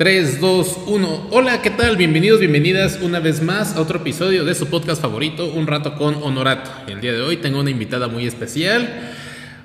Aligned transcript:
3, 0.00 0.40
2, 0.40 0.78
1. 0.86 1.26
Hola, 1.30 1.60
¿qué 1.60 1.68
tal? 1.68 1.98
Bienvenidos, 1.98 2.40
bienvenidas 2.40 3.00
una 3.02 3.20
vez 3.20 3.42
más 3.42 3.76
a 3.76 3.82
otro 3.82 3.98
episodio 3.98 4.46
de 4.46 4.54
su 4.54 4.66
podcast 4.68 5.02
favorito, 5.02 5.52
Un 5.52 5.66
Rato 5.66 5.94
con 5.94 6.14
Honorato. 6.22 6.70
El 6.86 7.02
día 7.02 7.12
de 7.12 7.20
hoy 7.20 7.36
tengo 7.36 7.60
una 7.60 7.68
invitada 7.68 8.08
muy 8.08 8.26
especial. 8.26 9.10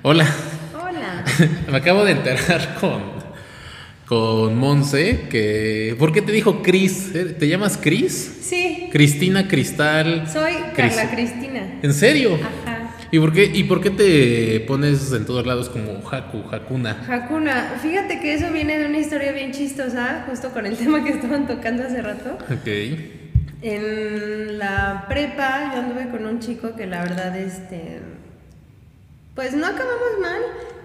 Hola. 0.02 0.26
Hola. 0.74 1.24
Me 1.70 1.78
acabo 1.78 2.04
de 2.04 2.12
enterar 2.12 2.76
con, 2.78 3.00
con 4.04 4.58
Monse 4.58 5.22
que... 5.30 5.96
¿Por 5.98 6.12
qué 6.12 6.20
te 6.20 6.32
dijo 6.32 6.60
Cris? 6.62 7.12
¿Te 7.38 7.48
llamas 7.48 7.78
Cris? 7.78 8.40
Sí, 8.42 8.90
Cristina 8.92 9.48
Cristal. 9.48 10.28
soy 10.30 10.52
Cris- 10.74 10.96
Carla 10.96 11.10
Cristina. 11.14 11.78
¿En 11.82 11.94
serio? 11.94 12.34
Ajá. 12.34 12.75
¿Y 13.10 13.18
por, 13.18 13.32
qué, 13.32 13.44
¿Y 13.44 13.64
por 13.64 13.80
qué 13.80 13.90
te 13.90 14.60
pones 14.66 15.12
en 15.12 15.26
todos 15.26 15.46
lados 15.46 15.68
como 15.68 16.02
Haku, 16.08 16.44
Hakuna? 16.50 17.04
Hakuna, 17.08 17.78
fíjate 17.80 18.20
que 18.20 18.34
eso 18.34 18.52
viene 18.52 18.78
de 18.78 18.86
una 18.86 18.98
historia 18.98 19.32
bien 19.32 19.52
chistosa, 19.52 20.24
justo 20.28 20.50
con 20.50 20.66
el 20.66 20.76
tema 20.78 21.04
que 21.04 21.10
estaban 21.10 21.46
tocando 21.46 21.84
hace 21.84 22.02
rato. 22.02 22.36
Ok. 22.52 22.66
En 23.62 24.58
la 24.58 25.06
prepa 25.08 25.72
yo 25.74 25.80
anduve 25.80 26.08
con 26.10 26.26
un 26.26 26.40
chico 26.40 26.74
que 26.76 26.86
la 26.86 27.02
verdad, 27.02 27.36
este, 27.36 28.00
pues 29.34 29.54
no 29.54 29.66
acabamos 29.66 30.20
mal, 30.20 30.40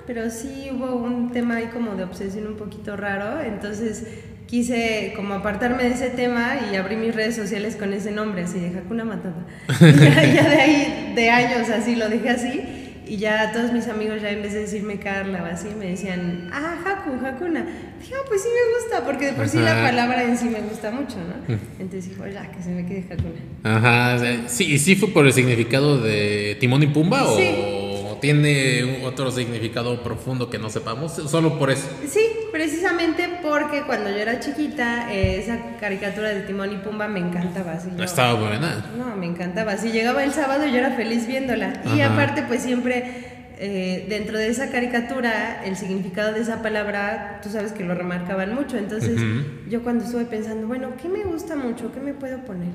pero 0.07 0.29
sí 0.29 0.69
hubo 0.71 0.95
un 0.95 1.31
tema 1.31 1.57
ahí 1.57 1.67
como 1.67 1.95
de 1.95 2.03
obsesión 2.03 2.47
un 2.47 2.55
poquito 2.55 2.95
raro, 2.95 3.41
entonces 3.41 4.05
quise 4.51 5.13
como 5.15 5.33
apartarme 5.35 5.83
de 5.85 5.91
ese 5.91 6.09
tema 6.09 6.57
y 6.69 6.75
abrí 6.75 6.97
mis 6.97 7.15
redes 7.15 7.37
sociales 7.37 7.77
con 7.77 7.93
ese 7.93 8.11
nombre, 8.11 8.43
así 8.43 8.59
de 8.59 8.77
Hakuna 8.77 9.05
Matata. 9.05 9.45
Y 9.79 9.93
ya, 9.93 10.23
ya 10.33 10.49
de 10.49 10.61
ahí, 10.61 11.13
de 11.15 11.29
años 11.29 11.69
así, 11.69 11.95
lo 11.95 12.09
dejé 12.09 12.29
así. 12.29 12.61
Y 13.07 13.17
ya 13.17 13.51
todos 13.53 13.71
mis 13.71 13.87
amigos 13.87 14.21
ya 14.21 14.29
en 14.29 14.41
vez 14.41 14.53
de 14.53 14.59
decirme 14.59 14.97
Carla 14.99 15.41
o 15.43 15.45
así, 15.45 15.69
me 15.79 15.87
decían, 15.87 16.49
ah, 16.51 16.75
Haku, 16.85 17.25
Hakuna. 17.25 17.65
Dije, 18.01 18.13
ah, 18.13 18.25
pues 18.27 18.41
sí 18.43 18.49
me 18.49 18.77
gusta, 18.77 19.05
porque 19.05 19.27
de 19.27 19.33
por 19.33 19.47
sí 19.47 19.57
la 19.57 19.81
palabra 19.81 20.23
en 20.23 20.37
sí 20.37 20.49
me 20.49 20.59
gusta 20.59 20.91
mucho, 20.91 21.15
¿no? 21.17 21.55
Entonces 21.79 22.09
dijo, 22.09 22.27
ya, 22.27 22.51
que 22.51 22.61
se 22.61 22.71
me 22.71 22.85
quede 22.85 23.05
Hakuna. 23.09 23.77
Ajá, 23.77 24.47
sí, 24.47 24.65
¿y 24.65 24.77
sí 24.79 24.95
fue 24.97 25.09
por 25.09 25.25
el 25.25 25.31
significado 25.31 25.97
de 25.97 26.57
Timón 26.59 26.83
y 26.83 26.87
Pumba 26.87 27.19
Sí. 27.37 27.53
o 27.57 27.90
tiene 28.21 29.01
otro 29.03 29.31
significado 29.31 30.01
profundo 30.03 30.49
que 30.49 30.59
no 30.59 30.69
sepamos? 30.69 31.13
Solo 31.13 31.57
por 31.59 31.71
eso. 31.71 31.89
Sí, 32.07 32.21
precisamente 32.51 33.27
porque 33.41 33.81
cuando 33.81 34.09
yo 34.09 34.17
era 34.17 34.39
chiquita, 34.39 35.11
eh, 35.11 35.39
esa 35.39 35.77
caricatura 35.79 36.29
de 36.29 36.41
Timón 36.41 36.71
y 36.71 36.77
Pumba 36.77 37.07
me 37.07 37.19
encantaba. 37.19 37.73
Así 37.73 37.89
yo- 37.97 38.03
Estaba 38.03 38.33
buena. 38.39 38.85
No, 38.97 39.15
me 39.17 39.25
encantaba. 39.25 39.75
Si 39.77 39.91
llegaba 39.91 40.23
el 40.23 40.31
sábado 40.31 40.65
yo 40.67 40.77
era 40.77 40.91
feliz 40.91 41.27
viéndola. 41.27 41.81
Y 41.95 42.01
aparte, 42.01 42.43
pues 42.43 42.61
siempre 42.63 43.29
eh, 43.63 44.07
dentro 44.09 44.37
de 44.39 44.47
esa 44.47 44.71
caricatura, 44.71 45.61
el 45.65 45.75
significado 45.75 46.33
de 46.33 46.39
esa 46.41 46.63
palabra, 46.63 47.41
tú 47.43 47.49
sabes 47.49 47.71
que 47.73 47.83
lo 47.83 47.93
remarcaban 47.93 48.55
mucho. 48.55 48.77
Entonces, 48.77 49.21
yo 49.69 49.83
cuando 49.83 50.03
estuve 50.05 50.25
pensando, 50.25 50.65
bueno, 50.67 50.89
¿qué 51.01 51.07
me 51.09 51.23
gusta 51.23 51.55
mucho? 51.55 51.91
¿Qué 51.91 51.99
me 51.99 52.13
puedo 52.13 52.39
poner? 52.39 52.69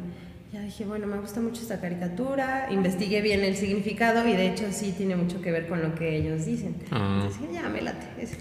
Ya 0.53 0.61
dije, 0.61 0.85
bueno, 0.85 1.09
me 1.09 1.19
gusta 1.19 1.41
mucho 1.41 1.61
esta 1.61 1.81
caricatura, 1.81 2.69
investigué 2.71 3.21
bien 3.21 3.43
el 3.43 3.57
significado 3.57 4.27
y 4.29 4.33
de 4.33 4.47
hecho 4.47 4.65
sí 4.71 4.95
tiene 4.97 5.17
mucho 5.17 5.43
que 5.43 5.51
ver 5.51 5.67
con 5.67 5.83
lo 5.83 5.95
que 5.97 6.17
ellos 6.17 6.47
dicen. 6.47 6.77
Ah. 6.93 7.23
Entonces, 7.25 7.51
dije, 7.51 7.63
ya 7.63 7.69
me 7.69 7.83
late. 7.83 8.07
ese. 8.17 8.37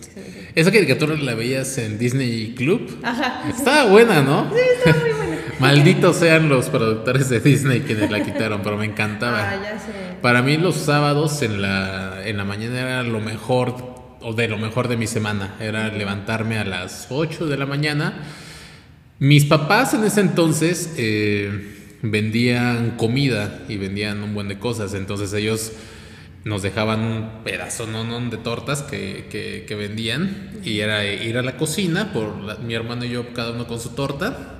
Esa 0.53 0.71
caricatura 0.71 1.15
la 1.15 1.33
veías 1.33 1.79
en 1.79 1.97
Disney 1.97 2.53
Club. 2.55 2.99
Ajá. 3.01 3.49
Estaba 3.49 3.89
buena, 3.89 4.21
¿no? 4.21 4.51
Sí, 4.53 4.59
estaba 4.77 5.03
muy 5.03 5.13
buena. 5.13 5.37
Malditos 5.59 6.17
sean 6.17 6.47
los 6.47 6.69
productores 6.69 7.29
de 7.29 7.39
Disney 7.39 7.81
quienes 7.81 8.11
la 8.11 8.23
quitaron, 8.23 8.61
pero 8.61 8.77
me 8.77 8.85
encantaba. 8.85 9.49
Ah, 9.49 9.55
ya 9.55 9.79
sé. 9.79 9.91
Para 10.21 10.43
mí 10.43 10.57
los 10.57 10.75
sábados 10.75 11.41
en 11.41 11.61
la, 11.61 12.21
en 12.23 12.37
la 12.37 12.45
mañana 12.45 12.79
era 12.79 13.03
lo 13.03 13.19
mejor, 13.19 13.75
o 14.21 14.33
de 14.33 14.47
lo 14.47 14.59
mejor 14.59 14.89
de 14.89 14.97
mi 14.97 15.07
semana. 15.07 15.55
Era 15.59 15.87
levantarme 15.87 16.59
a 16.59 16.65
las 16.65 17.07
8 17.09 17.47
de 17.47 17.57
la 17.57 17.65
mañana. 17.65 18.13
Mis 19.17 19.45
papás 19.45 19.93
en 19.93 20.03
ese 20.03 20.21
entonces 20.21 20.93
eh, 20.97 21.74
vendían 22.11 22.91
comida 22.97 23.61
y 23.67 23.77
vendían 23.77 24.23
un 24.23 24.33
buen 24.33 24.47
de 24.47 24.59
cosas. 24.59 24.93
Entonces 24.93 25.33
ellos 25.33 25.71
nos 26.43 26.61
dejaban 26.61 27.01
un 27.01 27.43
pedazo 27.43 27.87
no, 27.87 28.03
no, 28.03 28.19
de 28.29 28.37
tortas 28.37 28.83
que, 28.83 29.25
que- 29.31 29.65
que 29.67 29.75
vendían. 29.75 30.51
Y 30.63 30.79
era 30.79 31.03
ir 31.05 31.37
a 31.37 31.41
la 31.41 31.57
cocina, 31.57 32.13
por 32.13 32.41
la- 32.41 32.55
mi 32.57 32.73
hermano 32.73 33.05
y 33.05 33.09
yo, 33.09 33.33
cada 33.33 33.51
uno 33.51 33.67
con 33.67 33.79
su 33.79 33.89
torta 33.89 34.51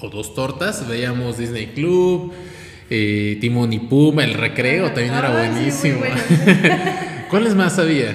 o 0.00 0.08
dos 0.08 0.34
tortas, 0.34 0.88
veíamos 0.88 1.38
Disney 1.38 1.66
Club, 1.68 2.32
eh, 2.90 3.38
Timón 3.40 3.72
y 3.72 3.78
Pumba, 3.78 4.24
el 4.24 4.34
recreo 4.34 4.86
también 4.92 5.14
era 5.14 5.28
Ah, 5.28 5.44
sí, 5.44 5.50
buenísimo. 5.52 5.98
bueno. 6.00 6.16
¿Cuáles 7.30 7.54
más 7.54 7.78
había? 7.78 8.14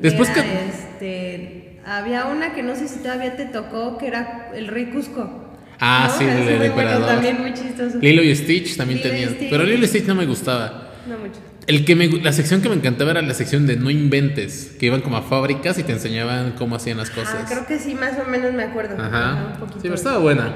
Después 0.00 0.28
Mira, 0.30 0.42
que... 0.44 0.68
este, 0.68 1.80
había 1.86 2.26
una 2.26 2.54
que 2.54 2.62
no 2.62 2.76
sé 2.76 2.88
si 2.88 3.00
todavía 3.00 3.36
te 3.36 3.46
tocó, 3.46 3.98
que 3.98 4.06
era 4.06 4.50
el 4.54 4.68
Rey 4.68 4.86
Cusco. 4.86 5.47
Ah, 5.80 6.08
¿no? 6.10 6.18
sí, 6.18 6.24
el, 6.24 6.30
muy 6.36 6.44
del 6.46 6.56
bueno, 6.58 6.64
emperador. 6.66 7.06
también 7.08 7.40
muy 7.40 7.54
chistoso. 7.54 7.98
Lilo 8.00 8.22
y 8.22 8.34
Stitch 8.34 8.76
también 8.76 8.98
Lilo 8.98 9.08
y 9.08 9.12
tenían. 9.12 9.34
Stitch. 9.34 9.50
Pero 9.50 9.64
Lilo 9.64 9.84
y 9.84 9.88
Stitch 9.88 10.04
no 10.06 10.14
me 10.14 10.26
gustaba. 10.26 10.92
No 11.06 11.18
mucho. 11.18 11.40
El 11.66 11.84
que 11.84 11.94
me, 11.96 12.08
la 12.08 12.32
sección 12.32 12.62
que 12.62 12.68
me 12.70 12.74
encantaba 12.76 13.10
era 13.10 13.20
la 13.22 13.34
sección 13.34 13.66
de 13.66 13.76
no 13.76 13.90
inventes, 13.90 14.74
que 14.80 14.86
iban 14.86 15.02
como 15.02 15.18
a 15.18 15.22
fábricas 15.22 15.78
y 15.78 15.82
te 15.82 15.92
enseñaban 15.92 16.52
cómo 16.52 16.76
hacían 16.76 16.96
las 16.96 17.10
Ah, 17.10 17.14
cosas. 17.14 17.50
creo 17.50 17.66
que 17.66 17.78
sí, 17.78 17.94
más 17.94 18.14
o 18.18 18.28
menos 18.28 18.54
me 18.54 18.62
acuerdo. 18.64 18.96
Ajá. 19.02 19.52
un 19.54 19.60
poquito. 19.60 19.74
Sí, 19.76 19.82
pero 19.82 19.94
estaba 19.94 20.18
buena. 20.18 20.52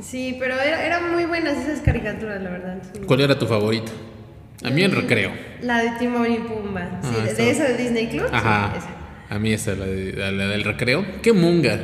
Sí, 0.00 0.36
pero 0.38 0.54
era- 0.54 0.84
eran 0.84 1.12
muy 1.12 1.24
buenas 1.24 1.56
esas 1.58 1.80
caricaturas, 1.80 2.40
la 2.42 2.50
verdad. 2.50 2.78
sí. 2.92 3.00
¿Cuál 3.06 3.20
era 3.22 3.38
tu 3.38 3.46
favorita? 3.46 3.90
A 4.62 4.70
mí 4.70 4.82
el 4.82 4.92
recreo. 4.92 5.32
La 5.60 5.78
de 5.82 5.90
Timón 5.98 6.30
y 6.32 6.38
Pumba. 6.38 7.00
Sí, 7.02 7.08
Ah, 7.12 7.24
de, 7.24 7.30
está- 7.30 7.42
de 7.42 7.50
esa 7.50 7.64
de 7.64 7.76
Disney 7.76 8.06
Club. 8.08 8.26
sí, 8.28 8.32
Ajá. 8.32 8.74
esa. 8.78 9.34
A 9.34 9.38
mí 9.38 9.52
esa, 9.52 9.74
la, 9.74 9.86
de- 9.86 10.12
la- 10.12 10.30
la 10.30 10.46
del 10.46 10.62
recreo. 10.64 11.04
¿Qué 11.22 11.32
munga? 11.32 11.78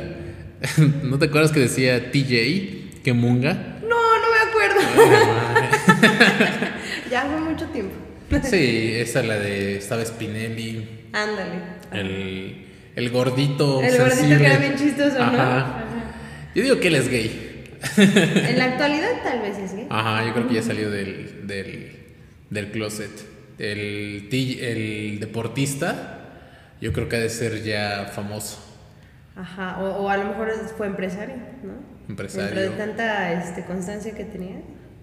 ¿No 1.03 1.17
te 1.17 1.25
acuerdas 1.25 1.51
que 1.51 1.59
decía 1.59 2.11
TJ? 2.11 3.01
¿Qué 3.03 3.13
munga? 3.13 3.79
No, 3.81 3.89
no 3.89 4.27
me 4.31 4.39
acuerdo. 4.49 4.79
ya 7.11 7.21
fue 7.23 7.39
mucho 7.39 7.65
tiempo. 7.67 7.95
Sí, 8.43 8.93
esa 8.95 9.23
la 9.23 9.39
de. 9.39 9.77
Estaba 9.77 10.05
Spinelli. 10.05 11.07
Ándale. 11.11 11.59
El, 11.91 12.65
el 12.95 13.09
gordito. 13.09 13.81
El 13.81 13.97
gordito 13.97 14.37
que 14.37 14.45
era 14.45 14.57
bien 14.57 14.75
chistoso, 14.75 15.17
¿no? 15.17 15.23
Ajá. 15.23 15.57
Ajá. 15.57 15.85
Yo 16.55 16.63
digo 16.63 16.79
que 16.79 16.87
él 16.87 16.95
es 16.95 17.09
gay. 17.09 17.63
En 17.97 18.57
la 18.57 18.65
actualidad 18.65 19.23
tal 19.23 19.41
vez 19.41 19.57
es 19.57 19.73
gay. 19.73 19.87
Ajá, 19.89 20.25
yo 20.25 20.33
creo 20.33 20.47
que 20.47 20.53
ya 20.53 20.61
salió 20.61 20.89
del, 20.91 21.47
del, 21.47 21.91
del 22.49 22.71
closet. 22.71 23.09
El, 23.57 24.29
el 24.31 25.19
deportista, 25.19 26.29
yo 26.79 26.93
creo 26.93 27.09
que 27.09 27.15
ha 27.15 27.19
de 27.19 27.29
ser 27.29 27.63
ya 27.63 28.11
famoso. 28.13 28.70
Ajá, 29.35 29.79
o, 29.79 30.03
o 30.03 30.09
a 30.09 30.17
lo 30.17 30.25
mejor 30.25 30.51
fue 30.77 30.87
empresario, 30.87 31.35
¿no? 31.63 31.73
Empresario. 32.09 32.47
Dentro 32.49 32.61
de 32.71 32.77
tanta 32.77 33.33
este, 33.33 33.63
constancia 33.63 34.13
que 34.13 34.25
tenía, 34.25 34.57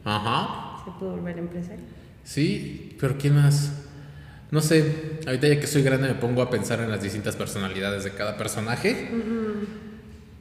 Ajá. 0.05 0.85
se 0.85 0.91
pudo 0.99 1.13
volver 1.13 1.39
empresario. 1.39 1.85
Sí, 2.25 2.97
pero 3.01 3.17
¿quién 3.17 3.37
más? 3.37 3.73
No 4.51 4.61
sé, 4.61 5.21
ahorita 5.27 5.49
ya 5.49 5.61
que 5.61 5.67
soy 5.67 5.83
grande 5.83 6.09
me 6.09 6.15
pongo 6.15 6.43
a 6.43 6.51
pensar 6.51 6.81
en 6.81 6.91
las 6.91 7.03
distintas 7.03 7.37
personalidades 7.37 8.05
de 8.05 8.11
cada 8.13 8.37
personaje. 8.37 9.11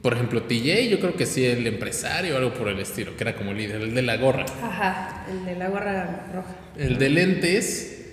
Por 0.02 0.14
ejemplo, 0.14 0.42
TJ, 0.42 0.88
yo 0.88 1.00
creo 1.00 1.14
que 1.16 1.26
sí, 1.26 1.44
el 1.44 1.66
empresario 1.66 2.34
o 2.34 2.38
algo 2.38 2.54
por 2.54 2.68
el 2.68 2.78
estilo, 2.78 3.16
que 3.16 3.24
era 3.24 3.34
como 3.34 3.52
líder, 3.52 3.82
el 3.82 3.94
de 3.94 4.02
la 4.02 4.16
gorra. 4.16 4.46
Ajá, 4.62 5.26
el 5.30 5.44
de 5.44 5.56
la 5.56 5.68
gorra 5.68 6.26
roja. 6.32 6.54
El 6.76 6.98
de 6.98 7.08
lentes, 7.10 8.06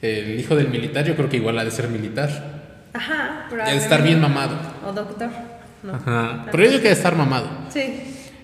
el 0.00 0.38
hijo 0.38 0.56
del 0.56 0.68
militar, 0.68 1.04
yo 1.04 1.16
creo 1.16 1.28
que 1.28 1.36
igual 1.38 1.58
ha 1.58 1.64
de 1.64 1.70
ser 1.70 1.88
militar. 1.88 2.51
Ajá, 2.94 3.48
ha 3.64 3.70
de 3.70 3.76
estar 3.76 4.02
bien 4.02 4.20
mamado. 4.20 4.56
O 4.86 4.92
doctor, 4.92 5.30
¿no? 5.82 5.94
Ajá. 5.94 6.46
Pero 6.50 6.64
yo 6.64 6.70
digo 6.70 6.82
que 6.82 6.88
de 6.88 6.94
estar 6.94 7.16
mamado. 7.16 7.48
Sí. 7.70 7.80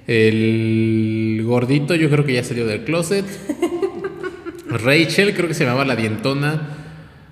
El 0.07 1.43
gordito, 1.45 1.95
yo 1.95 2.09
creo 2.09 2.25
que 2.25 2.33
ya 2.35 2.43
salió 2.45 2.67
del 2.67 2.85
closet. 2.85 3.25
Rachel, 4.69 5.35
creo 5.35 5.49
que 5.49 5.55
se 5.55 5.65
llamaba 5.65 5.85
la 5.85 5.97
dientona 5.97 6.69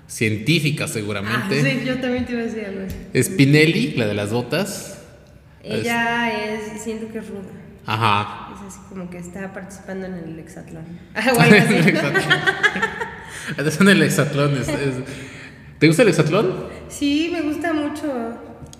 científica, 0.07 0.85
Ah, 0.85 0.87
seguramente. 0.87 1.61
sí, 1.61 1.83
yo 1.85 1.97
también 1.99 2.25
te 2.25 2.33
iba 2.33 2.41
a 2.41 2.45
decir 2.45 2.65
algo. 2.65 2.81
Spinelli, 3.21 3.93
la 3.95 4.07
de 4.07 4.13
las 4.13 4.31
botas. 4.31 4.99
Ella 5.63 6.31
es, 6.53 6.81
siento 6.81 7.11
que 7.11 7.19
es 7.19 7.27
ruda. 7.29 7.49
Ajá. 7.85 8.49
Es 8.55 8.73
así 8.73 8.79
como 8.89 9.09
que 9.09 9.17
está 9.17 9.53
participando 9.53 10.05
en 10.07 10.13
el 10.15 10.39
hexatlón. 10.39 10.83
Ah, 11.15 11.21
algo 11.29 11.41
así. 11.41 11.73
El 11.75 11.87
hexatlón. 11.89 12.23
En 13.81 13.87
el 13.89 14.01
hexatlón. 14.03 14.57
es- 14.57 14.67
es- 14.67 14.95
¿Te 15.79 15.87
gusta 15.87 16.01
el 16.03 16.09
hexatlón? 16.09 16.53
Sí, 16.89 17.29
me 17.31 17.41
gusta 17.41 17.73
mucho. 17.73 18.03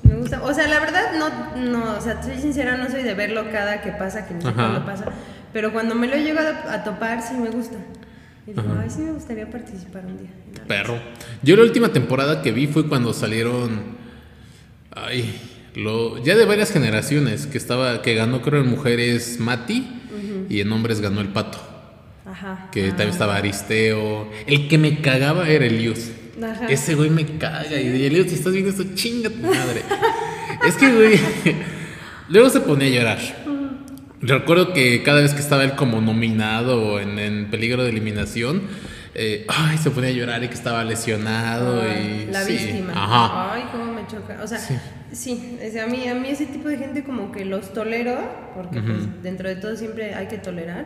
Me 0.03 0.15
gusta. 0.15 0.41
O 0.43 0.53
sea, 0.53 0.67
la 0.67 0.79
verdad, 0.79 1.13
no, 1.17 1.55
no, 1.55 1.97
o 1.97 2.01
sea, 2.01 2.21
soy 2.23 2.37
sincera, 2.39 2.77
no 2.77 2.89
soy 2.89 3.03
de 3.03 3.13
verlo 3.13 3.49
cada 3.51 3.81
que 3.81 3.91
pasa, 3.91 4.27
que 4.27 4.33
no 4.33 4.41
sé 4.41 4.53
cuándo 4.53 4.85
pasa. 4.85 5.05
Pero 5.53 5.71
cuando 5.73 5.95
me 5.95 6.07
lo 6.07 6.15
llego 6.15 6.39
a, 6.39 6.73
a 6.73 6.83
topar, 6.83 7.21
sí 7.21 7.33
me 7.35 7.49
gusta. 7.49 7.77
Y 8.45 8.51
digo, 8.51 8.61
Ajá. 8.61 8.81
ay, 8.83 8.89
sí 8.89 9.01
me 9.01 9.11
gustaría 9.11 9.49
participar 9.49 10.05
un 10.05 10.17
día. 10.17 10.29
Perro. 10.67 10.99
Yo 11.43 11.55
la 11.55 11.63
última 11.63 11.89
temporada 11.89 12.41
que 12.41 12.51
vi 12.51 12.67
fue 12.67 12.87
cuando 12.87 13.13
salieron. 13.13 13.97
Ay. 14.91 15.39
Lo, 15.75 16.17
ya 16.23 16.35
de 16.35 16.45
varias 16.45 16.71
generaciones. 16.71 17.45
Que 17.45 17.57
estaba. 17.57 18.01
Que 18.01 18.15
ganó, 18.15 18.41
creo, 18.41 18.61
en 18.61 18.69
mujeres 18.69 19.39
Mati. 19.39 19.93
Y 20.49 20.61
en 20.61 20.71
hombres 20.71 21.01
ganó 21.01 21.19
el 21.19 21.27
pato. 21.27 21.59
Ajá. 22.25 22.69
Que 22.71 22.87
también 22.89 23.09
estaba 23.09 23.35
Aristeo. 23.35 24.29
El 24.45 24.67
que 24.69 24.77
me 24.77 25.01
cagaba 25.01 25.49
era 25.49 25.65
Elius. 25.65 26.09
Ajá. 26.43 26.67
Ese 26.67 26.95
güey 26.95 27.09
me 27.09 27.25
caga. 27.37 27.79
Y 27.79 28.05
Elius, 28.05 28.29
si 28.29 28.35
estás 28.35 28.53
viendo 28.53 28.71
esto, 28.71 28.83
chinga 28.93 29.29
tu 29.29 29.37
madre. 29.37 29.81
es 30.67 30.75
que, 30.75 30.93
güey. 30.93 31.19
Luego 32.29 32.49
se 32.49 32.59
ponía 32.61 32.87
a 32.87 32.91
llorar. 32.91 33.19
Recuerdo 34.19 34.73
que 34.73 35.03
cada 35.03 35.21
vez 35.21 35.33
que 35.33 35.39
estaba 35.39 35.63
él 35.63 35.75
como 35.75 36.01
nominado 36.01 36.99
en, 36.99 37.19
en 37.19 37.49
peligro 37.49 37.83
de 37.83 37.89
eliminación, 37.89 38.63
eh, 39.19 39.45
ay, 39.47 39.79
se 39.79 39.89
ponía 39.89 40.09
a 40.09 40.13
llorar 40.13 40.43
y 40.43 40.47
que 40.47 40.53
estaba 40.53 40.83
lesionado 40.83 41.81
y 41.87 42.27
la 42.31 42.43
sí, 42.43 42.53
víctima. 42.53 42.93
Ajá. 42.95 43.53
Ay, 43.53 43.63
cómo 43.71 43.91
me 43.91 44.05
choca. 44.05 44.39
O 44.43 44.47
sea, 44.47 44.59
sí, 45.11 45.57
o 45.65 45.71
sea, 45.71 45.85
a, 45.85 45.87
mí, 45.87 46.07
a 46.07 46.13
mí 46.13 46.29
ese 46.29 46.45
tipo 46.45 46.69
de 46.69 46.77
gente 46.77 47.03
como 47.03 47.31
que 47.31 47.43
los 47.43 47.73
tolero, 47.73 48.15
porque 48.53 48.79
pues, 48.79 49.23
dentro 49.23 49.49
de 49.49 49.55
todo 49.55 49.75
siempre 49.75 50.13
hay 50.13 50.27
que 50.27 50.37
tolerar, 50.37 50.85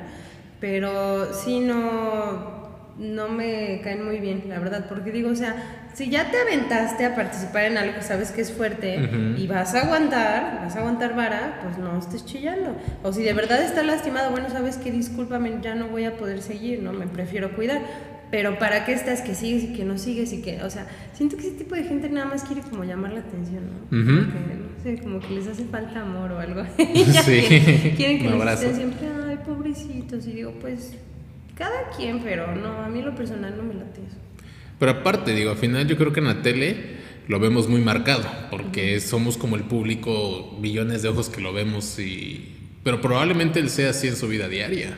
pero 0.61 1.33
sí 1.33 1.59
no, 1.59 2.60
no 2.99 3.29
me 3.29 3.81
caen 3.83 4.05
muy 4.05 4.19
bien, 4.19 4.43
la 4.47 4.59
verdad, 4.59 4.85
porque 4.87 5.11
digo, 5.11 5.29
o 5.29 5.35
sea, 5.35 5.87
si 5.93 6.09
ya 6.09 6.29
te 6.31 6.37
aventaste 6.37 7.05
a 7.05 7.15
participar 7.15 7.65
en 7.65 7.77
algo, 7.77 8.01
sabes 8.01 8.31
que 8.31 8.41
es 8.41 8.51
fuerte 8.51 9.09
y 9.37 9.47
vas 9.47 9.73
a 9.75 9.81
aguantar, 9.81 10.59
vas 10.63 10.75
a 10.75 10.79
aguantar 10.79 11.15
vara, 11.15 11.59
pues 11.63 11.77
no 11.77 11.97
estés 11.97 12.25
chillando. 12.25 12.75
O 13.03 13.11
si 13.11 13.23
de 13.23 13.33
verdad 13.33 13.61
está 13.61 13.83
lastimado, 13.83 14.31
bueno, 14.31 14.49
sabes 14.49 14.77
que 14.77 14.91
discúlpame, 14.91 15.59
ya 15.61 15.75
no 15.75 15.87
voy 15.87 16.05
a 16.05 16.15
poder 16.17 16.41
seguir, 16.41 16.81
¿no? 16.81 16.93
Me 16.93 17.07
prefiero 17.07 17.55
cuidar. 17.55 17.81
Pero 18.29 18.57
¿para 18.57 18.85
qué 18.85 18.93
estás 18.93 19.19
que 19.19 19.35
sigues 19.35 19.63
y 19.65 19.73
que 19.73 19.83
no 19.83 19.97
sigues 19.97 20.31
y 20.31 20.41
que, 20.41 20.61
o 20.63 20.69
sea, 20.69 20.87
siento 21.11 21.35
que 21.35 21.47
ese 21.47 21.57
tipo 21.57 21.75
de 21.75 21.83
gente 21.83 22.09
nada 22.09 22.27
más 22.27 22.43
quiere 22.45 22.61
como 22.61 22.85
llamar 22.85 23.11
la 23.11 23.19
atención, 23.19 23.63
¿no? 23.65 23.89
Que, 24.81 24.95
sé, 24.95 25.01
como 25.03 25.19
que 25.19 25.31
les 25.31 25.47
hace 25.47 25.65
falta 25.65 25.99
amor 26.01 26.31
o 26.31 26.39
algo. 26.39 26.63
Ya 27.11 27.23
Sí. 27.23 27.41
quieren, 27.97 28.19
que 28.19 28.29
les 28.29 28.53
estén 28.53 28.75
siempre, 28.75 29.07
ay, 29.27 29.37
pobrecitos. 29.45 30.25
Y 30.27 30.31
digo, 30.31 30.53
pues, 30.61 30.93
cada 31.61 31.89
quien, 31.95 32.21
pero 32.23 32.55
no, 32.55 32.81
a 32.83 32.89
mí 32.89 33.01
lo 33.03 33.13
personal 33.13 33.55
no 33.55 33.63
me 33.63 33.75
late 33.75 34.01
eso. 34.07 34.17
Pero 34.79 34.91
aparte, 34.91 35.33
digo, 35.33 35.51
al 35.51 35.57
final 35.57 35.87
yo 35.87 35.95
creo 35.95 36.11
que 36.11 36.19
en 36.21 36.27
la 36.27 36.41
tele 36.41 36.99
lo 37.27 37.39
vemos 37.39 37.69
muy 37.69 37.81
marcado, 37.81 38.23
porque 38.49 38.99
somos 38.99 39.37
como 39.37 39.55
el 39.55 39.63
público, 39.63 40.57
millones 40.59 41.03
de 41.03 41.09
ojos 41.09 41.29
que 41.29 41.39
lo 41.39 41.53
vemos 41.53 41.99
y... 41.99 42.57
Pero 42.83 42.99
probablemente 42.99 43.59
él 43.59 43.69
sea 43.69 43.91
así 43.91 44.07
en 44.07 44.15
su 44.15 44.27
vida 44.27 44.47
diaria. 44.47 44.97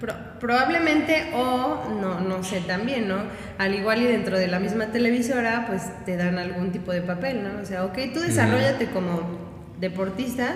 Pro- 0.00 0.14
probablemente 0.38 1.30
o 1.34 1.88
no, 2.00 2.20
no 2.20 2.44
sé 2.44 2.60
también, 2.60 3.08
¿no? 3.08 3.16
Al 3.58 3.74
igual 3.74 4.02
y 4.02 4.04
dentro 4.04 4.38
de 4.38 4.46
la 4.46 4.60
misma 4.60 4.92
televisora, 4.92 5.64
pues 5.66 5.82
te 6.04 6.16
dan 6.16 6.38
algún 6.38 6.70
tipo 6.70 6.92
de 6.92 7.00
papel, 7.02 7.42
¿no? 7.42 7.60
O 7.60 7.64
sea, 7.64 7.84
ok, 7.86 7.98
tú 8.14 8.20
desarrollate 8.20 8.86
como 8.86 9.38
deportista, 9.80 10.54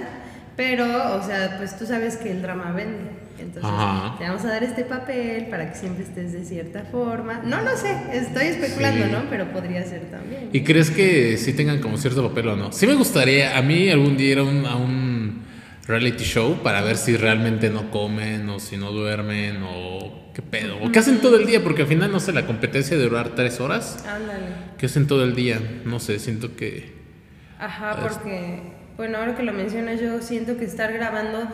pero, 0.59 1.15
o 1.17 1.23
sea, 1.23 1.55
pues 1.57 1.79
tú 1.79 1.87
sabes 1.87 2.17
que 2.17 2.33
el 2.33 2.43
drama 2.43 2.73
vende. 2.73 3.13
Entonces, 3.39 3.63
Ajá. 3.65 4.19
te 4.19 4.25
vamos 4.25 4.45
a 4.45 4.49
dar 4.49 4.65
este 4.65 4.83
papel 4.83 5.47
para 5.47 5.71
que 5.71 5.79
siempre 5.79 6.03
estés 6.03 6.33
de 6.33 6.45
cierta 6.45 6.83
forma. 6.91 7.41
No 7.45 7.63
lo 7.63 7.77
sé, 7.77 7.97
estoy 8.13 8.47
especulando, 8.49 9.05
Sí. 9.07 9.13
¿no? 9.13 9.31
Pero 9.31 9.53
podría 9.53 9.85
ser 9.85 10.11
también. 10.11 10.51
¿Y 10.53 10.65
crees 10.65 10.91
que 10.91 11.37
sí 11.37 11.53
tengan 11.53 11.81
como 11.81 11.97
cierto 11.97 12.29
papel 12.29 12.49
o 12.49 12.57
no? 12.57 12.73
Sí 12.73 12.89
me 12.89 12.95
gustaría, 12.95 13.57
a 13.57 13.63
mí 13.63 13.89
algún 13.89 14.17
día 14.17 14.33
ir 14.33 14.39
a 14.41 14.43
un, 14.43 14.67
a 14.67 14.75
un 14.75 15.43
reality 15.87 16.25
show 16.25 16.61
para 16.65 16.83
ver 16.83 16.97
si 16.97 17.17
realmente 17.17 17.71
no 17.71 17.93
comen 17.93 18.49
o 18.51 18.59
si 18.59 18.77
no 18.77 18.91
duermen 18.91 19.63
o 19.63 20.33
qué 20.35 20.43
pedo. 20.43 20.77
O 20.83 20.91
qué 20.91 20.99
hacen 20.99 21.21
todo 21.21 21.39
el 21.39 21.47
día, 21.47 21.63
porque 21.63 21.83
al 21.83 21.89
final, 21.89 22.11
no 22.11 22.19
sé, 22.19 22.33
la 22.33 22.45
competencia 22.45 22.97
de 22.97 23.05
durar 23.05 23.37
tres 23.37 23.61
horas, 23.61 24.05
Ándale. 24.05 24.47
¿qué 24.79 24.87
hacen 24.87 25.07
todo 25.07 25.23
el 25.23 25.37
día? 25.37 25.61
No 25.85 26.01
sé, 26.01 26.19
siento 26.19 26.57
que... 26.57 26.93
Ajá, 27.61 27.97
porque, 28.03 28.73
bueno, 28.99 29.19
ahora 29.19 29.37
que 29.37 29.45
lo 29.45 29.53
mencionas, 29.53 30.01
yo 30.01 30.21
siento 30.21 30.57
que 30.59 30.65
estar 30.65 30.93
grabando 30.93 31.49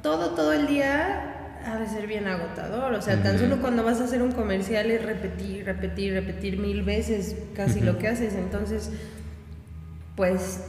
todo, 0.00 0.30
todo 0.30 0.52
el 0.52 0.68
día 0.68 1.58
ha 1.66 1.78
de 1.78 1.88
ser 1.88 2.06
bien 2.06 2.28
agotador. 2.28 2.94
O 2.94 3.02
sea, 3.02 3.20
tan 3.20 3.36
solo 3.36 3.60
cuando 3.60 3.82
vas 3.82 4.00
a 4.00 4.04
hacer 4.04 4.22
un 4.22 4.30
comercial 4.30 4.90
es 4.92 5.04
repetir, 5.04 5.64
repetir, 5.64 6.12
repetir 6.12 6.56
mil 6.56 6.84
veces 6.84 7.34
casi 7.56 7.80
lo 7.80 7.98
que 7.98 8.06
haces. 8.06 8.34
Entonces, 8.34 8.92
pues 10.14 10.60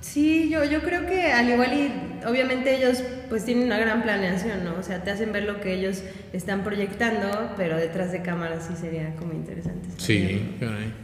sí, 0.00 0.48
yo, 0.48 0.64
yo 0.64 0.80
creo 0.80 1.04
que 1.04 1.32
al 1.32 1.50
igual 1.50 1.74
y 1.74 2.26
obviamente 2.26 2.74
ellos 2.74 3.02
pues 3.28 3.44
tienen 3.44 3.66
una 3.66 3.78
gran 3.78 4.02
planeación, 4.02 4.64
¿no? 4.64 4.76
O 4.78 4.82
sea, 4.82 5.04
te 5.04 5.10
hacen 5.10 5.32
ver 5.32 5.42
lo 5.42 5.60
que 5.60 5.74
ellos 5.74 6.02
están 6.32 6.64
proyectando, 6.64 7.52
pero 7.58 7.76
detrás 7.76 8.10
de 8.10 8.22
cámaras 8.22 8.68
sí 8.68 8.74
sería 8.80 9.14
como 9.16 9.34
interesante. 9.34 9.86
Sí, 9.98 10.56
caray. 10.58 10.94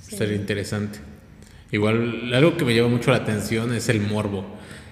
Sería 0.00 0.36
interesante. 0.36 1.13
Igual, 1.72 2.32
algo 2.34 2.56
que 2.56 2.64
me 2.64 2.74
llama 2.74 2.88
mucho 2.88 3.10
la 3.10 3.18
atención 3.18 3.74
es 3.74 3.88
el 3.88 4.00
morbo. 4.00 4.44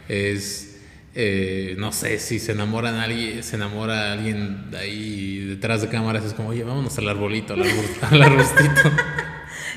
Es, 0.09 0.81
eh, 1.15 1.75
no 1.79 1.93
sé, 1.93 2.19
si 2.19 2.39
se 2.39 2.53
enamoran 2.53 2.97
a 2.97 3.05
alguien, 3.05 3.43
se 3.43 3.57
enamora 3.57 4.11
a 4.11 4.13
alguien 4.15 4.71
de 4.71 4.79
ahí 4.79 5.39
detrás 5.47 5.83
de 5.83 5.89
cámaras, 5.89 6.25
es 6.25 6.35
como, 6.35 6.49
oye, 6.51 6.65
vámonos 6.65 6.97
al 6.99 7.09
arbolito, 7.09 7.55
al, 7.55 7.61
arbol- 7.63 8.03
al 8.11 8.23
arbustito. 8.23 8.81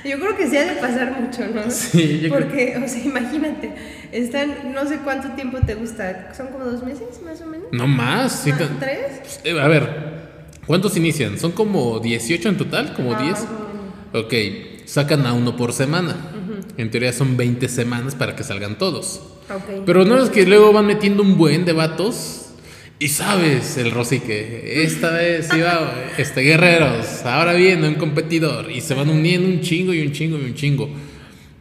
Yo 0.04 0.20
creo 0.20 0.38
que 0.38 0.48
sí 0.48 0.56
ha 0.56 0.66
de 0.66 0.80
pasar 0.80 1.20
mucho, 1.20 1.48
¿no? 1.48 1.64
Sí, 1.72 2.20
yo 2.22 2.30
creo- 2.30 2.40
Porque, 2.48 2.78
o 2.84 2.88
sea, 2.88 3.04
imagínate, 3.04 3.74
están, 4.12 4.72
no 4.74 4.88
sé 4.88 4.98
cuánto 5.04 5.30
tiempo 5.30 5.58
te 5.66 5.74
gusta, 5.74 6.32
son 6.36 6.48
como 6.48 6.64
dos 6.66 6.84
meses 6.84 7.08
más 7.26 7.42
o 7.42 7.48
menos. 7.48 7.68
No 7.72 7.88
más. 7.88 8.44
sí 8.44 8.52
¿Tres? 8.80 9.40
Eh, 9.44 9.60
a 9.60 9.68
ver, 9.68 9.90
¿cuántos 10.68 10.96
inician? 10.96 11.40
¿Son 11.40 11.52
como 11.54 12.00
18 12.00 12.50
en 12.50 12.58
total? 12.58 12.94
¿Como 12.94 13.16
Ah, 13.16 13.20
10? 13.22 13.32
más 13.32 13.42
o 13.44 14.14
menos. 14.14 14.26
Ok, 14.26 14.34
sacan 14.86 15.26
a 15.26 15.34
uno 15.34 15.56
por 15.58 15.74
semana. 15.74 16.16
En 16.78 16.92
teoría 16.92 17.14
son 17.14 17.38
20 17.38 17.68
semanas 17.70 18.16
para 18.16 18.36
que 18.36 18.44
salgan 18.44 18.78
todos. 18.78 19.22
Ok. 19.50 19.84
Pero 19.86 20.06
no 20.06 20.22
es 20.22 20.30
que 20.30 20.46
luego 20.46 20.74
van 20.74 20.86
metiendo 20.86 21.24
un 21.24 21.38
buen 21.38 21.66
de 21.66 21.74
vatos 21.74 22.46
y 22.98 23.10
sabes, 23.10 23.76
el 23.78 23.92
Rosique, 23.92 24.84
esta 24.84 25.12
vez 25.12 25.50
iba 25.54 25.94
este, 26.18 26.42
guerreros, 26.42 27.26
ahora 27.26 27.52
viene 27.52 27.90
un 27.90 27.96
competidor 27.96 28.72
y 28.72 28.80
se 28.80 28.94
van 28.94 29.10
uniendo 29.10 29.50
un 29.50 29.60
chingo 29.60 29.94
y 29.94 30.02
un 30.02 30.14
chingo 30.14 30.38
y 30.38 30.46
un 30.46 30.54
chingo. 30.54 30.90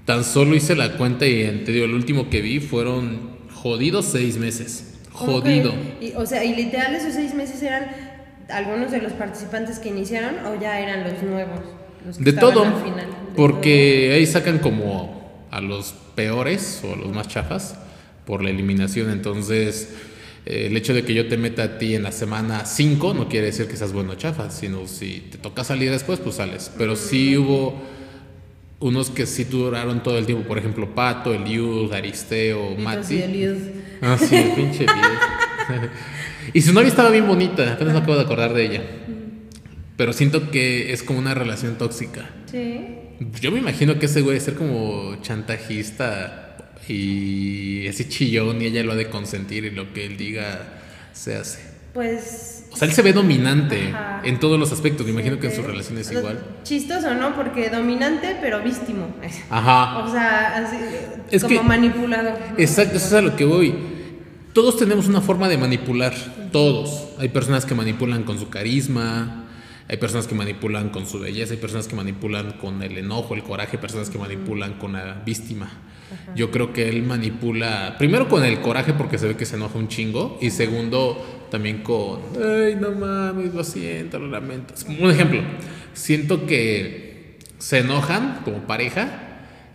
Tan 0.05 0.23
solo 0.23 0.55
hice 0.55 0.77
la 0.77 0.97
cuenta 0.97 1.27
y 1.27 1.63
te 1.65 1.73
digo, 1.73 1.87
el 1.87 1.95
último 1.95 2.31
que 2.31 2.41
vi 2.41 2.61
fueron 2.61 3.31
jodidos 3.53 4.05
seis 4.05 4.37
meses. 4.37 4.95
Jodido. 5.11 5.75
Y, 6.01 6.13
o 6.13 6.25
sea, 6.25 6.45
y 6.45 6.55
literal 6.55 6.95
esos 6.95 7.15
seis 7.15 7.35
meses 7.35 7.61
eran 7.63 7.89
algunos 8.49 8.93
de 8.93 9.01
los 9.03 9.13
participantes 9.15 9.81
que 9.81 9.89
iniciaron 9.89 10.37
o 10.47 10.61
ya 10.61 10.79
eran 10.79 11.03
los 11.03 11.21
nuevos. 11.25 11.61
Los 12.07 12.19
que 12.19 12.25
De 12.25 12.33
todo, 12.35 12.65
al 12.65 12.83
final? 12.85 13.07
Porque 13.37 14.13
ahí 14.15 14.27
sacan 14.27 14.59
como 14.59 15.47
a 15.51 15.61
los 15.61 15.95
peores 16.15 16.83
o 16.85 16.95
a 16.95 16.97
los 16.97 17.13
más 17.15 17.29
chafas 17.29 17.77
por 18.27 18.43
la 18.43 18.51
eliminación. 18.51 19.11
Entonces, 19.11 19.95
eh, 20.47 20.67
el 20.67 20.77
hecho 20.77 20.95
de 20.95 21.05
que 21.05 21.15
yo 21.15 21.29
te 21.29 21.37
meta 21.37 21.63
a 21.63 21.79
ti 21.79 21.95
en 21.95 22.03
la 22.03 22.13
semana 22.13 22.65
5 22.67 23.15
no 23.15 23.29
quiere 23.29 23.47
decir 23.47 23.67
que 23.67 23.77
seas 23.77 23.93
bueno 23.93 24.15
chafa, 24.15 24.51
sino 24.51 24.87
si 24.87 25.29
te 25.31 25.39
toca 25.39 25.65
salir 25.65 25.91
después, 25.91 26.21
pues 26.21 26.37
sales. 26.37 26.71
Pero 26.77 26.97
sí 26.97 27.37
hubo 27.37 27.81
unos 28.81 29.11
que 29.11 29.27
sí 29.27 29.45
duraron 29.45 30.03
todo 30.03 30.19
el 30.19 30.27
tiempo, 30.27 30.47
por 30.47 30.59
ejemplo, 30.59 30.95
Pato, 30.95 31.33
Eliud, 31.33 31.93
Aristeo. 31.93 32.77
Mati. 32.77 33.23
Eliud. 33.23 33.57
Ah, 34.03 34.19
sí, 34.19 34.37
el 34.37 34.51
pinche 34.51 34.85
Eliud. 34.85 35.89
y 36.53 36.61
su 36.61 36.73
novia 36.73 36.89
estaba 36.89 37.11
bien 37.11 37.27
bonita, 37.27 37.73
apenas 37.73 37.95
me 37.95 38.01
acabo 38.01 38.17
de 38.17 38.23
acordar 38.23 38.53
de 38.53 38.65
ella. 38.65 38.83
Pero 39.97 40.13
siento 40.13 40.51
que 40.51 40.93
es 40.93 41.03
como 41.03 41.19
una 41.19 41.35
relación 41.35 41.77
tóxica. 41.77 42.31
Sí. 42.51 42.81
Yo 43.41 43.53
me 43.53 43.59
imagino 43.61 43.99
que 43.99 44.07
ese 44.07 44.23
güey 44.23 44.35
debe 44.35 44.45
ser 44.45 44.55
como 44.55 45.17
chantajista 45.23 46.57
y 46.89 47.87
ese 47.87 48.09
chillón 48.09 48.61
y 48.61 48.67
ella 48.67 48.83
lo 48.83 48.93
ha 48.93 48.97
de 48.97 49.09
consentir 49.09 49.65
y 49.65 49.71
lo 49.71 49.93
que 49.93 50.07
él 50.07 50.17
diga 50.17 50.81
se 51.13 51.37
hace. 51.37 51.75
Pues 51.95 52.65
O 52.73 52.77
sea, 52.77 52.89
él 52.89 52.95
se 52.95 53.03
ve 53.03 53.13
dominante 53.13 53.91
Ajá. 53.91 54.21
en 54.25 54.41
todos 54.41 54.59
los 54.59 54.73
aspectos. 54.73 55.07
Me 55.07 55.13
imagino 55.13 55.39
que 55.39 55.47
en 55.47 55.55
su 55.55 55.63
relación 55.63 55.97
es 55.99 56.11
igual. 56.11 56.45
Chistoso, 56.65 57.15
¿no? 57.15 57.37
Porque 57.37 57.71
dominante, 57.71 58.37
pero 58.41 58.61
vístimo. 58.65 59.15
Ajá. 59.51 59.99
O 59.99 60.11
sea, 60.11 60.57
así, 60.57 60.77
Es 61.31 61.43
como 61.45 61.61
que-. 61.71 61.79
¿no? 61.79 62.31
Exacto, 62.59 62.97
eso 62.97 63.07
es 63.07 63.13
a 63.13 63.23
lo 63.23 63.37
que 63.37 63.45
voy. 63.45 63.75
Todos 64.53 64.77
tenemos 64.77 65.07
una 65.07 65.21
forma 65.21 65.49
de 65.49 65.57
manipular, 65.57 66.15
todos. 66.51 67.11
Hay 67.19 67.29
personas 67.29 67.65
que 67.65 67.77
manipulan 67.77 68.25
con 68.25 68.41
su 68.41 68.49
carisma, 68.49 69.44
hay 69.89 69.97
personas 69.99 70.27
que 70.27 70.35
manipulan 70.35 70.91
con 70.91 71.07
su 71.07 71.21
belleza, 71.21 71.53
hay 71.53 71.61
personas 71.61 71.89
que 71.89 71.97
manipulan 71.97 72.53
con 72.53 72.83
el 72.83 72.97
enojo, 72.97 73.35
el 73.35 73.43
coraje, 73.43 73.79
personas 73.79 74.11
que 74.11 74.19
manipulan 74.19 74.75
con 74.75 74.95
la 74.95 75.23
víctima. 75.25 75.71
Yo 76.37 76.51
creo 76.51 76.73
que 76.73 76.89
él 76.89 77.03
manipula, 77.03 77.97
primero 77.99 78.29
con 78.29 78.45
el 78.45 78.61
coraje 78.61 78.93
porque 78.95 79.19
se 79.19 79.27
ve 79.27 79.37
que 79.37 79.47
se 79.47 79.57
enoja 79.57 79.79
un 79.79 79.89
chingo, 79.89 80.39
y 80.41 80.51
segundo 80.51 81.47
también 81.51 81.83
con, 81.83 82.21
ay, 82.43 82.77
no 82.77 82.93
mames, 82.93 83.53
lo 83.55 83.65
siento, 83.65 84.19
lo 84.19 84.29
lamento. 84.29 84.75
Un 84.89 85.11
ejemplo, 85.11 85.41
siento 85.93 86.47
que 86.47 87.39
se 87.59 87.79
enojan 87.79 88.41
como 88.45 88.67
pareja 88.67 89.25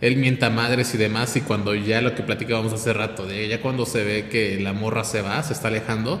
él 0.00 0.16
mienta 0.16 0.48
madres 0.48 0.94
y 0.94 0.98
demás 0.98 1.36
y 1.36 1.42
cuando 1.42 1.74
ya 1.74 2.00
lo 2.00 2.14
que 2.14 2.22
platicábamos 2.22 2.72
hace 2.72 2.92
rato, 2.92 3.26
de 3.26 3.48
ya 3.48 3.60
cuando 3.60 3.84
se 3.84 4.02
ve 4.02 4.28
que 4.30 4.58
la 4.58 4.72
morra 4.72 5.04
se 5.04 5.20
va, 5.20 5.42
se 5.42 5.52
está 5.52 5.68
alejando, 5.68 6.20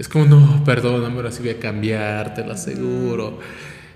es 0.00 0.08
como, 0.08 0.24
no, 0.24 0.64
perdóname, 0.64 1.14
ahora 1.16 1.30
sí 1.30 1.40
voy 1.42 1.50
a 1.50 1.58
cambiar, 1.60 2.34
te 2.34 2.42
lo 2.44 2.52
aseguro, 2.54 3.38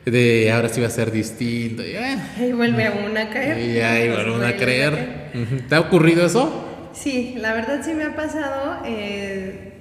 de 0.04 0.52
ahora 0.52 0.68
sí 0.68 0.80
va 0.80 0.86
a 0.88 0.90
ser 0.90 1.10
distinto, 1.10 1.82
y, 1.82 1.96
eh, 1.96 2.18
Y 2.48 2.52
vuelve 2.52 2.86
a 2.86 2.92
una 2.92 3.22
a 3.22 3.30
caer. 3.30 3.58
y 3.58 3.74
ya 3.74 3.98
y 4.04 4.08
vuelven 4.10 4.34
a 4.34 4.38
Vuelve 4.38 4.56
creer. 4.56 5.30
¿Te 5.68 5.74
ha 5.74 5.80
ocurrido 5.80 6.26
eso? 6.26 6.90
Sí, 6.92 7.34
la 7.38 7.54
verdad 7.54 7.80
sí 7.84 7.94
me 7.94 8.04
ha 8.04 8.14
pasado. 8.14 8.82
eh, 8.84 9.72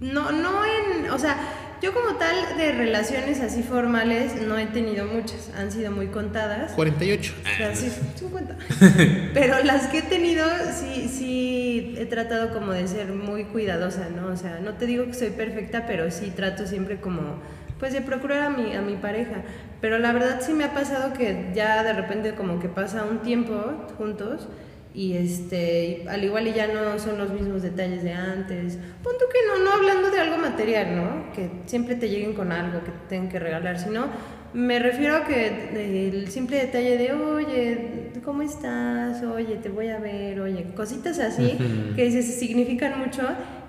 no, 0.00 0.32
no 0.32 0.62
en. 0.64 1.10
O 1.10 1.18
sea, 1.18 1.36
Yo 1.82 1.92
como 1.92 2.14
tal 2.16 2.56
de 2.56 2.70
relaciones 2.70 3.40
así 3.40 3.64
formales 3.64 4.40
no 4.40 4.56
he 4.56 4.66
tenido 4.66 5.04
muchas, 5.04 5.50
han 5.58 5.72
sido 5.72 5.90
muy 5.90 6.06
contadas. 6.06 6.70
48. 6.74 7.34
O 7.42 7.56
sea, 7.56 7.74
sí, 7.74 7.90
50. 8.14 8.56
Pero 9.34 9.64
las 9.64 9.88
que 9.88 9.98
he 9.98 10.02
tenido 10.02 10.46
sí, 10.72 11.08
sí 11.08 11.96
he 11.98 12.06
tratado 12.06 12.52
como 12.52 12.70
de 12.70 12.86
ser 12.86 13.08
muy 13.08 13.46
cuidadosa, 13.46 14.08
¿no? 14.10 14.28
O 14.28 14.36
sea, 14.36 14.60
no 14.60 14.74
te 14.74 14.86
digo 14.86 15.06
que 15.06 15.14
soy 15.14 15.30
perfecta, 15.30 15.84
pero 15.84 16.08
sí 16.12 16.30
trato 16.30 16.66
siempre 16.66 17.00
como 17.00 17.42
pues 17.80 17.92
de 17.92 18.00
procurar 18.00 18.44
a 18.44 18.50
mi, 18.50 18.76
a 18.76 18.80
mi 18.80 18.94
pareja. 18.94 19.42
Pero 19.80 19.98
la 19.98 20.12
verdad 20.12 20.40
sí 20.40 20.52
me 20.52 20.62
ha 20.62 20.74
pasado 20.74 21.12
que 21.12 21.50
ya 21.52 21.82
de 21.82 21.94
repente 21.94 22.34
como 22.36 22.60
que 22.60 22.68
pasa 22.68 23.04
un 23.04 23.22
tiempo 23.22 23.54
juntos 23.98 24.46
y 24.94 25.16
este 25.16 26.04
al 26.08 26.22
igual 26.22 26.48
y 26.48 26.52
ya 26.52 26.66
no 26.66 26.98
son 26.98 27.18
los 27.18 27.30
mismos 27.32 27.62
detalles 27.62 28.02
de 28.02 28.12
antes. 28.12 28.78
Punto 29.02 29.24
que 29.32 29.38
no 29.46 29.64
no 29.64 29.72
hablando 29.72 30.10
de 30.10 30.20
algo 30.20 30.36
material 30.36 30.96
no 30.96 31.32
que 31.32 31.50
siempre 31.66 31.94
te 31.94 32.08
lleguen 32.08 32.34
con 32.34 32.52
algo 32.52 32.80
que 32.84 32.90
te 32.90 33.08
tengan 33.08 33.28
que 33.28 33.38
regalar. 33.38 33.78
Sino 33.78 34.06
me 34.52 34.78
refiero 34.78 35.16
a 35.16 35.24
que 35.24 36.10
el 36.12 36.28
simple 36.28 36.58
detalle 36.58 36.98
de 36.98 37.12
oye 37.12 38.12
cómo 38.22 38.42
estás 38.42 39.22
oye 39.22 39.56
te 39.56 39.70
voy 39.70 39.88
a 39.88 39.98
ver 39.98 40.40
oye 40.40 40.74
cositas 40.76 41.18
así 41.18 41.56
que 41.96 42.10
se 42.10 42.22
significan 42.22 42.98
mucho 42.98 43.22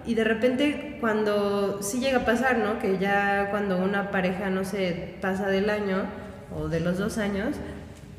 y 0.05 0.15
de 0.15 0.25
repente 0.25 0.97
cuando 0.99 1.81
sí 1.81 1.99
llega 1.99 2.19
a 2.19 2.25
pasar 2.25 2.57
no 2.57 2.79
que 2.79 2.97
ya 2.99 3.47
cuando 3.49 3.77
una 3.77 4.11
pareja 4.11 4.49
no 4.49 4.65
se 4.65 5.15
pasa 5.21 5.47
del 5.47 5.69
año 5.69 6.03
o 6.53 6.67
de 6.67 6.81
los 6.81 6.97
dos 6.97 7.17
años 7.17 7.55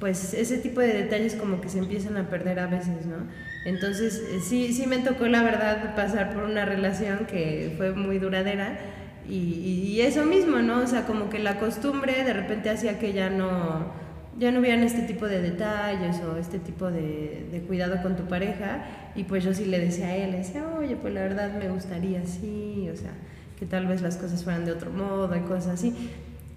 pues 0.04 0.34
ese 0.34 0.58
tipo 0.58 0.80
de 0.80 0.88
detalles 0.92 1.34
como 1.34 1.62
que 1.62 1.70
se 1.70 1.78
empiezan 1.78 2.18
a 2.18 2.28
perder 2.28 2.60
a 2.60 2.66
veces, 2.66 3.06
¿no? 3.06 3.26
Entonces 3.64 4.22
eh, 4.30 4.40
sí, 4.46 4.74
sí 4.74 4.86
me 4.86 4.98
tocó 4.98 5.28
la 5.28 5.42
verdad 5.42 5.96
pasar 5.96 6.34
por 6.34 6.42
una 6.42 6.66
relación 6.66 7.24
que 7.24 7.72
fue 7.78 7.92
muy 7.92 8.18
duradera 8.18 8.78
y, 9.26 9.98
eso 10.02 10.26
mismo, 10.26 10.58
¿no? 10.58 10.82
O 10.82 10.86
sea, 10.86 11.06
como 11.06 11.30
que 11.30 11.38
la 11.38 11.58
costumbre 11.58 12.22
de 12.22 12.34
repente 12.34 12.68
hacía 12.68 12.98
que 12.98 13.14
ya 13.14 13.30
no, 13.30 13.94
ya 14.38 14.50
no 14.50 14.60
hubieran 14.60 14.82
este 14.82 15.00
tipo 15.04 15.26
de 15.26 15.40
detalles 15.40 16.20
o 16.20 16.36
este 16.36 16.58
tipo 16.58 16.90
de, 16.90 17.64
cuidado 17.66 18.02
con 18.02 18.14
tu 18.14 18.24
pareja 18.24 18.84
y 19.14 19.24
pues 19.24 19.42
yo 19.42 19.54
sí 19.54 19.64
le 19.64 19.78
decía 19.78 20.08
a 20.08 20.16
él, 20.16 20.32
le 20.32 20.36
decía, 20.36 20.68
oye, 20.76 20.96
pues 20.96 21.14
la 21.14 21.22
verdad 21.22 21.50
me 21.58 21.70
gustaría 21.70 22.20
así, 22.20 22.90
o 22.92 22.96
sea, 22.98 23.12
que 23.58 23.64
tal 23.64 23.86
vez 23.86 24.02
las 24.02 24.18
cosas 24.18 24.44
fueran 24.44 24.66
de 24.66 24.72
otro 24.72 24.90
modo 24.90 25.34
y 25.34 25.40
cosas 25.40 25.68
así. 25.68 25.94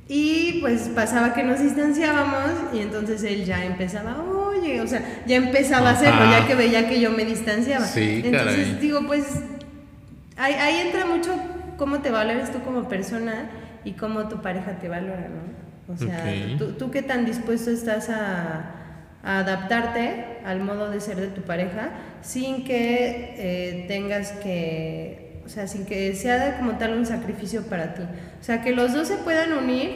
Y 0.10 0.60
pues 0.62 0.90
pasaba 0.96 1.34
que 1.34 1.44
nos 1.44 1.60
distanciábamos 1.60 2.74
y 2.74 2.80
entonces 2.80 3.24
él 3.24 3.44
ya 3.44 3.66
empezaba, 3.66 4.24
oye, 4.24 4.80
o 4.80 4.88
sea, 4.88 5.02
ya 5.26 5.36
empezaba 5.36 5.90
a 5.90 5.94
hacerlo, 5.94 6.22
ya 6.32 6.48
que 6.48 6.56
veía 6.56 6.88
que 6.88 7.02
yo 7.02 7.12
me 7.12 7.26
distanciaba. 7.26 7.86
Sí, 7.86 8.22
entonces 8.24 8.80
digo, 8.80 9.02
pues 9.06 9.26
ahí, 10.38 10.54
ahí, 10.54 10.88
entra 10.88 11.06
mucho 11.06 11.36
cómo 11.78 12.00
te 12.00 12.10
valoras 12.10 12.54
tú 12.54 12.62
como 12.62 12.88
persona 12.88 13.50
y 13.84 13.94
cómo 13.94 14.30
tu 14.30 14.42
pareja 14.42 14.80
te 14.80 14.88
valora, 14.88 15.28
¿no? 15.28 15.94
O 15.94 15.98
sea, 15.98 16.26
tú, 16.58 16.74
tú, 16.74 16.92
qué 16.92 17.02
tan 17.02 17.26
dispuesto 17.26 17.70
estás 17.70 18.10
a, 18.10 18.72
a, 19.24 19.40
adaptarte 19.40 20.40
al 20.46 20.60
modo 20.60 20.90
de 20.90 21.00
ser 21.00 21.16
de 21.16 21.28
tu 21.28 21.42
pareja 21.42 21.92
sin 22.22 22.66
que 22.66 23.36
eh, 23.38 23.86
tengas 23.88 24.32
que 24.34 25.27
o 25.48 25.50
sea, 25.50 25.66
sin 25.66 25.86
que 25.86 26.14
sea 26.14 26.58
como 26.58 26.74
tal 26.78 26.98
un 26.98 27.06
sacrificio 27.06 27.64
para 27.64 27.94
ti. 27.94 28.02
O 28.04 28.44
sea, 28.44 28.62
que 28.62 28.74
los 28.74 28.94
dos 28.94 29.08
se 29.08 29.16
puedan 29.16 29.54
unir 29.54 29.92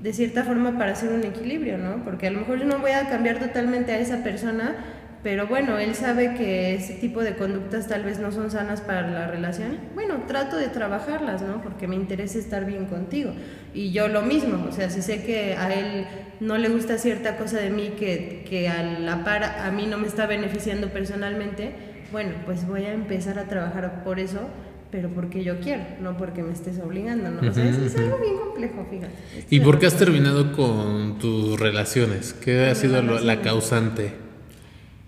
de 0.00 0.12
cierta 0.12 0.44
forma 0.44 0.78
para 0.78 0.92
hacer 0.92 1.12
un 1.12 1.24
equilibrio, 1.24 1.78
¿no? 1.78 2.04
Porque 2.04 2.28
a 2.28 2.30
lo 2.30 2.38
mejor 2.38 2.60
yo 2.60 2.64
no 2.64 2.78
voy 2.78 2.92
a 2.92 3.08
cambiar 3.08 3.40
totalmente 3.40 3.90
a 3.90 3.98
esa 3.98 4.22
persona, 4.22 4.76
pero 5.24 5.48
bueno, 5.48 5.78
él 5.78 5.96
sabe 5.96 6.34
que 6.34 6.74
ese 6.74 6.94
tipo 6.94 7.24
de 7.24 7.34
conductas 7.34 7.88
tal 7.88 8.04
vez 8.04 8.20
no 8.20 8.30
son 8.30 8.52
sanas 8.52 8.82
para 8.82 9.10
la 9.10 9.26
relación. 9.26 9.78
Bueno, 9.96 10.22
trato 10.28 10.56
de 10.58 10.68
trabajarlas, 10.68 11.42
¿no? 11.42 11.60
Porque 11.60 11.88
me 11.88 11.96
interesa 11.96 12.38
estar 12.38 12.64
bien 12.64 12.86
contigo. 12.86 13.32
Y 13.72 13.90
yo 13.90 14.06
lo 14.06 14.22
mismo, 14.22 14.64
o 14.68 14.70
sea, 14.70 14.90
si 14.90 15.02
sé 15.02 15.24
que 15.24 15.54
a 15.54 15.74
él 15.74 16.06
no 16.38 16.56
le 16.56 16.68
gusta 16.68 16.98
cierta 16.98 17.36
cosa 17.36 17.56
de 17.56 17.70
mí 17.70 17.94
que, 17.98 18.44
que 18.48 18.68
a 18.68 18.80
la 18.84 19.24
par 19.24 19.42
a 19.42 19.72
mí 19.72 19.86
no 19.86 19.98
me 19.98 20.06
está 20.06 20.26
beneficiando 20.26 20.90
personalmente, 20.90 21.72
bueno, 22.12 22.30
pues 22.46 22.64
voy 22.64 22.84
a 22.84 22.92
empezar 22.92 23.40
a 23.40 23.48
trabajar 23.48 24.04
por 24.04 24.20
eso 24.20 24.48
pero 24.94 25.08
porque 25.08 25.42
yo 25.42 25.58
quiero, 25.58 25.82
no 26.00 26.16
porque 26.16 26.44
me 26.44 26.52
estés 26.52 26.78
obligando, 26.78 27.28
¿no? 27.28 27.50
O 27.50 27.52
sea, 27.52 27.68
es, 27.68 27.96
algo 27.96 28.16
bien 28.18 28.36
complejo, 28.36 28.86
fíjate. 28.88 29.12
¿Y 29.50 29.58
por 29.58 29.80
qué 29.80 29.86
has 29.86 29.96
terminado 29.96 30.52
con 30.52 31.18
tus 31.18 31.58
relaciones? 31.58 32.32
¿Qué 32.32 32.66
ha 32.66 32.76
sido 32.76 33.02
la 33.02 33.40
causante? 33.40 34.12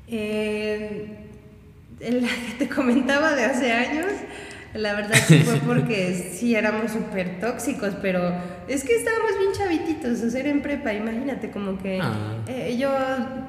Eh, 0.08 1.06
la 2.00 2.26
que 2.26 2.64
te 2.64 2.68
comentaba 2.68 3.36
de 3.36 3.44
hace 3.44 3.70
años, 3.70 4.06
la 4.74 4.94
verdad 4.94 5.14
sí 5.24 5.38
fue 5.44 5.56
porque 5.64 6.32
sí 6.34 6.56
éramos 6.56 6.90
súper 6.90 7.38
tóxicos, 7.38 7.94
pero 8.02 8.20
es 8.66 8.82
que 8.82 8.96
estábamos 8.96 9.38
bien 9.38 9.52
chavititos, 9.52 10.20
o 10.20 10.30
sea, 10.30 10.40
era 10.40 10.48
en 10.48 10.62
prepa, 10.62 10.94
imagínate, 10.94 11.52
como 11.52 11.78
que 11.78 12.00
ah. 12.02 12.42
eh, 12.48 12.76
yo 12.76 12.90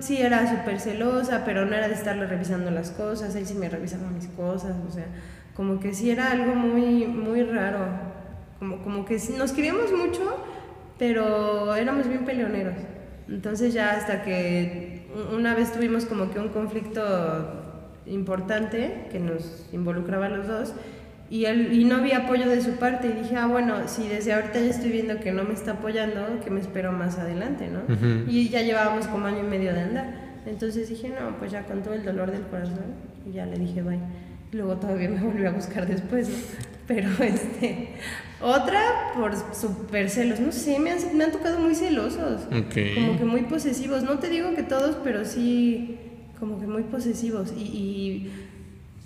sí 0.01 0.22
era 0.22 0.48
súper 0.56 0.79
celosa, 0.79 1.44
pero 1.46 1.65
no 1.65 1.75
era 1.75 1.88
de 1.88 1.96
estarle 1.96 2.27
revisando 2.27 2.70
las 2.70 2.91
cosas, 2.91 3.36
él 3.36 3.48
sí 3.48 3.56
me 3.56 3.70
revisaba 3.70 4.08
mis 4.12 4.27
cosas, 4.27 4.75
o 4.88 4.91
sea 4.91 5.08
como 5.58 5.80
que 5.80 5.92
sí 5.96 6.12
era 6.12 6.32
algo 6.32 6.54
muy, 6.54 7.08
muy 7.08 7.42
raro, 7.42 7.80
como, 8.60 8.78
como 8.84 9.06
que 9.06 9.20
nos 9.36 9.52
queríamos 9.52 9.92
mucho, 9.92 10.38
pero 11.00 11.76
éramos 11.76 12.08
bien 12.08 12.26
peleoneros. 12.26 12.76
Entonces 13.28 13.74
ya 13.74 13.92
hasta 13.92 14.22
que 14.22 15.08
una 15.36 15.56
vez 15.56 15.74
tuvimos 15.74 16.06
como 16.06 16.30
que 16.30 16.40
un 16.40 16.50
conflicto 16.50 17.02
importante 18.06 19.08
que 19.12 19.20
nos 19.20 19.68
involucraba 19.74 20.28
a 20.28 20.30
los 20.30 20.48
dos 20.48 20.74
y, 21.30 21.46
él, 21.46 21.74
y 21.74 21.84
no 21.86 21.98
había 21.98 22.20
apoyo 22.20 22.48
de 22.48 22.62
su 22.62 22.74
parte 22.74 23.08
y 23.08 23.24
dije, 23.24 23.36
ah, 23.36 23.48
bueno, 23.48 23.88
si 23.88 24.08
desde 24.08 24.34
ahorita 24.34 24.60
ya 24.60 24.70
estoy 24.70 24.92
viendo 24.92 25.20
que 25.20 25.32
no 25.32 25.44
me 25.44 25.54
está 25.56 25.72
apoyando, 25.72 26.40
que 26.42 26.52
me 26.52 26.62
espero 26.62 26.92
más 26.92 27.18
adelante, 27.18 27.68
¿no? 27.68 27.80
Y 28.28 28.48
ya 28.50 28.62
llevábamos 28.62 29.08
como 29.08 29.26
año 29.26 29.40
y 29.40 29.48
medio 29.48 29.74
de 29.74 29.82
andar. 29.82 30.14
Entonces 30.46 30.88
dije, 30.88 31.10
no, 31.10 31.36
pues 31.40 31.52
ya 31.52 31.64
con 31.64 31.82
todo 31.82 31.96
el 31.96 32.06
dolor 32.06 32.32
del 32.32 32.44
corazón, 32.44 32.94
y 33.26 33.32
ya 33.32 33.46
le 33.48 33.58
dije, 33.58 33.82
bye. 33.82 34.00
Luego 34.51 34.77
todavía 34.77 35.10
me 35.10 35.20
volvió 35.22 35.50
a 35.50 35.51
buscar 35.51 35.88
después, 35.88 36.30
Pero 36.88 37.10
este. 37.24 37.89
Otra 38.42 39.13
por 39.16 39.34
super 39.56 40.10
celos. 40.10 40.39
No 40.39 40.51
sé, 40.51 40.77
me 40.80 40.92
han, 40.92 41.18
me 41.18 41.24
han 41.24 41.32
tocado 41.32 41.60
muy 41.60 41.74
celosos. 41.74 42.42
Como 42.96 43.18
que 43.18 43.25
muy 43.25 43.42
posesivos. 43.44 44.04
No 44.04 44.20
te 44.20 44.30
digo 44.30 44.54
que 44.54 44.63
todos, 44.63 44.98
pero 45.04 45.25
sí 45.25 45.98
como 46.39 46.60
que 46.60 46.68
muy 46.68 46.84
posesivos. 46.84 47.51
Y, 47.58 47.62
y, 47.62 48.32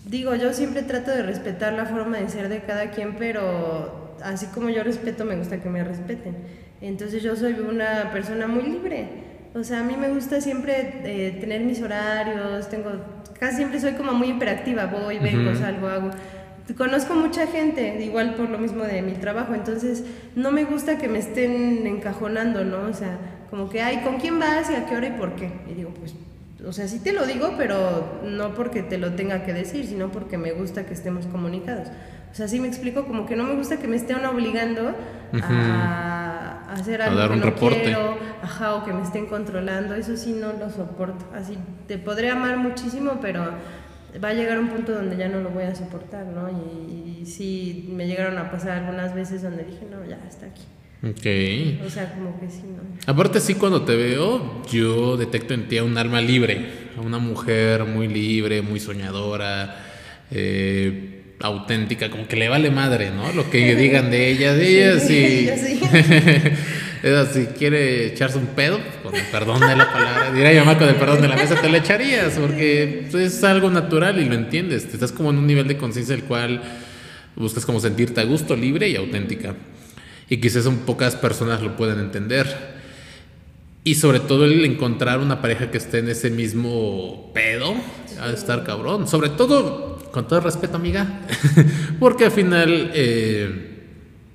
digo, 0.05 0.35
yo 0.35 0.53
siempre 0.53 0.81
trato 0.83 1.11
de 1.11 1.23
respetar 1.23 1.73
la 1.73 1.85
forma 1.85 2.17
de 2.17 2.27
ser 2.29 2.49
de 2.49 2.61
cada 2.61 2.91
quien, 2.91 3.15
pero 3.15 4.15
así 4.21 4.47
como 4.47 4.69
yo 4.69 4.83
respeto, 4.83 5.23
me 5.25 5.37
gusta 5.37 5.61
que 5.61 5.69
me 5.69 5.83
respeten. 5.83 6.35
Entonces 6.81 7.23
yo 7.23 7.35
soy 7.35 7.53
una 7.53 8.11
persona 8.11 8.47
muy 8.47 8.63
libre. 8.63 9.07
O 9.53 9.63
sea, 9.63 9.81
a 9.81 9.83
mí 9.83 9.95
me 9.97 10.09
gusta 10.09 10.41
siempre 10.41 11.01
eh, 11.03 11.37
tener 11.39 11.61
mis 11.61 11.81
horarios, 11.81 12.69
tengo 12.69 12.91
casi 13.41 13.55
siempre 13.55 13.81
soy 13.81 13.93
como 13.93 14.13
muy 14.13 14.29
hiperactiva, 14.29 14.85
voy, 14.85 15.17
vengo, 15.17 15.55
salgo, 15.55 15.87
hago. 15.87 16.11
Conozco 16.77 17.15
mucha 17.15 17.47
gente, 17.47 17.99
igual 17.99 18.35
por 18.35 18.51
lo 18.51 18.59
mismo 18.59 18.83
de 18.83 19.01
mi 19.01 19.13
trabajo, 19.13 19.55
entonces 19.55 20.03
no 20.35 20.51
me 20.51 20.63
gusta 20.63 20.99
que 20.99 21.07
me 21.07 21.17
estén 21.17 21.87
encajonando, 21.87 22.63
¿no? 22.63 22.83
O 22.83 22.93
sea, 22.93 23.17
como 23.49 23.67
que, 23.67 23.81
ay, 23.81 24.01
¿con 24.03 24.19
quién 24.19 24.37
vas 24.39 24.69
y 24.69 24.75
a 24.75 24.85
qué 24.85 24.95
hora 24.95 25.07
y 25.07 25.11
por 25.13 25.35
qué? 25.35 25.51
Y 25.67 25.73
digo, 25.73 25.89
pues, 25.89 26.13
o 26.63 26.71
sea, 26.71 26.87
sí 26.87 26.99
te 26.99 27.13
lo 27.13 27.25
digo, 27.25 27.55
pero 27.57 28.21
no 28.23 28.53
porque 28.53 28.83
te 28.83 28.99
lo 28.99 29.13
tenga 29.13 29.43
que 29.43 29.53
decir, 29.53 29.87
sino 29.87 30.11
porque 30.11 30.37
me 30.37 30.51
gusta 30.51 30.85
que 30.85 30.93
estemos 30.93 31.25
comunicados. 31.25 31.87
O 32.31 32.35
sea, 32.35 32.47
sí 32.47 32.59
me 32.59 32.67
explico, 32.67 33.05
como 33.05 33.25
que 33.25 33.35
no 33.35 33.43
me 33.43 33.55
gusta 33.55 33.77
que 33.77 33.87
me 33.87 33.95
estén 33.95 34.23
obligando 34.23 34.93
a 35.41 36.71
hacer 36.71 37.01
algo 37.01 37.33
que 37.33 37.39
no 37.39 37.55
quiero, 37.55 38.17
ajá, 38.41 38.75
o 38.75 38.85
que 38.85 38.93
me 38.93 39.03
estén 39.03 39.25
controlando, 39.27 39.95
eso 39.95 40.17
sí 40.17 40.33
no 40.33 40.53
lo 40.53 40.69
soporto. 40.69 41.25
Así 41.33 41.57
te 41.87 41.97
podré 41.97 42.29
amar 42.29 42.57
muchísimo, 42.57 43.19
pero 43.21 43.51
va 44.23 44.29
a 44.29 44.33
llegar 44.33 44.59
un 44.59 44.69
punto 44.69 44.93
donde 44.93 45.17
ya 45.17 45.27
no 45.27 45.39
lo 45.41 45.49
voy 45.49 45.63
a 45.63 45.75
soportar, 45.75 46.25
¿no? 46.25 46.49
Y, 46.49 47.21
y 47.21 47.25
sí 47.25 47.89
me 47.91 48.07
llegaron 48.07 48.37
a 48.37 48.51
pasar 48.51 48.79
algunas 48.79 49.13
veces 49.15 49.41
donde 49.41 49.63
dije, 49.63 49.85
no, 49.89 50.05
ya 50.07 50.19
está 50.27 50.47
aquí. 50.47 50.63
Ok. 51.03 51.85
O 51.85 51.89
sea, 51.89 52.13
como 52.13 52.39
que 52.39 52.47
sí, 52.47 52.61
¿no? 52.63 52.83
Aparte, 53.11 53.39
sí, 53.39 53.55
cuando 53.55 53.83
te 53.83 53.95
veo, 53.95 54.61
yo 54.71 55.17
detecto 55.17 55.55
en 55.55 55.67
ti 55.67 55.79
a 55.79 55.83
un 55.83 55.97
alma 55.97 56.21
libre, 56.21 56.67
a 56.95 57.01
una 57.01 57.17
mujer 57.17 57.85
muy 57.85 58.07
libre, 58.07 58.61
muy 58.61 58.79
soñadora, 58.79 59.77
eh, 60.29 61.35
auténtica, 61.39 62.11
como 62.11 62.27
que 62.27 62.35
le 62.35 62.49
vale 62.49 62.69
madre, 62.69 63.09
¿no? 63.09 63.31
Lo 63.33 63.49
que 63.49 63.75
digan 63.75 64.11
de 64.11 64.29
ella, 64.29 64.53
de 64.53 64.67
ella, 64.67 64.99
sí. 64.99 65.49
es 67.03 67.13
así, 67.13 67.47
quiere 67.57 68.07
echarse 68.07 68.37
un 68.37 68.47
pedo, 68.47 68.79
con 69.03 69.15
el 69.15 69.25
perdón 69.25 69.59
de 69.59 69.75
la 69.75 69.91
palabra, 69.91 70.31
diría 70.31 70.53
yo, 70.53 70.77
con 70.77 70.87
el 70.87 70.95
perdón 70.95 71.21
de 71.21 71.27
la 71.27 71.35
mesa, 71.35 71.59
te 71.59 71.69
le 71.69 71.79
echarías, 71.79 72.33
porque 72.37 73.07
es 73.13 73.43
algo 73.43 73.69
natural 73.69 74.19
y 74.19 74.25
lo 74.25 74.35
entiendes. 74.35 74.85
Estás 74.85 75.11
como 75.11 75.31
en 75.31 75.37
un 75.37 75.47
nivel 75.47 75.67
de 75.67 75.77
conciencia 75.77 76.13
el 76.13 76.23
cual 76.23 76.61
buscas 77.35 77.65
como 77.65 77.79
sentirte 77.79 78.21
a 78.21 78.23
gusto, 78.23 78.55
libre 78.55 78.87
y 78.89 78.95
auténtica. 78.95 79.55
Y 80.29 80.37
quizás 80.37 80.63
son 80.63 80.79
pocas 80.79 81.15
personas 81.15 81.61
lo 81.61 81.75
pueden 81.75 81.99
entender. 81.99 82.81
Y 83.83 83.95
sobre 83.95 84.19
todo 84.19 84.45
el 84.45 84.63
encontrar 84.63 85.19
una 85.19 85.41
pareja 85.41 85.71
que 85.71 85.79
esté 85.79 85.99
en 85.99 86.09
ese 86.09 86.29
mismo 86.29 87.31
pedo, 87.33 87.75
a 88.21 88.29
estar 88.29 88.63
cabrón. 88.63 89.07
Sobre 89.07 89.29
todo 89.29 89.97
con 90.11 90.27
todo 90.27 90.41
respeto, 90.41 90.75
amiga, 90.75 91.21
porque 91.99 92.25
al 92.25 92.31
final, 92.31 92.91
eh, 92.93 93.69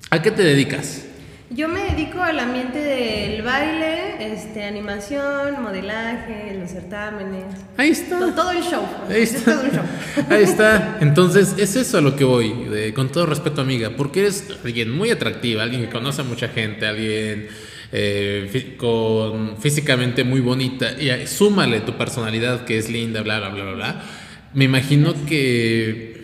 ¿A 0.09 0.21
qué 0.21 0.31
te 0.31 0.41
dedicas? 0.41 1.05
Yo 1.49 1.69
me 1.69 1.79
dedico 1.85 2.21
al 2.21 2.37
ambiente 2.39 2.77
del 2.77 3.41
baile, 3.41 4.33
este, 4.33 4.65
animación, 4.65 5.61
modelaje, 5.61 6.57
los 6.59 6.69
certámenes. 6.71 7.45
Ahí 7.77 7.89
está. 7.91 8.19
To- 8.19 8.33
Todo 8.33 8.51
el 8.51 8.61
show. 8.63 8.83
Ahí 9.09 9.21
Es 9.21 9.33
está. 9.35 9.53
todo 9.53 9.63
un 9.63 9.71
show. 9.71 9.83
Ahí 10.29 10.43
está. 10.43 10.97
Entonces, 10.99 11.55
es 11.57 11.77
eso 11.77 11.99
a 11.99 12.01
lo 12.01 12.17
que 12.17 12.25
voy, 12.25 12.49
de- 12.65 12.93
con 12.93 13.09
todo 13.09 13.25
respeto, 13.25 13.61
amiga, 13.61 13.91
porque 13.95 14.19
eres 14.21 14.45
alguien 14.65 14.91
muy 14.91 15.09
atractiva, 15.09 15.63
alguien 15.63 15.83
que 15.83 15.89
conoce 15.89 16.19
a 16.21 16.25
mucha 16.25 16.49
gente, 16.49 16.85
alguien 16.85 17.47
eh, 17.93 18.75
con 18.77 19.55
físicamente 19.57 20.25
muy 20.25 20.41
bonita, 20.41 20.91
y 21.01 21.25
súmale 21.27 21.79
tu 21.79 21.93
personalidad 21.93 22.65
que 22.65 22.77
es 22.77 22.89
linda, 22.89 23.21
bla, 23.21 23.39
bla, 23.39 23.49
bla, 23.49 23.63
bla, 23.63 23.73
bla. 23.73 24.01
Me 24.53 24.65
imagino 24.65 25.13
que 25.25 26.17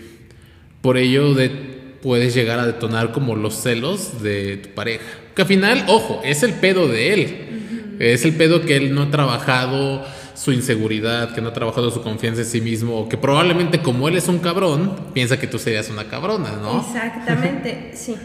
por 0.82 0.98
ello 0.98 1.34
de- 1.34 1.72
puedes 2.04 2.36
llegar 2.36 2.60
a 2.60 2.66
detonar 2.66 3.14
como 3.14 3.36
los 3.36 3.56
celos 3.56 4.22
de 4.22 4.58
tu 4.58 4.70
pareja. 4.70 5.06
Que 5.34 5.42
al 5.44 5.48
final, 5.48 5.86
ojo, 5.88 6.22
es 6.26 6.44
el 6.44 6.54
pedo 6.54 6.90
de 6.90 7.14
él. 7.14 7.98
Es 8.00 8.26
el 8.26 8.36
pedo 8.36 8.62
que 8.62 8.76
él 8.76 8.94
no 8.94 9.04
ha 9.04 9.10
trabajado 9.10 10.06
su 10.34 10.52
inseguridad, 10.52 11.34
que 11.34 11.42
no 11.42 11.50
ha 11.50 11.54
trabajado 11.54 11.90
su 11.92 12.02
confianza 12.02 12.42
en 12.42 12.48
sí 12.48 12.60
mismo, 12.60 13.00
o 13.00 13.08
que 13.08 13.18
probablemente 13.18 13.82
como 13.82 14.10
él 14.10 14.18
es 14.18 14.28
un 14.28 14.40
cabrón, 14.40 15.12
piensa 15.14 15.40
que 15.40 15.48
tú 15.48 15.58
serías 15.58 15.90
una 15.90 16.10
cabrona, 16.10 16.52
¿no? 16.62 16.82
Exactamente, 16.82 17.92
sí. 17.96 18.16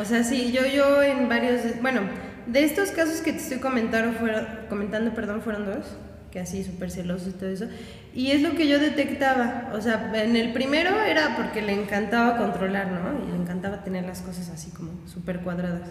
O 0.00 0.04
sea, 0.04 0.22
sí, 0.22 0.52
yo, 0.52 0.64
yo 0.66 1.02
en 1.02 1.28
varios, 1.28 1.62
bueno, 1.82 2.02
de 2.46 2.62
estos 2.62 2.90
casos 2.90 3.20
que 3.20 3.32
te 3.32 3.38
estoy 3.38 3.58
comentando, 3.58 4.16
fueron, 4.18 4.46
comentando, 4.68 5.12
perdón, 5.14 5.42
fueron 5.42 5.66
dos, 5.66 5.86
que 6.30 6.40
así 6.40 6.64
súper 6.64 6.90
celosos 6.90 7.28
y 7.28 7.32
todo 7.32 7.48
eso. 7.48 7.66
Y 8.14 8.30
es 8.30 8.42
lo 8.42 8.54
que 8.54 8.66
yo 8.66 8.78
detectaba, 8.78 9.70
o 9.74 9.80
sea, 9.80 10.10
en 10.14 10.36
el 10.36 10.52
primero 10.52 11.02
era 11.02 11.36
porque 11.36 11.62
le 11.62 11.72
encantaba 11.72 12.38
controlar, 12.38 12.88
¿no? 12.88 13.26
Y 13.26 13.30
le 13.30 13.36
encantaba 13.36 13.84
tener 13.84 14.04
las 14.04 14.22
cosas 14.22 14.48
así 14.48 14.70
como 14.70 14.92
súper 15.06 15.40
cuadradas. 15.40 15.90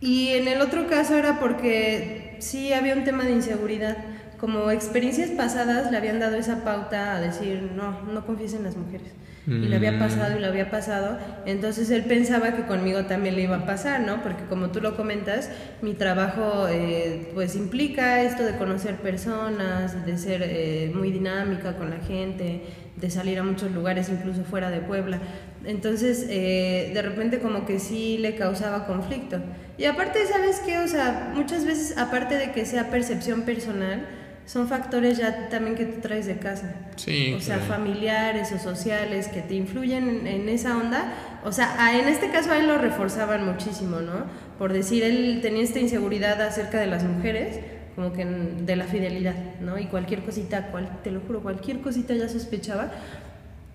Y 0.00 0.30
en 0.30 0.48
el 0.48 0.60
otro 0.60 0.88
caso 0.88 1.16
era 1.16 1.40
porque 1.40 2.36
sí 2.40 2.72
había 2.72 2.94
un 2.94 3.04
tema 3.04 3.24
de 3.24 3.32
inseguridad. 3.32 3.96
Como 4.38 4.70
experiencias 4.70 5.30
pasadas 5.30 5.90
le 5.90 5.96
habían 5.96 6.20
dado 6.20 6.36
esa 6.36 6.62
pauta 6.64 7.16
a 7.16 7.20
decir, 7.20 7.70
no, 7.74 8.02
no 8.12 8.26
confíes 8.26 8.54
en 8.54 8.64
las 8.64 8.76
mujeres. 8.76 9.08
Y 9.48 9.68
le 9.68 9.76
había 9.76 9.92
Mm. 9.92 9.98
pasado 10.00 10.36
y 10.36 10.40
le 10.40 10.46
había 10.48 10.70
pasado. 10.72 11.18
Entonces 11.46 11.88
él 11.90 12.02
pensaba 12.04 12.56
que 12.56 12.62
conmigo 12.66 13.04
también 13.04 13.36
le 13.36 13.42
iba 13.42 13.56
a 13.58 13.64
pasar, 13.64 14.00
¿no? 14.00 14.20
Porque 14.20 14.44
como 14.48 14.70
tú 14.70 14.80
lo 14.80 14.96
comentas, 14.96 15.50
mi 15.82 15.94
trabajo 15.94 16.66
eh, 16.68 17.30
pues 17.32 17.54
implica 17.54 18.22
esto 18.22 18.42
de 18.42 18.56
conocer 18.56 18.96
personas, 18.96 20.04
de 20.04 20.18
ser 20.18 20.42
eh, 20.44 20.90
muy 20.92 21.12
dinámica 21.12 21.76
con 21.76 21.90
la 21.90 21.98
gente, 21.98 22.62
de 22.96 23.10
salir 23.10 23.38
a 23.38 23.44
muchos 23.44 23.70
lugares, 23.70 24.08
incluso 24.08 24.42
fuera 24.42 24.68
de 24.70 24.80
Puebla. 24.80 25.20
Entonces, 25.64 26.26
eh, 26.28 26.90
de 26.92 27.02
repente 27.02 27.38
como 27.38 27.66
que 27.66 27.78
sí 27.78 28.18
le 28.18 28.34
causaba 28.34 28.84
conflicto. 28.86 29.38
Y 29.78 29.84
aparte, 29.84 30.26
¿sabes 30.26 30.60
qué? 30.66 30.78
O 30.78 30.88
sea, 30.88 31.30
muchas 31.34 31.64
veces, 31.64 31.96
aparte 31.98 32.36
de 32.36 32.50
que 32.50 32.66
sea 32.66 32.90
percepción 32.90 33.42
personal, 33.42 34.06
son 34.46 34.68
factores 34.68 35.18
ya 35.18 35.48
también 35.48 35.74
que 35.76 35.84
tú 35.84 36.00
traes 36.00 36.24
de 36.26 36.38
casa. 36.38 36.72
Sí, 36.96 37.34
O 37.36 37.40
sea, 37.40 37.56
claro. 37.56 37.72
familiares 37.72 38.52
o 38.52 38.58
sociales 38.58 39.26
que 39.28 39.42
te 39.42 39.54
influyen 39.54 40.08
en, 40.08 40.26
en 40.26 40.48
esa 40.48 40.76
onda. 40.78 41.12
O 41.44 41.50
sea, 41.52 41.74
a- 41.84 41.98
en 41.98 42.08
este 42.08 42.30
caso 42.30 42.52
a 42.52 42.58
él 42.58 42.66
lo 42.68 42.78
reforzaban 42.78 43.44
muchísimo, 43.44 44.00
¿no? 44.00 44.24
Por 44.58 44.72
decir, 44.72 45.02
él 45.02 45.40
tenía 45.42 45.62
esta 45.64 45.80
inseguridad 45.80 46.40
acerca 46.40 46.78
de 46.78 46.86
las 46.86 47.02
mujeres, 47.04 47.58
como 47.96 48.12
que 48.12 48.22
en- 48.22 48.66
de 48.66 48.76
la 48.76 48.84
fidelidad, 48.84 49.34
¿no? 49.60 49.78
Y 49.78 49.86
cualquier 49.86 50.22
cosita, 50.22 50.68
cual, 50.70 51.00
te 51.02 51.10
lo 51.10 51.20
juro, 51.20 51.40
cualquier 51.42 51.80
cosita 51.80 52.14
ya 52.14 52.28
sospechaba. 52.28 52.92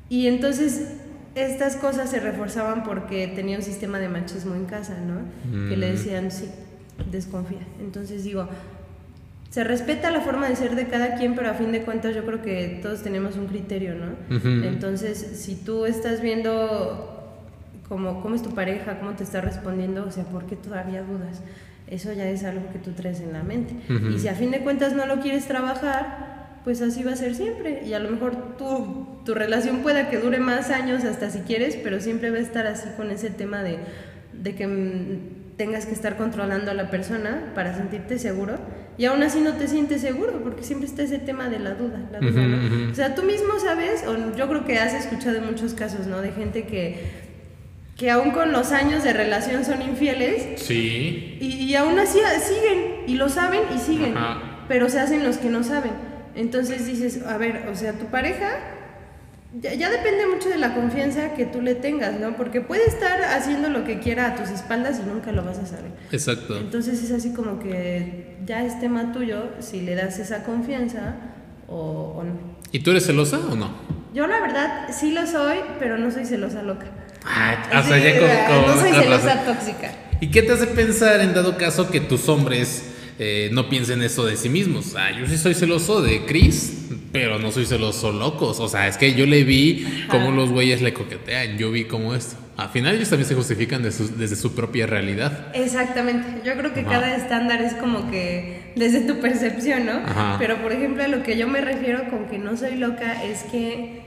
Y 0.09 0.27
entonces 0.27 0.93
estas 1.35 1.75
cosas 1.75 2.09
se 2.09 2.19
reforzaban 2.19 2.83
porque 2.83 3.27
tenía 3.27 3.57
un 3.57 3.63
sistema 3.63 3.99
de 3.99 4.09
machismo 4.09 4.55
en 4.55 4.65
casa, 4.65 4.97
¿no? 4.99 5.69
Que 5.69 5.75
le 5.77 5.87
Mm. 5.89 5.91
decían, 5.95 6.31
sí, 6.31 6.49
desconfía. 7.11 7.59
Entonces 7.79 8.23
digo, 8.23 8.47
se 9.51 9.65
respeta 9.65 10.11
la 10.11 10.21
forma 10.21 10.47
de 10.47 10.55
ser 10.55 10.75
de 10.75 10.87
cada 10.87 11.15
quien, 11.15 11.35
pero 11.35 11.49
a 11.49 11.53
fin 11.53 11.73
de 11.73 11.83
cuentas 11.83 12.15
yo 12.15 12.25
creo 12.25 12.41
que 12.41 12.79
todos 12.81 13.03
tenemos 13.03 13.35
un 13.35 13.47
criterio, 13.47 13.95
¿no? 13.95 14.37
Entonces, 14.65 15.17
si 15.35 15.55
tú 15.55 15.85
estás 15.85 16.21
viendo 16.21 17.37
cómo, 17.89 18.21
cómo 18.21 18.35
es 18.35 18.41
tu 18.41 18.51
pareja, 18.51 18.97
cómo 18.99 19.11
te 19.11 19.25
está 19.25 19.41
respondiendo, 19.41 20.05
o 20.07 20.11
sea, 20.11 20.23
¿por 20.23 20.45
qué 20.45 20.55
todavía 20.55 21.03
dudas? 21.03 21.41
Eso 21.87 22.13
ya 22.13 22.29
es 22.29 22.45
algo 22.45 22.71
que 22.71 22.79
tú 22.79 22.91
traes 22.91 23.19
en 23.19 23.33
la 23.33 23.43
mente. 23.43 23.75
Y 24.15 24.19
si 24.19 24.29
a 24.29 24.35
fin 24.35 24.51
de 24.51 24.61
cuentas 24.61 24.93
no 24.93 25.05
lo 25.05 25.19
quieres 25.19 25.45
trabajar, 25.45 26.59
pues 26.63 26.81
así 26.81 27.03
va 27.03 27.11
a 27.11 27.15
ser 27.17 27.35
siempre. 27.35 27.83
Y 27.85 27.93
a 27.93 27.99
lo 27.99 28.09
mejor 28.09 28.55
tu, 28.57 29.19
tu 29.25 29.33
relación 29.33 29.79
pueda 29.79 30.09
que 30.09 30.17
dure 30.17 30.39
más 30.39 30.69
años 30.69 31.03
hasta 31.03 31.29
si 31.29 31.39
quieres, 31.39 31.75
pero 31.75 31.99
siempre 31.99 32.31
va 32.31 32.37
a 32.37 32.41
estar 32.41 32.67
así 32.67 32.87
con 32.95 33.11
ese 33.11 33.29
tema 33.29 33.63
de, 33.63 33.79
de 34.31 34.55
que 34.55 34.65
mm, 34.65 35.57
tengas 35.57 35.85
que 35.85 35.93
estar 35.93 36.15
controlando 36.15 36.71
a 36.71 36.73
la 36.73 36.89
persona 36.89 37.51
para 37.53 37.75
sentirte 37.75 38.17
seguro. 38.17 38.57
Y 38.97 39.05
aún 39.05 39.23
así 39.23 39.39
no 39.39 39.53
te 39.53 39.67
sientes 39.67 40.01
seguro, 40.01 40.41
porque 40.43 40.63
siempre 40.63 40.87
está 40.87 41.01
ese 41.03 41.17
tema 41.17 41.49
de 41.49 41.59
la 41.59 41.75
duda. 41.75 41.99
La. 42.11 42.19
O 42.91 42.93
sea, 42.95 43.15
tú 43.15 43.23
mismo 43.23 43.59
sabes, 43.59 44.03
o 44.05 44.35
yo 44.35 44.47
creo 44.47 44.65
que 44.65 44.77
has 44.77 44.93
escuchado 44.93 45.37
en 45.37 45.45
muchos 45.45 45.73
casos, 45.73 46.07
¿no? 46.07 46.21
De 46.21 46.31
gente 46.31 46.63
que 46.63 47.31
que 47.97 48.09
aún 48.09 48.31
con 48.31 48.51
los 48.51 48.71
años 48.71 49.03
de 49.03 49.13
relación 49.13 49.63
son 49.63 49.79
infieles 49.83 50.59
Sí. 50.59 51.37
y, 51.39 51.45
y 51.65 51.75
aún 51.75 51.99
así 51.99 52.17
siguen 52.41 53.03
y 53.05 53.13
lo 53.13 53.29
saben 53.29 53.61
y 53.75 53.77
siguen, 53.77 54.17
Ajá. 54.17 54.41
pero 54.67 54.89
se 54.89 54.99
hacen 54.99 55.23
los 55.23 55.37
que 55.37 55.49
no 55.49 55.63
saben. 55.63 55.91
Entonces 56.33 56.87
dices, 56.87 57.21
a 57.27 57.37
ver, 57.37 57.67
o 57.71 57.75
sea, 57.75 57.93
tu 57.93 58.05
pareja 58.05 58.57
ya, 59.59 59.73
ya 59.73 59.89
depende 59.89 60.27
mucho 60.27 60.49
de 60.49 60.57
la 60.57 60.73
confianza 60.73 61.33
que 61.33 61.45
tú 61.45 61.61
le 61.61 61.75
tengas, 61.75 62.19
¿no? 62.19 62.37
Porque 62.37 62.61
puede 62.61 62.85
estar 62.85 63.21
haciendo 63.23 63.69
lo 63.69 63.83
que 63.83 63.99
quiera 63.99 64.27
a 64.27 64.35
tus 64.35 64.49
espaldas 64.49 65.01
y 65.03 65.09
nunca 65.09 65.31
lo 65.31 65.43
vas 65.43 65.59
a 65.59 65.65
saber. 65.65 65.91
Exacto. 66.11 66.57
Entonces 66.57 67.03
es 67.03 67.11
así 67.11 67.33
como 67.33 67.59
que 67.59 68.37
ya 68.45 68.63
es 68.65 68.79
tema 68.79 69.11
tuyo 69.11 69.49
si 69.59 69.81
le 69.81 69.95
das 69.95 70.19
esa 70.19 70.43
confianza 70.43 71.15
o, 71.67 72.15
o 72.17 72.23
no. 72.23 72.33
¿Y 72.71 72.79
tú 72.79 72.91
eres 72.91 73.05
celosa 73.05 73.39
o 73.51 73.55
no? 73.55 73.71
Yo 74.13 74.27
la 74.27 74.39
verdad 74.39 74.89
sí 74.91 75.11
lo 75.11 75.25
soy, 75.25 75.57
pero 75.79 75.97
no 75.97 76.11
soy 76.11 76.25
celosa 76.25 76.63
loca. 76.63 76.85
Ah, 77.25 77.63
Así, 77.71 77.91
no 77.91 78.79
soy 78.79 78.91
celosa 78.93 79.43
tóxica. 79.45 79.91
¿Y 80.19 80.27
qué 80.31 80.43
te 80.43 80.53
hace 80.53 80.67
pensar 80.67 81.21
en 81.21 81.33
dado 81.33 81.57
caso 81.57 81.89
que 81.89 81.99
tus 81.99 82.29
hombres 82.29 82.90
eh, 83.19 83.49
no 83.51 83.69
piensen 83.69 84.01
eso 84.01 84.25
de 84.25 84.35
sí 84.37 84.49
mismos? 84.49 84.95
Ah, 84.95 85.11
yo 85.11 85.25
sí 85.27 85.37
soy 85.37 85.53
celoso 85.53 86.01
de 86.01 86.25
Chris, 86.25 86.87
pero 87.11 87.39
no 87.39 87.51
soy 87.51 87.65
celoso 87.65 88.11
locos. 88.11 88.59
O 88.59 88.67
sea, 88.67 88.87
es 88.87 88.97
que 88.97 89.13
yo 89.13 89.25
le 89.25 89.43
vi 89.43 89.85
cómo 90.09 90.31
los 90.31 90.49
güeyes 90.49 90.81
le 90.81 90.93
coquetean, 90.93 91.57
yo 91.57 91.71
vi 91.71 91.85
cómo 91.85 92.13
esto. 92.15 92.35
Al 92.57 92.69
final 92.69 92.95
ellos 92.95 93.09
también 93.09 93.27
se 93.27 93.33
justifican 93.35 93.81
de 93.81 93.91
su- 93.91 94.15
desde 94.17 94.35
su 94.35 94.53
propia 94.53 94.85
realidad. 94.85 95.47
Exactamente. 95.55 96.27
Yo 96.45 96.53
creo 96.57 96.73
que 96.73 96.81
Ajá. 96.81 96.89
cada 96.91 97.15
estándar 97.15 97.61
es 97.61 97.73
como 97.73 98.09
que 98.11 98.73
desde 98.75 99.01
tu 99.01 99.19
percepción, 99.19 99.85
¿no? 99.85 99.93
Ajá. 99.93 100.35
Pero 100.37 100.61
por 100.61 100.71
ejemplo, 100.71 101.03
a 101.03 101.07
lo 101.07 101.23
que 101.23 101.37
yo 101.37 101.47
me 101.47 101.61
refiero 101.61 102.09
con 102.09 102.27
que 102.27 102.37
no 102.37 102.55
soy 102.57 102.75
loca 102.75 103.23
es 103.23 103.43
que 103.43 104.01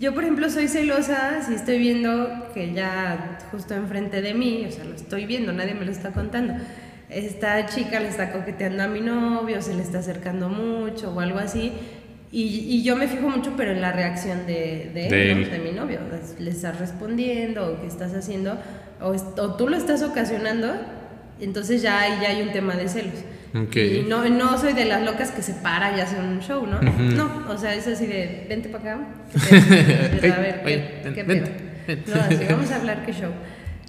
yo, 0.00 0.14
por 0.14 0.22
ejemplo, 0.22 0.48
soy 0.48 0.68
celosa 0.68 1.42
si 1.46 1.54
estoy 1.54 1.78
viendo 1.78 2.48
que 2.54 2.72
ya 2.72 3.40
justo 3.50 3.74
enfrente 3.74 4.22
de 4.22 4.32
mí, 4.32 4.64
o 4.68 4.72
sea, 4.72 4.84
lo 4.84 4.94
estoy 4.94 5.26
viendo, 5.26 5.52
nadie 5.52 5.74
me 5.74 5.84
lo 5.84 5.90
está 5.90 6.12
contando. 6.12 6.54
Esta 7.10 7.66
chica 7.66 8.00
le 8.00 8.08
está 8.08 8.32
coqueteando 8.32 8.82
a 8.82 8.86
mi 8.88 9.00
novio, 9.00 9.62
se 9.62 9.74
le 9.74 9.82
está 9.82 9.98
acercando 10.00 10.48
mucho 10.48 11.12
o 11.14 11.20
algo 11.20 11.38
así. 11.38 11.72
Y, 12.30 12.42
y 12.42 12.82
yo 12.82 12.94
me 12.96 13.08
fijo 13.08 13.30
mucho, 13.30 13.54
pero 13.56 13.70
en 13.72 13.80
la 13.80 13.90
reacción 13.92 14.46
de, 14.46 14.90
de, 14.92 15.06
él, 15.06 15.10
De 15.10 15.34
¿no? 15.34 15.40
él. 15.40 15.50
de 15.50 15.58
mi 15.58 15.72
novio. 15.72 16.00
Le 16.38 16.50
estás 16.50 16.78
respondiendo 16.78 17.66
o 17.72 17.80
qué 17.80 17.86
estás 17.86 18.14
haciendo, 18.14 18.58
o, 19.00 19.14
o 19.40 19.54
tú 19.56 19.68
lo 19.68 19.76
estás 19.76 20.02
ocasionando, 20.02 20.74
entonces 21.40 21.80
ya 21.80 22.20
ya 22.20 22.28
hay 22.28 22.42
un 22.42 22.52
tema 22.52 22.74
de 22.74 22.88
celos. 22.88 23.14
Ok. 23.54 23.76
Y 23.76 24.04
no, 24.06 24.28
no 24.28 24.58
soy 24.58 24.74
de 24.74 24.84
las 24.84 25.02
locas 25.02 25.30
que 25.30 25.40
se 25.40 25.54
para 25.54 25.96
y 25.96 26.00
hace 26.00 26.16
un 26.18 26.40
show, 26.40 26.66
¿no? 26.66 26.80
No, 26.82 27.46
o 27.48 27.56
sea, 27.56 27.74
es 27.74 27.86
así 27.86 28.06
de, 28.06 28.44
vente 28.46 28.68
para 28.68 28.94
acá. 28.96 29.06
a 30.36 30.40
ver, 30.40 30.62
Oye, 30.66 31.14
¿qué, 31.14 31.24
pedo? 31.24 31.46
ven. 31.86 32.04
No, 32.06 32.14
así, 32.20 32.38
vamos 32.50 32.70
a 32.70 32.76
hablar 32.76 33.06
qué 33.06 33.12
show. 33.14 33.30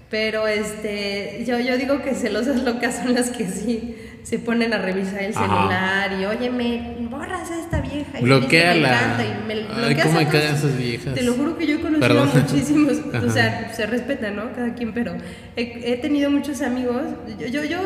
Pero 0.09 0.47
este, 0.47 1.43
yo, 1.45 1.59
yo 1.59 1.77
digo 1.77 2.01
que 2.01 2.15
celosas 2.15 2.63
locas 2.63 2.95
son 3.03 3.13
las 3.13 3.29
que 3.29 3.47
sí 3.47 3.95
se 4.23 4.39
ponen 4.39 4.73
a 4.73 4.79
revisar 4.79 5.21
el 5.23 5.31
Ajá. 5.35 5.45
celular 5.45 6.11
y, 6.19 6.25
oye, 6.25 6.49
me 6.49 7.07
borras 7.09 7.49
a 7.51 7.59
esta 7.59 7.79
vieja. 7.81 8.19
y 8.19 8.23
Bloquéala. 8.23 8.89
me 8.89 8.95
encanta 8.95 9.23
y 9.25 9.47
me 9.47 9.85
Ay, 9.85 9.95
cómo 10.03 10.19
me 10.19 10.27
cagan 10.27 10.55
esas 10.55 10.77
viejas. 10.77 11.13
Te 11.13 11.21
lo 11.23 11.33
juro 11.33 11.57
que 11.57 11.67
yo 11.67 11.75
he 11.75 11.79
conocido 11.81 11.99
Perdón. 12.07 12.29
a 12.33 12.39
muchísimos, 12.39 12.93
o 13.25 13.29
sea, 13.29 13.71
se 13.73 13.85
respeta, 13.85 14.31
¿no? 14.31 14.51
Cada 14.53 14.73
quien, 14.73 14.93
pero 14.93 15.13
he, 15.55 15.93
he 15.93 15.97
tenido 15.97 16.29
muchos 16.31 16.61
amigos. 16.61 17.03
Yo, 17.39 17.47
yo, 17.47 17.63
yo, 17.63 17.77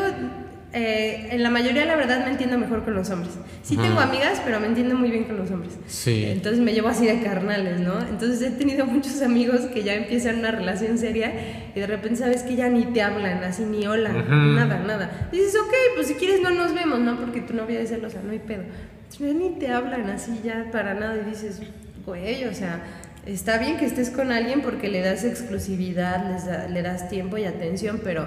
eh, 0.76 1.28
en 1.30 1.42
la 1.44 1.50
mayoría, 1.50 1.84
la 1.84 1.94
verdad, 1.94 2.24
me 2.24 2.32
entiendo 2.32 2.58
mejor 2.58 2.84
con 2.84 2.94
los 2.94 3.08
hombres. 3.10 3.34
Sí 3.62 3.76
tengo 3.76 4.00
amigas, 4.00 4.42
pero 4.44 4.58
me 4.58 4.66
entiendo 4.66 4.96
muy 4.96 5.08
bien 5.08 5.22
con 5.22 5.36
los 5.36 5.48
hombres. 5.52 5.74
Sí. 5.86 6.24
Entonces 6.26 6.60
me 6.60 6.72
llevo 6.72 6.88
así 6.88 7.06
de 7.06 7.22
carnales, 7.22 7.78
¿no? 7.78 8.00
Entonces 8.00 8.42
he 8.42 8.50
tenido 8.50 8.84
muchos 8.94 9.22
amigos 9.22 9.60
que 9.72 9.84
ya 9.84 9.94
empiezan 9.94 10.40
una 10.40 10.50
relación 10.50 10.98
seria 10.98 11.32
y 11.76 11.78
de 11.78 11.86
repente 11.86 12.18
sabes 12.18 12.42
que 12.42 12.56
ya 12.56 12.68
ni 12.68 12.86
te 12.86 13.02
hablan, 13.02 13.44
así 13.44 13.62
ni 13.62 13.86
hola, 13.86 14.10
Ajá. 14.10 14.34
nada, 14.34 14.78
nada. 14.80 15.28
Dices, 15.30 15.54
ok, 15.54 15.72
pues 15.94 16.08
si 16.08 16.14
quieres 16.14 16.40
no 16.40 16.50
nos 16.50 16.74
vemos, 16.74 16.98
¿no? 16.98 17.20
Porque 17.20 17.40
tu 17.40 17.54
novia 17.54 17.80
es 17.80 17.90
celosa, 17.90 18.18
no 18.24 18.32
hay 18.32 18.40
pedo. 18.40 18.64
Entonces, 19.12 19.34
ni 19.36 19.50
te 19.60 19.68
hablan 19.68 20.10
así 20.10 20.40
ya 20.42 20.70
para 20.72 20.94
nada 20.94 21.16
y 21.24 21.30
dices, 21.30 21.60
güey, 22.04 22.46
o 22.46 22.52
sea, 22.54 22.82
está 23.26 23.58
bien 23.58 23.76
que 23.76 23.86
estés 23.86 24.10
con 24.10 24.32
alguien 24.32 24.60
porque 24.60 24.88
le 24.88 25.02
das 25.02 25.22
exclusividad, 25.24 26.68
le 26.68 26.82
das 26.82 27.08
tiempo 27.08 27.38
y 27.38 27.44
atención, 27.44 28.00
pero 28.02 28.26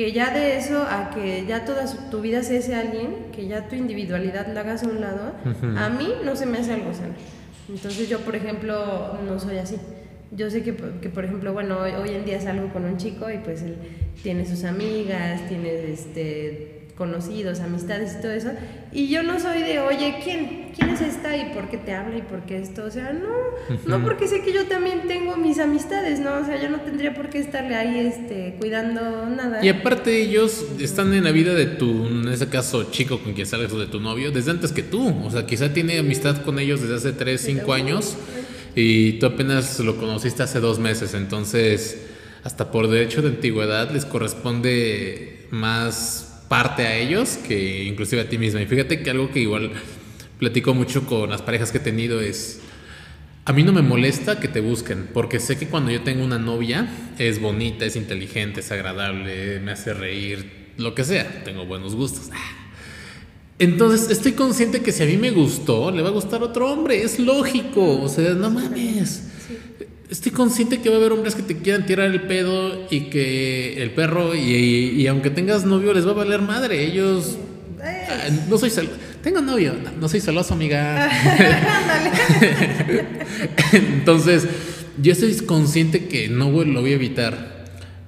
que 0.00 0.12
ya 0.12 0.32
de 0.32 0.56
eso 0.56 0.82
a 0.88 1.10
que 1.10 1.44
ya 1.46 1.66
toda 1.66 1.84
tu 2.10 2.22
vida 2.22 2.42
sea 2.42 2.58
ese 2.58 2.74
alguien, 2.74 3.26
que 3.32 3.46
ya 3.46 3.68
tu 3.68 3.76
individualidad 3.76 4.46
la 4.46 4.60
hagas 4.60 4.82
a 4.82 4.88
un 4.88 4.98
lado, 4.98 5.34
a 5.76 5.90
mí 5.90 6.14
no 6.24 6.34
se 6.36 6.46
me 6.46 6.56
hace 6.56 6.72
algo 6.72 6.94
sano. 6.94 7.12
Entonces 7.68 8.08
yo, 8.08 8.20
por 8.20 8.34
ejemplo, 8.34 9.18
no 9.26 9.38
soy 9.38 9.58
así. 9.58 9.76
Yo 10.30 10.48
sé 10.48 10.62
que, 10.62 10.74
que 11.02 11.10
por 11.10 11.26
ejemplo, 11.26 11.52
bueno, 11.52 11.80
hoy, 11.80 11.90
hoy, 11.90 12.16
en 12.16 12.24
día 12.24 12.40
salgo 12.40 12.72
con 12.72 12.86
un 12.86 12.96
chico 12.96 13.30
y 13.30 13.36
pues 13.44 13.60
él 13.60 13.76
tiene 14.22 14.46
sus 14.46 14.64
amigas, 14.64 15.46
tiene 15.48 15.92
este 15.92 16.79
conocidos, 17.00 17.60
amistades 17.60 18.16
y 18.18 18.20
todo 18.20 18.32
eso. 18.32 18.50
Y 18.92 19.08
yo 19.08 19.22
no 19.22 19.40
soy 19.40 19.62
de, 19.62 19.80
oye, 19.80 20.16
¿quién? 20.22 20.70
¿Quién 20.76 20.90
es 20.90 21.00
esta? 21.00 21.34
¿Y 21.34 21.54
por 21.54 21.70
qué 21.70 21.78
te 21.78 21.94
habla? 21.94 22.18
¿Y 22.18 22.20
por 22.20 22.42
qué 22.42 22.58
esto? 22.58 22.84
O 22.84 22.90
sea, 22.90 23.14
no, 23.14 23.30
no 23.86 24.04
porque 24.04 24.28
sé 24.28 24.42
que 24.42 24.52
yo 24.52 24.66
también 24.66 25.08
tengo 25.08 25.38
mis 25.38 25.58
amistades, 25.60 26.20
¿no? 26.20 26.34
O 26.34 26.44
sea, 26.44 26.60
yo 26.60 26.68
no 26.68 26.82
tendría 26.82 27.14
por 27.14 27.30
qué 27.30 27.38
estarle 27.38 27.74
ahí 27.74 28.00
este, 28.00 28.56
cuidando 28.60 29.24
nada. 29.34 29.64
Y 29.64 29.70
aparte 29.70 30.14
ellos 30.20 30.66
están 30.78 31.14
en 31.14 31.24
la 31.24 31.32
vida 31.32 31.54
de 31.54 31.64
tu, 31.64 32.06
en 32.06 32.28
ese 32.28 32.50
caso, 32.50 32.90
chico 32.90 33.18
con 33.20 33.32
quien 33.32 33.46
sales 33.46 33.72
o 33.72 33.78
de 33.78 33.86
tu 33.86 33.98
novio, 33.98 34.30
desde 34.30 34.50
antes 34.50 34.70
que 34.70 34.82
tú. 34.82 35.08
O 35.24 35.30
sea, 35.30 35.46
quizá 35.46 35.72
tiene 35.72 35.98
amistad 35.98 36.42
con 36.42 36.58
ellos 36.58 36.82
desde 36.82 36.96
hace 36.96 37.12
3, 37.12 37.40
5 37.40 37.72
años 37.72 38.18
y 38.74 39.14
tú 39.14 39.24
apenas 39.24 39.80
lo 39.80 39.96
conociste 39.96 40.42
hace 40.42 40.60
dos 40.60 40.78
meses. 40.78 41.14
Entonces, 41.14 42.08
hasta 42.44 42.70
por 42.70 42.88
derecho 42.88 43.22
de 43.22 43.28
antigüedad 43.28 43.90
les 43.90 44.04
corresponde 44.04 45.46
más 45.50 46.29
parte 46.50 46.84
a 46.84 46.96
ellos 46.96 47.38
que 47.46 47.84
inclusive 47.84 48.22
a 48.22 48.28
ti 48.28 48.36
misma. 48.36 48.60
Y 48.60 48.66
fíjate 48.66 49.04
que 49.04 49.10
algo 49.10 49.30
que 49.30 49.38
igual 49.38 49.70
platico 50.40 50.74
mucho 50.74 51.06
con 51.06 51.30
las 51.30 51.42
parejas 51.42 51.70
que 51.70 51.78
he 51.78 51.80
tenido 51.80 52.20
es, 52.20 52.58
a 53.44 53.52
mí 53.52 53.62
no 53.62 53.72
me 53.72 53.82
molesta 53.82 54.40
que 54.40 54.48
te 54.48 54.60
busquen, 54.60 55.08
porque 55.14 55.38
sé 55.38 55.56
que 55.56 55.68
cuando 55.68 55.92
yo 55.92 56.02
tengo 56.02 56.24
una 56.24 56.40
novia 56.40 56.88
es 57.18 57.40
bonita, 57.40 57.84
es 57.84 57.94
inteligente, 57.94 58.60
es 58.60 58.72
agradable, 58.72 59.60
me 59.60 59.70
hace 59.70 59.94
reír, 59.94 60.72
lo 60.76 60.92
que 60.96 61.04
sea, 61.04 61.44
tengo 61.44 61.66
buenos 61.66 61.94
gustos. 61.94 62.30
Entonces 63.60 64.10
estoy 64.10 64.32
consciente 64.32 64.82
que 64.82 64.90
si 64.90 65.04
a 65.04 65.06
mí 65.06 65.18
me 65.18 65.30
gustó, 65.30 65.92
le 65.92 66.02
va 66.02 66.08
a 66.08 66.12
gustar 66.12 66.42
otro 66.42 66.72
hombre, 66.72 67.00
es 67.00 67.20
lógico, 67.20 68.02
o 68.02 68.08
sea, 68.08 68.30
no 68.30 68.50
mames 68.50 69.30
estoy 70.10 70.32
consciente 70.32 70.80
que 70.80 70.88
va 70.88 70.96
a 70.96 70.98
haber 70.98 71.12
hombres 71.12 71.34
que 71.34 71.42
te 71.42 71.58
quieran 71.58 71.86
tirar 71.86 72.10
el 72.10 72.22
pedo 72.22 72.86
y 72.90 73.02
que 73.02 73.82
el 73.82 73.92
perro, 73.92 74.34
y, 74.34 75.06
aunque 75.06 75.30
tengas 75.30 75.64
novio, 75.64 75.94
les 75.94 76.06
va 76.06 76.10
a 76.10 76.14
valer 76.14 76.42
madre. 76.42 76.84
Ellos. 76.84 77.38
Ah, 77.82 78.28
no 78.48 78.58
soy 78.58 78.70
celoso. 78.70 78.96
Tengo 79.22 79.40
novio, 79.40 79.74
no, 79.98 80.08
soy 80.08 80.20
celoso, 80.20 80.54
amiga. 80.54 81.10
Entonces, 83.72 84.46
yo 85.00 85.12
estoy 85.12 85.34
consciente 85.46 86.06
que 86.06 86.28
no 86.28 86.50
lo 86.50 86.80
voy 86.80 86.92
a 86.92 86.94
evitar. 86.94 87.60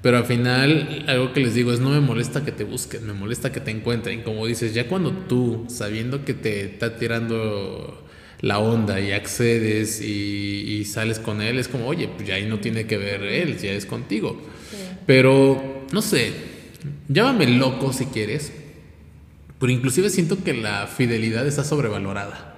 Pero 0.03 0.17
al 0.17 0.25
final, 0.25 1.05
algo 1.07 1.33
que 1.33 1.41
les 1.41 1.55
digo 1.55 1.73
es: 1.73 1.81
no 1.81 1.91
me 1.91 2.01
molesta 2.01 2.45
que 2.45 2.51
te 2.51 2.65
busquen, 2.65 3.07
me 3.07 3.13
molesta 3.13 3.53
que 3.53 3.61
te 3.61 3.71
encuentren. 3.71 4.23
Como 4.23 4.47
dices, 4.47 4.75
ya 4.75 4.89
cuando 4.89 5.13
tú, 5.13 5.67
sabiendo 5.69 6.25
que 6.25 6.35
te 6.35 6.65
está 6.65 6.97
tirando 6.97 8.02
la 8.43 8.59
onda 8.59 9.01
y 9.01 9.13
accedes 9.13 10.01
y, 10.03 10.85
sales 10.85 11.21
con 11.21 11.41
él, 11.41 11.59
es 11.59 11.69
como, 11.69 11.87
oye, 11.87 12.09
pues 12.09 12.29
ya 12.29 12.35
ahí 12.35 12.45
no 12.45 12.59
tiene 12.59 12.87
que 12.87 12.99
ver 12.99 13.23
él, 13.23 13.57
ya 13.57 13.71
es 13.71 13.87
contigo. 13.87 14.37
Pero, 15.07 15.87
no 15.93 16.03
sé, 16.03 16.33
llámame 17.09 17.47
loco 17.47 17.93
si 17.93 18.07
quieres, 18.07 18.53
pero 19.59 19.73
inclusive 19.73 20.11
siento 20.11 20.43
que 20.43 20.55
la 20.55 20.89
fidelidad 20.89 21.47
está 21.47 21.63
sobrevalorada. 21.63 22.57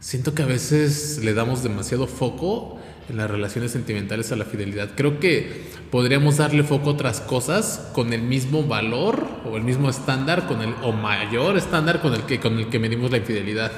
Siento 0.00 0.34
que 0.34 0.42
a 0.42 0.46
veces 0.46 1.20
le 1.22 1.34
damos 1.34 1.62
demasiado 1.62 2.06
foco 2.06 2.80
en 3.10 3.18
las 3.18 3.30
relaciones 3.30 3.72
sentimentales 3.72 4.32
a 4.32 4.36
la 4.36 4.46
fidelidad. 4.46 4.90
Creo 4.96 5.20
que 5.20 5.64
podríamos 5.90 6.38
darle 6.38 6.62
foco 6.62 6.90
a 6.90 6.92
otras 6.94 7.20
cosas 7.20 7.90
con 7.92 8.14
el 8.14 8.22
mismo 8.22 8.64
valor 8.64 9.26
o 9.44 9.58
el 9.58 9.64
mismo 9.64 9.90
estándar 9.90 10.46
con 10.46 10.62
el 10.62 10.74
o 10.82 10.92
mayor 10.92 11.58
estándar 11.58 12.00
con 12.00 12.14
el 12.14 12.22
que 12.22 12.40
con 12.40 12.58
el 12.58 12.68
que 12.68 12.78
medimos 12.78 13.10
la 13.10 13.18
infidelidad. 13.18 13.72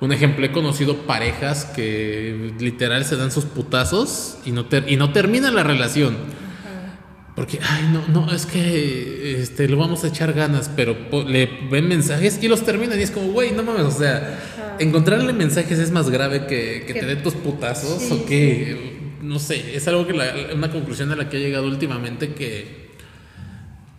Un 0.00 0.12
ejemplo, 0.12 0.44
he 0.44 0.52
conocido 0.52 0.98
parejas 1.06 1.64
que 1.64 2.52
literal 2.58 3.04
se 3.04 3.16
dan 3.16 3.30
sus 3.30 3.44
putazos 3.44 4.38
y 4.44 4.52
no, 4.52 4.66
y 4.86 4.96
no 4.96 5.12
termina 5.12 5.50
la 5.50 5.62
relación. 5.62 6.16
Porque, 7.34 7.58
ay, 7.62 7.90
no, 7.92 8.06
no, 8.08 8.32
es 8.32 8.46
que 8.46 9.40
este, 9.40 9.68
lo 9.68 9.76
vamos 9.76 10.04
a 10.04 10.08
echar 10.08 10.32
ganas, 10.32 10.70
pero 10.74 10.96
le 11.26 11.46
ven 11.68 11.88
mensajes 11.88 12.38
y 12.40 12.46
los 12.46 12.64
terminan 12.64 12.98
y 12.98 13.02
es 13.02 13.10
como, 13.10 13.32
güey, 13.32 13.50
no 13.50 13.64
mames, 13.64 13.82
o 13.82 13.90
sea, 13.90 14.76
encontrarle 14.78 15.32
mensajes 15.32 15.78
es 15.80 15.90
más 15.90 16.10
grave 16.10 16.46
que, 16.46 16.84
que 16.86 16.94
te 16.94 17.06
den 17.06 17.22
tus 17.24 17.34
putazos 17.34 18.10
o 18.12 18.24
que, 18.24 19.16
no 19.20 19.40
sé, 19.40 19.74
es 19.74 19.88
algo 19.88 20.06
que 20.06 20.12
la, 20.12 20.32
una 20.54 20.70
conclusión 20.70 21.10
a 21.10 21.16
la 21.16 21.28
que 21.28 21.38
he 21.38 21.40
llegado 21.40 21.66
últimamente 21.66 22.34
que 22.34 22.84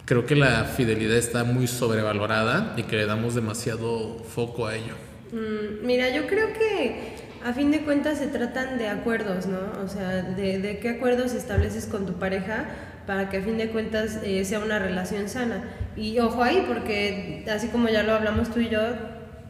creo 0.06 0.26
que 0.26 0.36
la 0.36 0.64
fidelidad 0.64 1.18
está 1.18 1.44
muy 1.44 1.68
sobrevalorada 1.68 2.74
y 2.78 2.84
que 2.84 2.96
le 2.96 3.06
damos 3.06 3.36
demasiado 3.36 4.24
foco 4.34 4.68
a 4.68 4.76
ello. 4.76 4.94
Mm, 5.36 5.86
mira, 5.86 6.10
yo 6.16 6.28
creo 6.28 6.54
que 6.54 6.96
a 7.44 7.52
fin 7.52 7.70
de 7.70 7.82
cuentas 7.82 8.20
se 8.20 8.28
tratan 8.28 8.78
de 8.78 8.88
acuerdos, 8.88 9.48
¿no? 9.48 9.60
O 9.84 9.88
sea, 9.90 10.22
de, 10.22 10.80
qué 10.82 10.90
acuerdos 10.90 11.34
estableces 11.34 11.86
con 11.86 12.06
tu 12.06 12.14
pareja 12.14 12.66
para 13.06 13.30
que 13.30 13.38
a 13.38 13.42
fin 13.42 13.58
de 13.58 13.68
cuentas 13.68 14.20
eh, 14.24 14.46
sea 14.46 14.60
una 14.60 14.80
relación 14.80 15.28
sana. 15.28 15.64
Y 15.98 16.20
ojo 16.20 16.42
ahí, 16.42 16.64
porque 16.66 17.46
así 17.54 17.68
como 17.68 17.90
ya 17.90 18.04
lo 18.04 18.14
hablamos 18.14 18.50
tú 18.50 18.62
y 18.62 18.70
yo, 18.70 18.80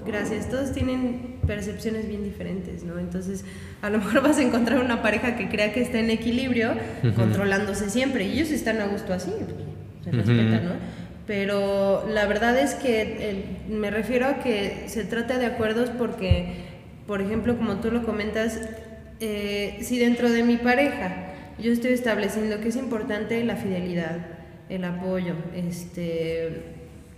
gracias, 0.05 0.49
todos 0.49 0.71
tienen 0.73 1.37
percepciones 1.45 2.07
bien 2.07 2.23
diferentes, 2.23 2.83
¿no? 2.83 2.97
Entonces, 2.97 3.45
a 3.83 3.91
lo 3.91 3.99
mejor 3.99 4.21
vas 4.23 4.39
a 4.39 4.41
encontrar 4.41 4.83
una 4.83 5.03
pareja 5.03 5.35
que 5.35 5.49
crea 5.49 5.71
que 5.71 5.81
está 5.81 5.99
en 5.99 6.09
equilibrio, 6.09 6.71
controlándose 7.15 7.91
siempre, 7.91 8.25
y 8.25 8.33
ellos 8.33 8.49
están 8.49 8.81
a 8.81 8.87
gusto 8.87 9.13
así, 9.13 9.31
se 10.03 10.11
respeta, 10.11 10.61
¿no? 10.61 11.04
Pero 11.27 12.07
la 12.07 12.25
verdad 12.27 12.57
es 12.57 12.75
que 12.75 13.45
me 13.67 13.89
refiero 13.89 14.27
a 14.27 14.39
que 14.39 14.83
se 14.87 15.03
trata 15.05 15.39
de 15.39 15.47
acuerdos 15.47 15.89
porque, 15.89 16.53
por 17.07 17.21
ejemplo, 17.21 17.57
como 17.57 17.77
tú 17.77 17.89
lo 17.89 18.05
comentas, 18.05 18.59
eh, 19.19 19.79
si 19.81 19.97
dentro 19.97 20.29
de 20.29 20.43
mi 20.43 20.57
pareja 20.57 21.31
yo 21.57 21.71
estoy 21.71 21.93
estableciendo 21.93 22.59
que 22.59 22.67
es 22.67 22.75
importante 22.75 23.43
la 23.43 23.55
fidelidad, 23.55 24.17
el 24.69 24.83
apoyo, 24.83 25.35
este, 25.55 26.63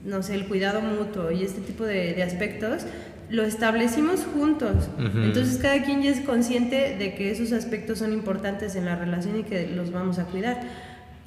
no 0.03 0.21
sé, 0.21 0.35
el 0.35 0.47
cuidado 0.47 0.81
mutuo 0.81 1.31
y 1.31 1.43
este 1.43 1.61
tipo 1.61 1.83
de, 1.85 2.21
aspectos, 2.23 2.85
lo 3.29 3.43
establecimos 3.43 4.25
juntos. 4.33 4.89
Entonces 4.97 5.57
cada 5.57 5.83
quien 5.83 6.01
ya 6.01 6.11
es 6.11 6.21
consciente 6.21 6.95
de 6.97 7.13
que 7.15 7.31
esos 7.31 7.51
aspectos 7.51 7.99
son 7.99 8.13
importantes 8.13 8.75
en 8.75 8.85
la 8.85 8.95
relación 8.95 9.39
y 9.39 9.43
que 9.43 9.67
los 9.67 9.91
vamos 9.91 10.17
a 10.19 10.25
cuidar. 10.25 10.61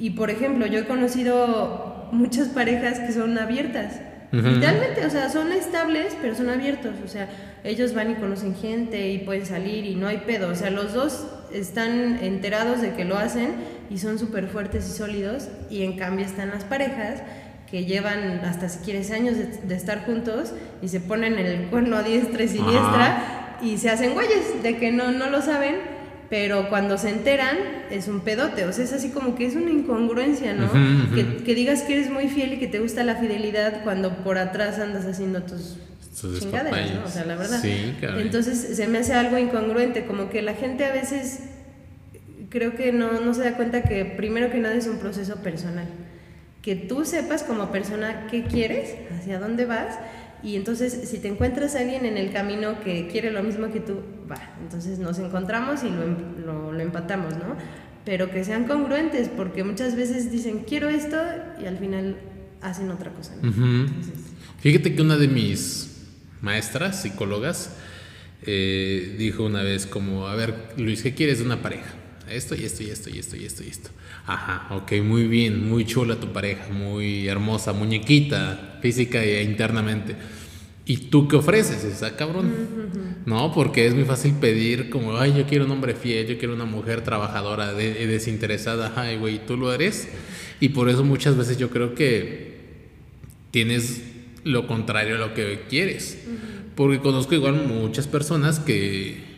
Y 0.01 0.11
por 0.11 0.31
ejemplo, 0.31 0.67
yo 0.67 0.79
he 0.79 0.85
conocido 0.87 2.09
muchas 2.11 2.49
parejas 2.49 2.99
que 3.01 3.13
son 3.13 3.37
abiertas. 3.39 4.01
Realmente, 4.33 5.05
o 5.05 5.11
sea, 5.11 5.29
son 5.29 5.53
estables, 5.53 6.17
pero 6.23 6.35
son 6.35 6.49
abiertos. 6.49 6.95
O 7.05 7.09
sea, 7.09 7.29
ellos 7.65 7.95
van 7.95 8.13
y 8.13 8.15
conocen 8.15 8.55
gente 8.55 9.11
y 9.11 9.19
pueden 9.19 9.45
salir 9.45 9.85
y 9.85 9.97
no 9.97 10.07
hay 10.07 10.19
pedo. 10.19 10.49
O 10.49 10.55
sea, 10.55 10.71
los 10.71 10.95
dos 10.95 11.27
están 11.53 12.19
enterados 12.23 12.81
de 12.81 12.95
que 12.95 13.05
lo 13.05 13.19
hacen 13.19 13.57
y 13.91 13.99
son 13.99 14.19
súper 14.19 14.47
fuertes 14.47 14.89
y 14.89 14.97
sólidos. 14.97 15.49
Y 15.69 15.83
en 15.83 15.99
cambio 15.99 16.25
están 16.25 16.49
las 16.49 16.65
parejas 16.65 17.23
que 17.71 17.85
llevan 17.85 18.41
hasta 18.45 18.71
si 18.71 18.79
quieres 18.79 19.11
años 19.11 19.37
de, 19.37 19.75
estar 19.75 20.07
juntos 20.07 20.55
y 20.81 20.89
se 20.89 21.01
ponen 21.01 21.39
el 21.39 21.67
cuerno 21.67 21.97
a 21.97 22.03
diestra 22.03 22.43
y 22.43 22.49
siniestra 22.49 23.59
y 23.63 23.77
se 23.77 23.91
hacen 23.91 24.15
güeyes 24.15 24.63
de 24.63 24.79
que 24.79 24.91
no, 24.93 25.13
no 25.13 25.29
lo 25.29 25.43
saben 25.43 26.00
pero 26.31 26.69
cuando 26.69 26.97
se 26.97 27.11
enteran 27.11 27.59
es 27.91 28.07
un 28.07 28.21
pedote, 28.21 28.65
o 28.65 28.73
sea, 28.73 28.85
es 28.85 28.93
así 28.93 29.11
como 29.11 29.35
que 29.35 29.47
es 29.47 29.57
una 29.57 29.71
incongruencia, 29.71 30.55
¿no? 30.55 30.71
Que, 31.13 31.55
digas 31.57 31.83
que 31.83 31.95
eres 31.95 32.09
muy 32.09 32.29
fiel 32.29 32.53
y 32.53 32.59
que 32.61 32.69
te 32.69 32.79
gusta 32.79 33.03
la 33.03 33.17
fidelidad 33.17 33.83
cuando 33.83 34.23
por 34.23 34.39
atrás 34.39 34.79
andas 34.79 35.07
haciendo 35.07 35.43
tus 35.43 35.77
chingaderas, 36.39 36.95
¿no? 36.95 37.05
O 37.05 37.09
sea, 37.09 37.25
la 37.25 37.35
verdad. 37.35 37.61
Sí, 37.61 37.97
Entonces 38.01 38.77
se 38.77 38.87
me 38.87 38.99
hace 38.99 39.13
algo 39.13 39.39
incongruente, 39.39 40.07
como 40.07 40.31
que 40.31 40.41
la 40.41 40.55
gente 40.55 40.85
a 40.85 40.93
veces 40.93 41.41
creo 42.49 42.77
que 42.77 42.93
no, 42.93 43.21
no 43.21 43.35
se 43.35 43.43
da 43.43 43.57
cuenta 43.57 43.83
que 43.83 44.05
primero 44.05 44.53
que 44.53 44.59
nada 44.59 44.77
es 44.77 44.87
un 44.87 44.99
proceso 44.99 45.37
personal. 45.37 45.87
Que 46.63 46.77
tú 46.77 47.05
sepas 47.05 47.43
como 47.43 47.73
persona 47.73 48.29
qué 48.31 48.45
quieres, 48.45 48.95
hacia 49.19 49.41
dónde 49.41 49.65
vas 49.65 49.99
y 50.43 50.57
entonces, 50.57 51.09
si 51.09 51.19
te 51.19 51.29
encuentras 51.29 51.75
a 51.75 51.81
alguien 51.81 52.07
en 52.07 52.17
el 52.17 52.33
camino 52.33 52.81
que 52.81 53.09
quiere 53.09 53.31
lo 53.31 53.43
mismo 53.43 53.71
que 53.73 53.81
tú, 53.81 54.01
va, 54.31 54.55
entonces 54.63 54.99
nos 54.99 55.19
encontramos 55.19 55.83
y 55.83 55.91
lo, 55.91 56.03
em, 56.03 56.45
lo, 56.45 56.81
empatamos, 56.81 57.35
¿no? 57.35 57.57
Pero 58.05 58.31
que 58.31 58.45
sean 58.45 58.65
congruentes, 58.65 59.29
porque 59.29 59.65
muchas 59.65 59.97
veces 59.97 60.31
dicen, 60.31 60.65
quiero 60.67 60.89
esto, 60.89 61.17
y 61.63 61.67
al 61.67 61.79
final 61.79 62.17
hacen 62.63 62.91
otra 62.91 63.13
cosa. 63.13 63.35
Fíjate 64.61 64.95
que 64.95 65.03
una 65.03 65.17
de 65.17 65.29
mis 65.29 66.07
maestras, 66.41 67.03
psicólogas, 67.03 67.77
eh, 68.43 69.17
dijo 69.19 69.45
una 69.45 69.63
vez 69.63 69.87
como, 69.87 70.27
a 70.27 70.35
ver, 70.35 70.55
Luis, 70.79 71.03
¿qué 71.03 71.15
quieres 71.15 71.41
de 71.41 71.45
una 71.45 71.61
pareja? 71.61 71.95
Esto 72.31 72.55
y 72.55 72.65
esto 72.65 72.83
y 72.83 72.91
esto 72.91 73.11
y 73.11 73.19
esto 73.19 73.37
y 73.37 73.45
esto 73.45 73.65
y 73.65 73.69
esto. 73.69 73.91
Ajá, 74.27 74.75
ok, 74.75 74.93
muy 75.03 75.25
bien, 75.25 75.69
muy 75.69 75.85
chula 75.85 76.17
tu 76.17 76.33
pareja, 76.33 76.69
muy 76.73 77.27
hermosa, 77.29 77.73
muñequita, 77.73 78.79
física 78.81 79.23
e 79.23 79.43
internamente. 79.43 80.17
¿Y 80.87 80.97
tú 80.97 81.29
qué 81.29 81.37
ofreces? 81.37 81.85
Está 81.85 82.17
cabrón. 82.17 82.53
No, 83.25 83.53
porque 83.53 83.87
es 83.87 83.95
muy 83.95 84.05
fácil 84.05 84.35
pedir 84.35 84.91
como, 84.91 85.17
ay, 85.17 85.35
yo 85.37 85.47
quiero 85.47 85.65
un 85.65 85.71
hombre 85.71 85.95
fiel, 85.95 86.27
yo 86.27 86.39
quiero 86.39 86.55
una 86.55 86.65
mujer 86.65 87.03
trabajadora, 87.03 87.73
desinteresada. 87.75 88.95
Ay, 88.97 89.17
güey, 89.17 89.47
tú 89.47 89.57
lo 89.57 89.73
eres. 89.73 90.09
Y 90.59 90.71
por 90.71 90.89
eso 90.89 91.05
muchas 91.05 91.37
veces 91.37 91.59
yo 91.59 91.71
creo 91.71 91.95
que 91.95 92.59
tienes 93.53 94.03
lo 94.43 94.67
contrario 94.67 95.15
a 95.17 95.19
lo 95.19 95.33
que 95.33 95.63
quieres. 95.69 96.19
Porque 96.75 96.99
conozco 96.99 97.35
igual 97.35 97.67
muchas 97.67 98.09
personas 98.09 98.59
que 98.59 99.30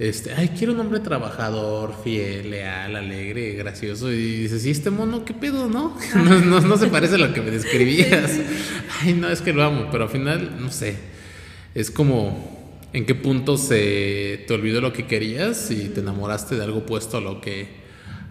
este, 0.00 0.32
ay, 0.32 0.48
quiero 0.56 0.72
un 0.72 0.80
hombre 0.80 0.98
trabajador, 1.00 1.94
fiel, 2.02 2.52
leal, 2.52 2.96
alegre, 2.96 3.52
gracioso. 3.52 4.10
Y 4.10 4.38
dices, 4.38 4.64
¿y 4.64 4.70
este 4.70 4.88
mono 4.88 5.26
qué 5.26 5.34
pedo, 5.34 5.68
no? 5.68 5.94
No, 6.14 6.76
se 6.78 6.86
parece 6.86 7.16
a 7.16 7.18
lo 7.18 7.34
que 7.34 7.42
me 7.42 7.50
describías. 7.50 8.40
Ay, 9.02 9.12
no, 9.12 9.28
es 9.28 9.42
que 9.42 9.52
lo 9.52 9.62
amo, 9.62 9.88
pero 9.92 10.04
al 10.04 10.08
final, 10.08 10.56
no 10.58 10.72
sé. 10.72 10.96
Es 11.74 11.90
como, 11.90 12.80
¿en 12.94 13.04
qué 13.04 13.14
punto 13.14 13.58
se 13.58 14.42
te 14.48 14.54
olvidó 14.54 14.80
lo 14.80 14.94
que 14.94 15.04
querías 15.04 15.70
y 15.70 15.90
te 15.90 16.00
enamoraste 16.00 16.54
de 16.54 16.64
algo 16.64 16.78
opuesto 16.78 17.18
a 17.18 17.20
lo 17.20 17.42
que, 17.42 17.68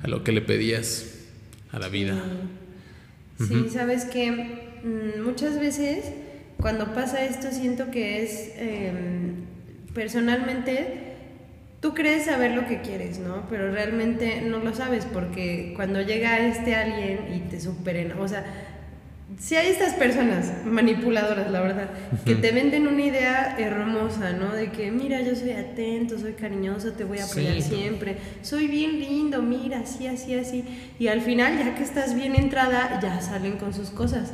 a 0.02 0.08
lo 0.08 0.24
que 0.24 0.32
le 0.32 0.42
pedías 0.42 1.20
a 1.72 1.78
la 1.78 1.88
vida? 1.88 2.20
Sí, 3.48 3.68
sabes 3.72 4.06
que 4.06 4.32
mm, 4.32 5.22
muchas 5.24 5.60
veces 5.60 6.04
cuando 6.58 6.96
pasa 6.96 7.24
esto 7.24 7.52
siento 7.52 7.92
que 7.92 8.24
es 8.24 8.54
em, 8.58 9.36
personalmente 9.94 11.09
tú 11.80 11.94
crees 11.94 12.26
saber 12.26 12.52
lo 12.52 12.68
que 12.68 12.82
quieres, 12.82 13.20
¿no? 13.20 13.48
Pero 13.50 13.72
realmente 13.72 14.42
no 14.42 14.60
lo 14.60 14.74
sabes 14.74 15.06
porque 15.06 15.74
cuando 15.76 16.02
llega 16.02 16.40
este 16.40 16.76
alguien 16.76 17.34
y 17.34 17.50
te 17.50 17.60
superen, 17.60 18.14
o 18.14 18.28
sea, 18.28 18.46
si 19.38 19.56
hay 19.56 19.68
estas 19.70 19.94
personas 19.94 20.52
manipuladoras, 20.66 21.50
la 21.50 21.62
verdad, 21.62 21.90
que 22.26 22.36
te 22.36 22.52
venden 22.52 22.88
una 22.88 23.02
idea 23.02 23.56
hermosa, 23.58 24.34
¿no? 24.34 24.54
De 24.54 24.72
que, 24.72 24.92
mira, 24.92 25.22
yo 25.22 25.34
soy 25.36 25.52
atento, 25.52 26.20
soy 26.20 26.34
cariñoso, 26.34 26.92
te 26.92 27.06
voy 27.06 27.20
a 27.20 27.26
apoyar 27.26 27.62
siempre, 27.62 28.18
soy 28.42 28.68
bien 28.68 29.00
lindo, 29.00 29.42
mira, 29.42 29.80
así, 29.80 30.08
así, 30.08 30.34
así. 30.34 30.66
Y 30.98 31.08
al 31.08 31.22
final, 31.22 31.58
ya 31.58 31.76
que 31.76 31.84
estás 31.84 32.16
bien 32.16 32.36
entrada, 32.36 33.00
ya 33.02 33.22
salen 33.22 33.58
con 33.58 33.74
sus 33.74 33.92
cosas. 33.92 34.34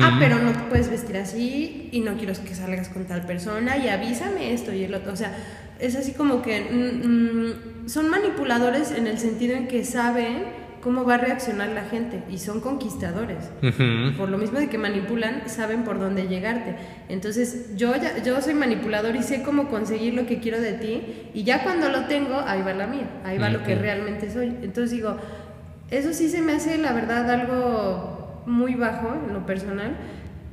Ah, 0.00 0.18
pero 0.20 0.38
no 0.38 0.52
te 0.52 0.60
puedes 0.68 0.88
vestir 0.88 1.16
así 1.16 1.88
y 1.90 2.00
no 2.00 2.16
quiero 2.16 2.32
que 2.44 2.54
salgas 2.54 2.88
con 2.90 3.06
tal 3.06 3.26
persona 3.26 3.76
y 3.76 3.88
avísame 3.88 4.52
esto 4.52 4.72
y 4.72 4.84
el 4.84 4.94
otro. 4.94 5.12
O 5.12 5.16
sea, 5.16 5.34
es 5.80 5.96
así 5.96 6.12
como 6.12 6.42
que 6.42 6.60
mm, 6.60 7.84
mm, 7.84 7.88
son 7.88 8.08
manipuladores 8.08 8.92
en 8.92 9.06
el 9.06 9.18
sentido 9.18 9.56
en 9.56 9.68
que 9.68 9.84
saben 9.84 10.64
cómo 10.84 11.04
va 11.04 11.14
a 11.14 11.18
reaccionar 11.18 11.70
la 11.70 11.84
gente 11.84 12.22
y 12.30 12.36
son 12.36 12.60
conquistadores. 12.60 13.50
Por 14.18 14.28
lo 14.28 14.36
mismo 14.36 14.58
de 14.58 14.68
que 14.68 14.76
manipulan, 14.76 15.48
saben 15.48 15.82
por 15.82 15.98
dónde 15.98 16.28
llegarte. 16.28 16.76
Entonces, 17.08 17.74
yo 17.74 17.96
ya, 17.96 18.22
yo 18.22 18.38
soy 18.42 18.52
manipulador 18.52 19.16
y 19.16 19.22
sé 19.22 19.42
cómo 19.42 19.68
conseguir 19.68 20.12
lo 20.12 20.26
que 20.26 20.40
quiero 20.40 20.60
de 20.60 20.74
ti 20.74 21.30
y 21.32 21.42
ya 21.42 21.62
cuando 21.62 21.88
lo 21.88 22.04
tengo, 22.04 22.38
ahí 22.38 22.60
va 22.60 22.74
la 22.74 22.86
mía, 22.86 23.08
ahí 23.24 23.38
va 23.38 23.48
lo 23.48 23.62
que 23.62 23.74
realmente 23.74 24.30
soy. 24.30 24.48
Entonces 24.62 24.90
digo, 24.90 25.16
eso 25.90 26.12
sí 26.12 26.28
se 26.28 26.42
me 26.42 26.52
hace 26.52 26.76
la 26.76 26.92
verdad 26.92 27.30
algo 27.30 28.42
muy 28.46 28.74
bajo 28.74 29.08
en 29.26 29.32
lo 29.32 29.46
personal 29.46 29.96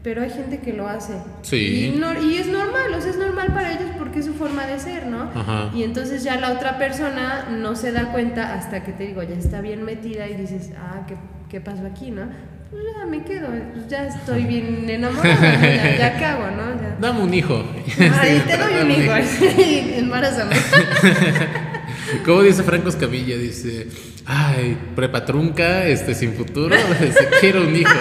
pero 0.03 0.23
hay 0.23 0.29
gente 0.29 0.59
que 0.59 0.73
lo 0.73 0.87
hace. 0.87 1.13
Sí. 1.43 1.93
Y, 1.95 2.25
y, 2.25 2.37
es 2.37 2.47
normal, 2.47 2.93
o 2.95 3.01
sea, 3.01 3.11
es 3.11 3.17
normal 3.17 3.53
para 3.53 3.73
ellos 3.73 3.89
porque 3.97 4.19
es 4.19 4.25
su 4.25 4.33
forma 4.33 4.65
de 4.65 4.79
ser, 4.79 5.05
¿no? 5.05 5.29
Ajá. 5.33 5.69
Y 5.73 5.83
entonces 5.83 6.23
ya 6.23 6.39
la 6.39 6.53
otra 6.53 6.77
persona 6.77 7.47
no 7.51 7.75
se 7.75 7.91
da 7.91 8.11
cuenta 8.11 8.53
hasta 8.53 8.83
que 8.83 8.91
te 8.93 9.07
digo, 9.07 9.21
ya 9.23 9.35
está 9.35 9.61
bien 9.61 9.83
metida 9.83 10.27
y 10.27 10.35
dices, 10.35 10.71
ah, 10.77 11.05
¿qué, 11.07 11.15
qué 11.49 11.61
pasó 11.61 11.85
aquí, 11.85 12.11
no? 12.11 12.23
Pues 12.71 12.83
ya 12.97 13.05
me 13.05 13.23
quedo, 13.23 13.49
ya 13.89 14.07
estoy 14.07 14.43
bien 14.43 14.89
enamorada, 14.89 15.59
ya, 15.61 15.97
ya 15.97 16.17
¿qué 16.17 16.25
hago, 16.25 16.45
no? 16.51 16.63
Dame 17.01 17.19
un 17.19 17.33
hijo. 17.33 17.65
Ay, 17.99 18.41
te 18.47 18.57
doy 18.57 18.73
un 18.81 18.91
hijo, 18.91 19.11
embarázame. 19.97 20.55
¿Cómo 22.25 22.43
dice 22.43 22.63
Franco 22.63 22.87
Escamilla? 22.87 23.35
Dice, 23.35 23.87
ay, 24.25 24.77
prepa 24.95 25.25
trunca, 25.25 25.85
este, 25.85 26.15
sin 26.15 26.33
futuro, 26.33 26.73
quiero 27.41 27.63
un 27.63 27.75
hijo. 27.75 27.91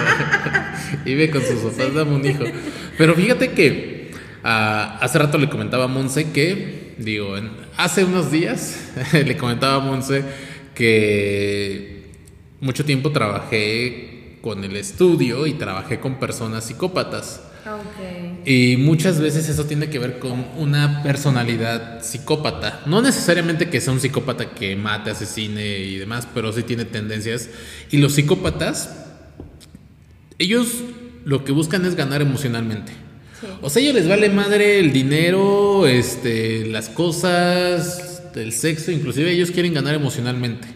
y 1.05 1.15
ve 1.15 1.29
con 1.29 1.41
sus 1.41 1.59
papás, 1.59 1.93
dame 1.93 2.15
un 2.15 2.25
hijo. 2.25 2.43
Pero 2.97 3.15
fíjate 3.15 3.51
que 3.51 4.11
ah, 4.43 4.97
hace 5.01 5.19
rato 5.19 5.37
le 5.37 5.49
comentaba 5.49 5.85
a 5.85 5.87
Monse 5.87 6.31
que, 6.31 6.95
digo, 6.97 7.35
hace 7.77 8.03
unos 8.03 8.31
días 8.31 8.91
le 9.13 9.37
comentaba 9.37 9.75
a 9.75 9.79
Monse 9.79 10.23
que 10.75 12.05
mucho 12.59 12.85
tiempo 12.85 13.11
trabajé 13.11 14.37
con 14.41 14.63
el 14.63 14.75
estudio 14.75 15.45
y 15.47 15.53
trabajé 15.53 15.99
con 15.99 16.19
personas 16.19 16.65
psicópatas. 16.65 17.41
Y 18.43 18.77
muchas 18.77 19.19
veces 19.19 19.47
eso 19.47 19.65
tiene 19.65 19.89
que 19.89 19.99
ver 19.99 20.17
con 20.17 20.45
una 20.57 21.03
personalidad 21.03 22.01
psicópata. 22.01 22.81
No 22.87 23.01
necesariamente 23.01 23.69
que 23.69 23.79
sea 23.79 23.93
un 23.93 23.99
psicópata 23.99 24.49
que 24.51 24.75
mate, 24.75 25.11
asesine 25.11 25.77
y 25.77 25.97
demás, 25.97 26.27
pero 26.33 26.51
sí 26.51 26.63
tiene 26.63 26.85
tendencias. 26.85 27.49
Y 27.91 27.97
los 27.97 28.13
psicópatas, 28.13 29.10
ellos 30.41 30.83
lo 31.23 31.45
que 31.45 31.51
buscan 31.51 31.85
es 31.85 31.95
ganar 31.95 32.21
emocionalmente. 32.21 32.91
O 33.61 33.69
sea, 33.69 33.81
a 33.81 33.83
ellos 33.83 33.95
les 33.95 34.07
vale 34.07 34.29
madre 34.29 34.79
el 34.79 34.91
dinero, 34.91 35.87
este, 35.87 36.65
las 36.67 36.89
cosas, 36.89 38.23
el 38.35 38.51
sexo, 38.51 38.91
inclusive 38.91 39.31
ellos 39.31 39.51
quieren 39.51 39.73
ganar 39.73 39.95
emocionalmente. 39.95 40.67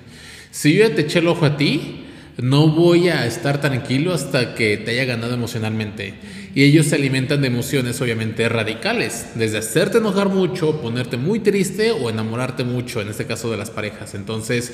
Si 0.51 0.73
yo 0.73 0.87
ya 0.87 0.95
te 0.95 1.01
eché 1.01 1.19
el 1.19 1.27
ojo 1.27 1.45
a 1.45 1.57
ti, 1.57 2.05
no 2.37 2.69
voy 2.69 3.09
a 3.09 3.25
estar 3.25 3.61
tranquilo 3.61 4.13
hasta 4.13 4.55
que 4.55 4.77
te 4.77 4.91
haya 4.91 5.05
ganado 5.05 5.33
emocionalmente. 5.33 6.13
Y 6.55 6.63
ellos 6.63 6.85
se 6.85 6.95
alimentan 6.95 7.41
de 7.41 7.47
emociones 7.47 7.99
obviamente 7.99 8.47
radicales, 8.47 9.27
desde 9.35 9.57
hacerte 9.57 9.97
enojar 9.97 10.29
mucho, 10.29 10.79
ponerte 10.81 11.17
muy 11.17 11.41
triste 11.41 11.91
o 11.91 12.09
enamorarte 12.09 12.63
mucho, 12.63 13.01
en 13.01 13.09
este 13.09 13.25
caso 13.25 13.51
de 13.51 13.57
las 13.57 13.69
parejas. 13.69 14.15
Entonces, 14.15 14.71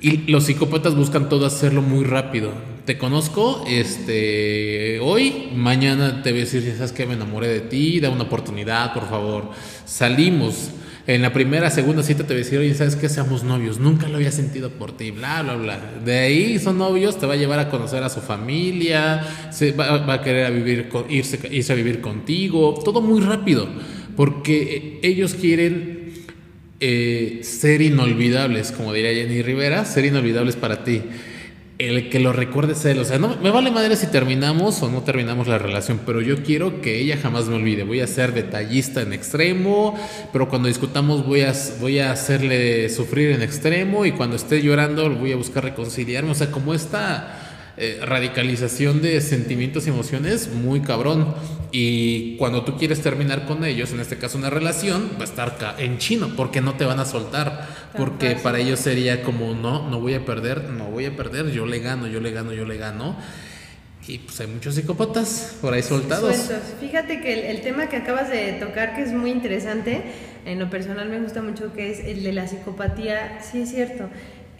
y 0.00 0.30
los 0.30 0.44
psicópatas 0.44 0.94
buscan 0.94 1.28
todo 1.28 1.44
hacerlo 1.44 1.82
muy 1.82 2.04
rápido. 2.04 2.52
Te 2.86 2.96
conozco, 2.96 3.62
este, 3.68 5.00
hoy, 5.00 5.50
mañana 5.54 6.22
te 6.22 6.30
voy 6.30 6.40
a 6.40 6.44
decir, 6.44 6.62
sabes 6.74 6.92
que 6.92 7.04
me 7.04 7.12
enamoré 7.12 7.48
de 7.48 7.60
ti, 7.60 8.00
da 8.00 8.08
una 8.08 8.22
oportunidad, 8.22 8.94
por 8.94 9.06
favor. 9.06 9.50
Salimos 9.84 10.70
en 11.08 11.22
la 11.22 11.32
primera, 11.32 11.70
segunda 11.70 12.02
cita 12.02 12.26
te 12.26 12.34
voy 12.34 12.42
a 12.42 12.60
oye, 12.60 12.74
¿sabes 12.74 12.94
qué? 12.94 13.08
Seamos 13.08 13.42
novios, 13.42 13.80
nunca 13.80 14.08
lo 14.08 14.16
había 14.16 14.30
sentido 14.30 14.68
por 14.68 14.94
ti, 14.94 15.10
bla, 15.10 15.42
bla, 15.42 15.54
bla. 15.54 15.80
De 16.04 16.18
ahí 16.18 16.58
son 16.58 16.76
novios, 16.76 17.18
te 17.18 17.24
va 17.24 17.32
a 17.32 17.36
llevar 17.38 17.58
a 17.60 17.70
conocer 17.70 18.02
a 18.02 18.10
su 18.10 18.20
familia, 18.20 19.26
se 19.50 19.72
va, 19.72 20.12
a 20.12 20.22
querer 20.22 20.44
a 20.44 20.50
vivir, 20.50 20.90
irse, 21.08 21.40
irse 21.50 21.72
a 21.72 21.76
vivir 21.76 22.02
contigo, 22.02 22.78
todo 22.84 23.00
muy 23.00 23.22
rápido, 23.22 23.66
porque 24.16 25.00
ellos 25.02 25.32
quieren 25.32 26.12
eh, 26.78 27.40
ser 27.42 27.80
inolvidables, 27.80 28.70
como 28.70 28.92
diría 28.92 29.14
Jenny 29.14 29.40
Rivera, 29.40 29.86
ser 29.86 30.04
inolvidables 30.04 30.56
para 30.56 30.84
ti 30.84 31.00
el 31.78 32.10
que 32.10 32.18
lo 32.18 32.32
recuerde 32.32 32.72
es 32.72 32.84
él. 32.84 32.98
O 32.98 33.04
sea, 33.04 33.18
no 33.18 33.36
me 33.36 33.50
vale 33.50 33.70
madre 33.70 33.96
si 33.96 34.08
terminamos 34.08 34.82
o 34.82 34.90
no 34.90 35.02
terminamos 35.02 35.46
la 35.46 35.58
relación, 35.58 36.00
pero 36.04 36.20
yo 36.20 36.42
quiero 36.42 36.80
que 36.80 36.98
ella 36.98 37.16
jamás 37.16 37.46
me 37.46 37.54
olvide. 37.54 37.84
Voy 37.84 38.00
a 38.00 38.06
ser 38.06 38.32
detallista 38.32 39.00
en 39.00 39.12
extremo, 39.12 39.98
pero 40.32 40.48
cuando 40.48 40.68
discutamos 40.68 41.24
voy 41.24 41.42
a, 41.42 41.52
voy 41.80 42.00
a 42.00 42.10
hacerle 42.10 42.88
sufrir 42.88 43.30
en 43.30 43.42
extremo 43.42 44.04
y 44.04 44.12
cuando 44.12 44.36
esté 44.36 44.60
llorando 44.60 45.08
voy 45.10 45.32
a 45.32 45.36
buscar 45.36 45.64
reconciliarme. 45.64 46.32
O 46.32 46.34
sea, 46.34 46.50
como 46.50 46.74
esta 46.74 47.47
eh, 47.80 48.00
radicalización 48.04 49.00
de 49.00 49.20
sentimientos 49.20 49.86
y 49.86 49.90
emociones 49.90 50.48
muy 50.48 50.80
cabrón. 50.80 51.34
Y 51.70 52.36
cuando 52.36 52.64
tú 52.64 52.76
quieres 52.76 53.00
terminar 53.02 53.46
con 53.46 53.64
ellos, 53.64 53.92
en 53.92 54.00
este 54.00 54.18
caso 54.18 54.36
una 54.36 54.50
relación, 54.50 55.12
va 55.16 55.20
a 55.20 55.24
estar 55.24 55.76
en 55.78 55.98
chino, 55.98 56.32
porque 56.36 56.60
no 56.60 56.74
te 56.74 56.84
van 56.84 56.98
a 56.98 57.04
soltar. 57.04 57.68
Porque 57.96 58.36
para 58.42 58.58
ellos 58.58 58.80
sería 58.80 59.22
como, 59.22 59.54
no, 59.54 59.88
no 59.88 60.00
voy 60.00 60.14
a 60.14 60.24
perder, 60.24 60.70
no 60.70 60.86
voy 60.86 61.04
a 61.04 61.14
perder, 61.14 61.52
yo 61.52 61.66
le 61.66 61.78
gano, 61.78 62.08
yo 62.08 62.20
le 62.20 62.32
gano, 62.32 62.52
yo 62.52 62.64
le 62.64 62.78
gano. 62.78 63.16
Y 64.08 64.18
pues 64.18 64.40
hay 64.40 64.48
muchos 64.48 64.74
psicópatas 64.74 65.56
por 65.60 65.72
ahí 65.72 65.82
soltados. 65.82 66.50
Fíjate 66.80 67.20
que 67.20 67.34
el, 67.34 67.56
el, 67.56 67.60
tema 67.60 67.88
que 67.88 67.98
acabas 67.98 68.28
de 68.28 68.54
tocar, 68.54 68.96
que 68.96 69.02
es 69.02 69.12
muy 69.12 69.30
interesante, 69.30 70.02
en 70.46 70.58
lo 70.58 70.68
personal 70.68 71.08
me 71.10 71.20
gusta 71.20 71.42
mucho, 71.42 71.72
que 71.74 71.92
es 71.92 72.00
el 72.00 72.24
de 72.24 72.32
la 72.32 72.48
psicopatía, 72.48 73.40
sí 73.40 73.60
es 73.60 73.70
cierto 73.70 74.08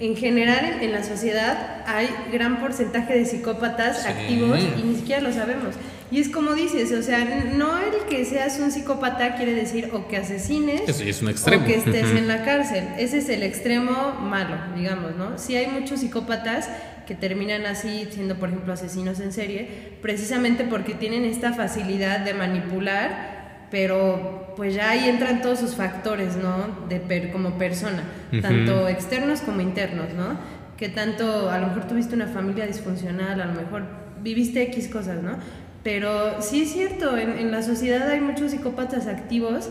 en 0.01 0.17
general 0.17 0.79
en, 0.81 0.93
la 0.93 1.03
sociedad 1.03 1.83
hay 1.87 2.09
gran 2.33 2.61
porcentaje 2.61 3.15
de 3.15 3.25
psicópatas 3.25 4.07
activos 4.07 4.61
y 4.79 4.83
ni 4.83 4.95
siquiera 4.95 5.21
lo 5.21 5.33
sabemos. 5.33 5.75
Y 6.11 6.21
es 6.21 6.29
como 6.29 6.55
dices, 6.55 6.93
o 6.93 7.03
sea, 7.03 7.25
no 7.55 7.77
el 7.79 8.07
que 8.09 8.25
seas 8.25 8.59
un 8.61 8.71
psicópata 8.71 9.37
quiere 9.37 9.53
decir 9.53 9.91
o 9.93 10.09
que 10.09 10.17
asesines 10.17 10.89
es 10.89 11.21
un 11.21 11.29
extremo. 11.29 11.65
o 11.65 11.67
que 11.67 11.75
estés 11.75 12.11
en 12.11 12.29
la 12.29 12.45
cárcel. 12.45 12.89
Ese 12.97 13.19
es 13.19 13.29
el 13.29 13.43
extremo 13.43 14.15
malo, 14.23 14.57
digamos, 14.75 15.17
¿no? 15.17 15.37
Sí 15.37 15.57
hay 15.57 15.67
muchos 15.67 16.01
psicópatas 16.01 16.71
que 17.07 17.15
terminan 17.15 17.67
así 17.67 18.07
siendo, 18.11 18.37
por 18.37 18.51
ejemplo, 18.51 18.73
asesinos 18.73 19.21
en 19.21 19.33
serie, 19.33 19.69
precisamente 20.01 20.65
porque 20.65 20.95
tienen 20.95 21.25
esta 21.25 21.53
facilidad 21.53 22.21
de 22.21 22.35
manipular 22.35 23.38
pero 23.71 24.53
pues 24.57 24.75
ya 24.75 24.91
ahí 24.91 25.09
entran 25.09 25.43
todos 25.43 25.59
sus 25.61 25.75
factores, 25.75 26.37
¿no? 26.37 26.87
De 26.89 27.01
per, 27.01 27.31
como 27.31 27.59
persona, 27.59 28.03
tanto 28.43 28.89
externos 28.89 29.41
como 29.41 29.61
internos, 29.61 30.07
¿no? 30.17 30.37
Que 30.77 30.89
tanto, 30.89 31.51
a 31.51 31.59
lo 31.59 31.69
mejor 31.69 31.87
tuviste 31.87 32.15
una 32.15 32.27
familia 32.29 32.67
disfuncional, 32.67 33.41
a 33.41 33.47
lo 33.47 33.53
mejor 33.55 33.83
viviste 34.23 34.63
X 34.63 34.89
cosas, 34.89 35.23
¿no? 35.23 35.37
Pero 35.85 36.41
sí 36.43 36.63
es 36.63 36.73
cierto, 36.73 37.17
en, 37.17 37.31
en 37.39 37.51
la 37.51 37.63
sociedad 37.63 38.09
hay 38.09 38.21
muchos 38.21 38.51
psicópatas 38.51 39.07
activos. 39.07 39.71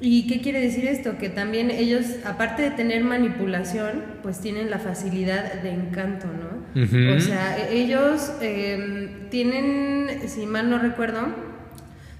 ¿Y 0.00 0.26
qué 0.26 0.40
quiere 0.40 0.60
decir 0.60 0.86
esto? 0.86 1.16
Que 1.18 1.28
también 1.28 1.70
ellos, 1.70 2.04
aparte 2.24 2.62
de 2.62 2.70
tener 2.72 3.04
manipulación, 3.04 4.02
pues 4.22 4.40
tienen 4.40 4.68
la 4.68 4.78
facilidad 4.78 5.62
de 5.62 5.70
encanto, 5.70 6.26
¿no? 6.26 6.82
Ujú. 6.82 7.16
O 7.16 7.20
sea, 7.20 7.56
e- 7.58 7.78
ellos 7.78 8.32
eh, 8.42 9.28
tienen, 9.30 10.28
si 10.28 10.46
mal 10.46 10.68
no 10.68 10.78
recuerdo, 10.78 11.53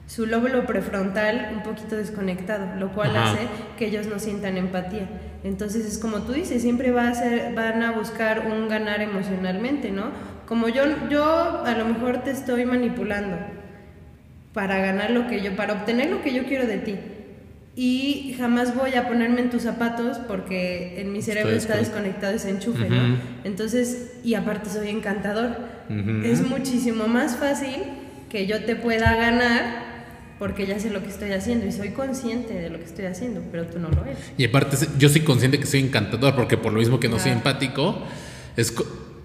su 0.06 0.26
lóbulo 0.26 0.66
prefrontal 0.66 1.50
un 1.54 1.62
poquito 1.62 1.96
desconectado, 1.96 2.76
lo 2.78 2.92
cual 2.92 3.16
Ajá. 3.16 3.32
hace 3.32 3.40
que 3.78 3.86
ellos 3.86 4.06
no 4.06 4.18
sientan 4.18 4.56
empatía. 4.56 5.08
Entonces 5.44 5.86
es 5.86 5.98
como 5.98 6.22
tú 6.22 6.32
dices, 6.32 6.62
siempre 6.62 6.90
va 6.90 7.08
a 7.08 7.14
ser, 7.14 7.54
van 7.54 7.82
a 7.82 7.92
buscar 7.92 8.46
un 8.46 8.68
ganar 8.68 9.00
emocionalmente, 9.00 9.90
¿no? 9.90 10.10
Como 10.46 10.68
yo, 10.68 10.84
yo 11.08 11.64
a 11.64 11.74
lo 11.76 11.86
mejor 11.86 12.22
te 12.22 12.30
estoy 12.30 12.66
manipulando 12.66 13.36
para 14.52 14.78
ganar 14.78 15.10
lo 15.10 15.26
que 15.26 15.42
yo, 15.42 15.56
para 15.56 15.74
obtener 15.74 16.10
lo 16.10 16.22
que 16.22 16.32
yo 16.32 16.44
quiero 16.44 16.66
de 16.66 16.78
ti. 16.78 16.96
Y 17.76 18.36
jamás 18.38 18.76
voy 18.76 18.94
a 18.94 19.08
ponerme 19.08 19.40
en 19.40 19.50
tus 19.50 19.62
zapatos 19.62 20.18
porque 20.28 21.00
en 21.00 21.12
mi 21.12 21.22
cerebro 21.22 21.50
está 21.50 21.76
desconectado. 21.76 22.34
ese 22.34 22.50
enchufe, 22.50 22.88
¿no? 22.88 23.18
Entonces, 23.42 24.12
y 24.22 24.34
aparte 24.34 24.70
soy 24.70 24.90
encantador. 24.90 25.56
Es 26.24 26.46
muchísimo 26.46 27.08
más 27.08 27.36
fácil 27.36 27.82
que 28.28 28.46
yo 28.46 28.64
te 28.64 28.76
pueda 28.76 29.16
ganar 29.16 29.93
porque 30.38 30.66
ya 30.66 30.78
sé 30.78 30.90
lo 30.90 31.02
que 31.02 31.08
estoy 31.08 31.32
haciendo 31.32 31.66
y 31.66 31.72
soy 31.72 31.90
consciente 31.90 32.54
de 32.54 32.70
lo 32.70 32.78
que 32.78 32.84
estoy 32.84 33.04
haciendo, 33.06 33.40
pero 33.52 33.66
tú 33.66 33.78
no 33.78 33.88
lo 33.88 34.04
eres. 34.04 34.18
Y 34.36 34.44
aparte, 34.44 34.76
yo 34.98 35.08
soy 35.08 35.20
consciente 35.22 35.58
que 35.60 35.66
soy 35.66 35.80
encantador, 35.80 36.34
porque 36.34 36.56
por 36.56 36.72
lo 36.72 36.80
mismo 36.80 36.98
que 37.00 37.08
no 37.08 37.18
soy 37.18 37.30
Ah. 37.30 37.34
empático, 37.34 38.02
es, 38.56 38.74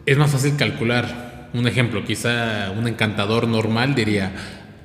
es 0.06 0.18
más 0.18 0.32
fácil 0.32 0.56
calcular. 0.56 1.50
Un 1.54 1.68
ejemplo, 1.68 2.06
quizá 2.06 2.72
un 2.78 2.88
encantador 2.88 3.48
normal 3.48 3.96
diría, 3.96 4.32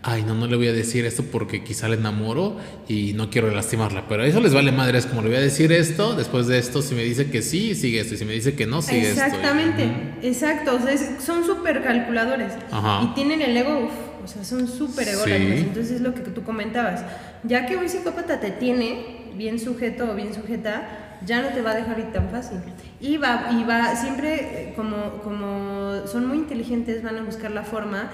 ay, 0.03 0.23
no, 0.23 0.35
no 0.35 0.47
le 0.47 0.57
voy 0.57 0.69
a 0.69 0.73
decir 0.73 1.05
esto 1.05 1.23
porque 1.31 1.63
quizá 1.63 1.89
le 1.89 1.97
enamoro 1.97 2.57
y 2.89 3.13
no 3.13 3.29
quiero 3.29 3.51
lastimarla. 3.51 4.07
Pero 4.09 4.25
eso 4.25 4.41
les 4.41 4.55
vale 4.55 4.73
madre, 4.73 4.97
es 4.99 5.05
como 5.07 5.21
le 5.23 5.29
voy 5.29 5.37
a 5.37 5.41
decir 5.43 5.73
esto, 5.73 6.15
después 6.15 6.47
de 6.47 6.59
esto, 6.59 6.81
si 6.81 6.95
me 6.95 7.03
dice 7.03 7.31
que 7.31 7.43
sí, 7.43 7.75
sigue 7.75 8.01
esto, 8.01 8.15
y 8.15 8.17
si 8.19 8.25
me 8.25 8.33
dice 8.33 8.55
que 8.55 8.67
no, 8.67 8.81
sigue 8.81 9.11
esto. 9.11 9.23
Exactamente, 9.25 9.91
exacto, 10.23 10.77
o 10.77 10.81
sea, 10.81 10.97
son 11.21 11.45
súper 11.45 11.83
calculadores 11.83 12.53
Ajá. 12.71 13.03
y 13.11 13.15
tienen 13.15 13.43
el 13.43 13.55
ego, 13.57 13.87
uf, 13.87 13.93
o 14.25 14.29
sea, 14.29 14.45
son 14.45 14.67
súper 14.67 15.09
ególatras. 15.09 15.59
Sí. 15.59 15.65
Entonces 15.67 15.93
es 15.93 16.01
lo 16.01 16.15
que 16.15 16.23
tú 16.23 16.43
comentabas, 16.43 17.05
ya 17.43 17.67
que 17.67 17.77
un 17.77 17.89
psicópata 17.89 18.41
te 18.41 18.51
tiene 18.51 19.33
bien 19.37 19.59
sujeto 19.59 20.11
o 20.11 20.15
bien 20.15 20.35
sujeta, 20.35 21.19
ya 21.25 21.43
no 21.43 21.49
te 21.49 21.63
va 21.63 21.73
a 21.73 21.75
dejar 21.75 21.99
ir 21.99 22.13
tan 22.13 22.29
fácil. 22.31 22.59
Y 23.01 23.17
va, 23.17 23.49
y 23.53 23.65
va 23.65 23.95
siempre, 23.97 24.35
eh, 24.35 24.73
como, 24.77 25.21
como 25.23 26.07
son 26.07 26.27
muy 26.27 26.39
inteligentes, 26.39 27.03
van 27.03 27.19
a 27.19 27.23
buscar 27.23 27.51
la 27.51 27.63
forma 27.63 28.11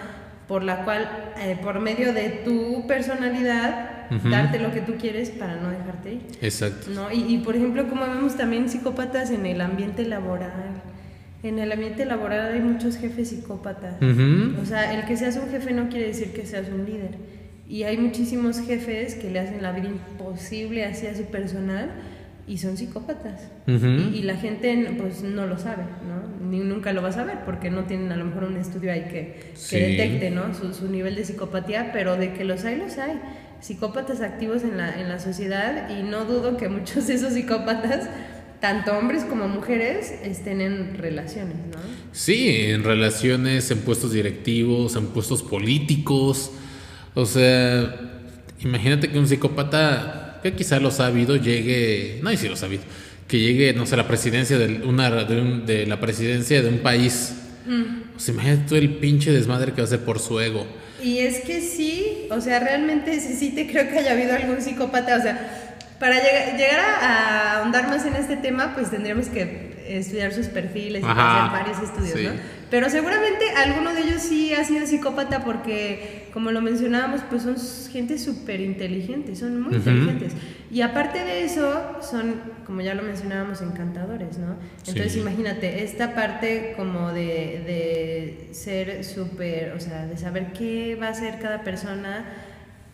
por 0.49 0.65
la 0.65 0.85
cual, 0.85 1.09
eh, 1.39 1.59
por 1.63 1.79
medio 1.79 2.13
de 2.13 2.43
tu 2.45 2.87
personalidad, 2.87 4.09
darte 4.29 4.59
lo 4.59 4.73
que 4.73 4.81
tú 4.81 4.97
quieres 4.97 5.31
para 5.31 5.55
no 5.55 5.71
dejarte 5.71 6.15
ir. 6.15 6.27
Exacto. 6.41 6.91
¿no? 6.91 7.13
Y, 7.13 7.35
y, 7.35 7.39
por 7.39 7.55
ejemplo, 7.55 7.89
como 7.89 8.05
vemos 8.07 8.37
también 8.37 8.69
psicópatas 8.69 9.31
en 9.31 9.47
el 9.47 9.61
ambiente 9.61 10.05
laboral. 10.05 10.83
En 11.43 11.59
el 11.59 11.73
ambiente 11.73 12.05
laboral 12.05 12.53
hay 12.53 12.61
muchos 12.61 12.97
jefes 12.99 13.29
psicópatas. 13.31 13.95
Ujú. 14.03 14.61
O 14.61 14.67
sea, 14.67 14.95
el 14.99 15.07
que 15.07 15.17
seas 15.17 15.37
un 15.37 15.51
jefe 15.51 15.73
no 15.73 15.89
quiere 15.89 16.09
decir 16.09 16.33
que 16.33 16.45
seas 16.45 16.69
un 16.69 16.85
líder. 16.85 17.13
Y 17.69 17.85
hay 17.85 17.97
muchísimos 17.99 18.61
jefes 18.61 19.15
que 19.15 19.31
le 19.31 19.41
hacen 19.41 19.63
la 19.63 19.73
vida 19.73 19.89
imposible 19.89 20.85
hacia 20.85 21.15
su 21.17 21.25
personal 21.27 21.91
y 22.47 22.59
son 22.59 22.77
psicópatas. 22.77 23.43
Ujú. 23.69 23.87
y, 23.87 24.19
y 24.19 24.23
la 24.23 24.35
gente 24.37 24.93
pues 24.99 25.23
no 25.23 25.47
lo 25.47 25.57
sabe, 25.57 25.85
¿no? 26.07 26.49
Ni 26.51 26.59
nunca 26.59 26.93
lo 26.93 27.01
va 27.01 27.11
a 27.11 27.13
saber 27.13 27.39
porque 27.45 27.71
no 27.71 27.85
tienen 27.85 28.11
a 28.11 28.17
lo 28.17 28.25
mejor 28.25 28.45
un 28.45 28.57
estudio 28.57 28.93
ahí 28.93 29.03
que, 29.05 29.11
que 29.11 29.51
Sí. 29.55 29.79
detecte, 29.79 30.31
¿no? 30.31 30.53
Su, 30.55 30.75
su 30.75 30.89
nivel 30.91 31.15
de 31.15 31.25
psicopatía, 31.25 31.91
pero 31.93 32.17
de 32.17 32.33
que 32.33 32.45
los 32.45 32.65
hay, 32.65 32.77
los 32.77 32.99
hay. 32.99 33.21
Psicópatas 33.61 34.21
activos 34.23 34.65
en 34.65 34.77
la, 34.79 34.99
en 35.01 35.09
la 35.09 35.19
sociedad 35.21 35.91
y 35.91 36.03
no 36.03 36.25
dudo 36.25 36.57
que 36.57 36.69
muchos 36.69 37.07
de 37.07 37.15
esos 37.15 37.35
psicópatas, 37.35 38.09
tanto 38.61 38.93
hombres 38.97 39.25
como 39.25 39.49
mujeres, 39.49 40.13
estén 40.23 40.61
en 40.61 40.95
relaciones, 40.99 41.57
¿no? 41.73 41.79
Sí, 42.13 42.49
en 42.71 42.85
relaciones, 42.85 43.71
en 43.71 43.79
puestos 43.81 44.13
directivos, 44.13 44.97
en 44.97 45.07
puestos 45.07 45.43
políticos. 45.43 46.51
O 47.15 47.25
sea, 47.27 47.95
imagínate 48.61 49.11
que 49.11 49.19
un 49.19 49.27
psicópata, 49.29 50.41
que 50.43 50.53
quizá 50.55 50.79
lo 50.81 50.91
ha 50.99 51.07
habido, 51.07 51.37
llegue, 51.37 52.21
no, 52.23 52.33
y 52.33 52.37
si 52.37 52.49
lo 52.49 52.55
ha 52.55 52.65
habido, 52.65 52.83
que 53.29 53.39
llegue, 53.39 53.73
no 53.75 53.87
sé, 53.87 53.95
a 53.95 53.99
la 53.99 54.09
presidencia 54.09 54.59
de, 54.59 54.83
una, 54.87 55.11
de, 55.25 55.41
un- 55.41 55.67
de 55.67 55.87
la 55.87 56.01
presidencia 56.01 56.61
de 56.63 56.69
un 56.69 56.79
país. 56.79 57.35
O 58.17 58.19
sea, 58.19 58.35
imagínate 58.35 58.63
tú 58.69 58.75
el 58.77 58.95
pinche 58.97 59.31
desmadre 59.33 59.73
que 59.73 59.77
va 59.81 59.83
a 59.83 59.85
hacer 59.87 60.01
por 60.01 60.19
su 60.19 60.41
ego. 60.41 60.67
Y 61.03 61.19
es 61.19 61.41
que 61.41 61.61
sí, 61.63 62.27
o 62.31 62.41
sea, 62.41 62.59
realmente 62.61 63.21
sí, 63.21 63.35
sí 63.35 63.51
te 63.55 63.67
creo 63.71 63.89
que 63.89 63.99
haya 64.01 64.13
habido 64.13 64.35
algún 64.35 64.61
psicópata, 64.61 65.17
o 65.17 65.23
sea, 65.23 65.70
para 66.01 66.17
llega- 66.17 66.57
llegar 66.57 66.81
a, 66.81 67.07
a 67.53 67.59
ahondar 67.59 67.87
más 67.89 68.05
en 68.07 68.17
este 68.17 68.37
tema, 68.37 68.73
pues 68.75 68.91
tendríamos 68.91 69.29
que 69.29 69.71
estudiar 69.87 70.33
sus 70.33 70.47
perfiles 70.49 71.03
y 71.03 71.07
hacer 71.07 71.53
varios 71.53 71.79
estudios, 71.83 72.19
sí. 72.19 72.25
¿no? 72.25 72.33
Pero 72.71 72.89
seguramente 72.89 73.45
alguno 73.57 73.93
de 73.93 74.01
ellos 74.03 74.23
sí 74.23 74.55
ha 74.55 74.63
sido 74.65 74.87
psicópata 74.87 75.41
porque, 75.45 76.29
como 76.33 76.53
lo 76.53 76.61
mencionábamos, 76.61 77.23
pues 77.29 77.43
son 77.43 77.57
gente 77.93 78.17
súper 78.17 78.61
inteligente, 78.61 79.35
son 79.35 79.61
muy 79.61 79.75
inteligentes. 79.75 80.35
Y 80.71 80.83
aparte 80.83 81.19
de 81.25 81.43
eso, 81.45 81.97
son, 82.01 82.37
como 82.65 82.81
ya 82.81 82.95
lo 82.95 83.03
mencionábamos, 83.03 83.61
encantadores, 83.61 84.39
¿no? 84.39 84.55
Entonces 84.87 85.15
Sí. 85.15 85.19
imagínate, 85.21 85.83
esta 85.83 86.15
parte 86.15 86.75
como 86.77 87.09
de, 87.13 87.25
de 88.47 88.55
ser 88.55 89.03
súper, 89.05 89.73
o 89.73 89.81
sea, 89.81 90.07
de 90.07 90.17
saber 90.17 90.53
qué 90.53 90.97
va 91.01 91.09
a 91.09 91.11
hacer 91.11 91.41
cada 91.41 91.65
persona 91.65 92.25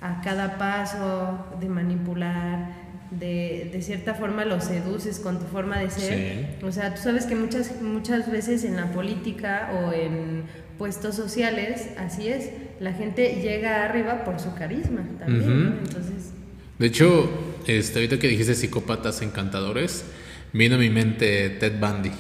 a 0.01 0.23
cada 0.23 0.57
paso, 0.57 1.47
de 1.61 1.69
manipular, 1.69 2.86
de, 3.11 3.71
de 3.73 3.83
cierta 3.83 4.15
forma 4.15 4.45
los 4.45 4.65
seduces 4.65 5.19
con 5.21 5.39
tu 5.39 5.47
forma 5.47 5.79
de 5.79 5.91
ser. 5.91 6.57
O 6.63 6.73
sea, 6.73 6.95
tú 6.95 7.03
sabes 7.03 7.27
que 7.27 7.35
muchas, 7.35 7.81
muchas 7.81 8.31
veces 8.31 8.65
en 8.65 8.77
la 8.77 8.93
política 8.93 9.71
o 9.75 9.93
en 9.93 10.45
puestos 10.79 11.15
sociales, 11.15 11.89
así 11.99 12.29
es, 12.29 12.51
la 12.81 12.93
gente 12.93 13.41
llega 13.43 13.85
arriba 13.85 14.25
por 14.25 14.39
su 14.41 14.55
carisma 14.55 15.03
también, 15.19 15.65
¿no? 15.65 15.71
Ujú. 15.71 15.79
Entonces, 15.85 16.31
De 16.79 16.87
hecho, 16.87 17.31
este, 17.67 17.99
ahorita 18.01 18.19
que 18.19 18.29
dijiste 18.29 18.55
psicópatas 18.55 19.23
encantadores, 19.23 20.05
vino 20.53 20.75
a 20.77 20.79
mi 20.79 20.91
mente 20.91 21.49
Ted 21.51 21.79
Bundy. 21.81 22.11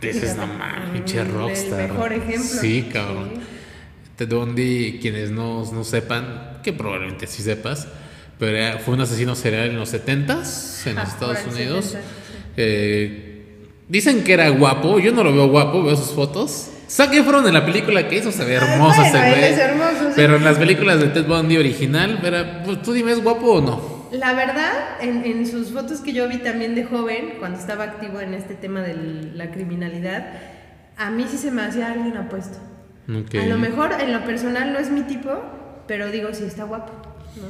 Dices, 0.00 0.36
no 0.36 0.46
mames, 0.48 0.90
pinche 0.92 1.20
el 1.20 1.28
rockstar. 1.32 1.90
mejor 1.92 2.12
ejemplo. 2.12 2.42
Sí, 2.42 2.88
cabrón. 2.92 3.30
Sí. 3.36 3.40
Ted 4.16 4.28
Bundy, 4.28 4.98
quienes 5.00 5.30
no, 5.30 5.64
no 5.72 5.84
sepan, 5.84 6.58
que 6.62 6.72
probablemente 6.72 7.26
sí 7.26 7.42
sepas, 7.42 7.88
pero 8.42 8.56
era- 8.56 8.78
fue 8.80 8.94
un 8.94 9.00
asesino 9.02 9.36
serial 9.36 9.68
en 9.70 9.76
los 9.78 9.88
70s 9.92 10.86
en 10.88 10.96
los 10.96 11.04
Ah, 11.04 11.08
Estados 11.08 11.38
por 11.38 11.54
ahí, 11.54 11.62
Unidos. 11.62 11.84
70s, 11.94 11.98
sí. 12.00 12.42
Eh, 12.56 13.68
dicen 13.88 14.24
que 14.24 14.32
era 14.32 14.48
guapo, 14.48 14.98
yo 14.98 15.12
no 15.12 15.22
lo 15.22 15.32
veo 15.32 15.46
guapo, 15.48 15.84
veo 15.84 15.94
sus 15.94 16.10
fotos. 16.10 16.70
Zac 16.90 17.14
Efron 17.14 17.46
en 17.46 17.54
la 17.54 17.64
película 17.64 18.08
que 18.08 18.16
hizo 18.18 18.32
se 18.32 18.44
ve 18.44 18.56
Ah, 18.58 18.64
hermoso 18.72 19.00
bueno, 19.00 19.16
ese 19.16 19.28
él 19.28 19.38
güey. 19.38 19.52
es 19.52 19.58
hermoso, 19.58 20.04
sí. 20.08 20.12
Pero 20.16 20.36
en 20.36 20.44
las 20.44 20.58
películas 20.58 20.98
de 21.00 21.06
Ted 21.08 21.24
Bundy 21.26 21.56
original, 21.56 22.20
era, 22.24 22.64
pues, 22.64 22.82
tú 22.82 22.92
dime, 22.92 23.12
¿es 23.12 23.22
guapo 23.22 23.46
o 23.46 23.60
no? 23.60 24.08
La 24.10 24.34
verdad, 24.34 24.72
en, 25.00 25.24
en 25.24 25.46
sus 25.46 25.68
fotos 25.70 26.00
que 26.00 26.12
yo 26.12 26.28
vi 26.28 26.38
también 26.38 26.74
de 26.74 26.82
joven, 26.84 27.34
cuando 27.38 27.58
estaba 27.60 27.84
activo 27.84 28.20
en 28.20 28.34
este 28.34 28.54
tema 28.54 28.80
de 28.82 28.94
la 29.34 29.52
criminalidad, 29.52 30.26
a 30.98 31.10
mí 31.10 31.24
sí 31.30 31.38
se 31.38 31.50
me 31.52 31.62
hacía 31.62 31.92
alguien 31.92 32.16
apuesto. 32.16 32.58
A 33.08 33.46
lo 33.46 33.56
mejor 33.56 33.92
en 34.00 34.12
lo 34.12 34.24
personal 34.24 34.72
no 34.72 34.80
es 34.80 34.90
mi 34.90 35.02
tipo, 35.02 35.30
pero 35.86 36.10
digo, 36.10 36.34
sí 36.34 36.42
está 36.44 36.64
guapo, 36.64 36.92
¿no? 37.36 37.48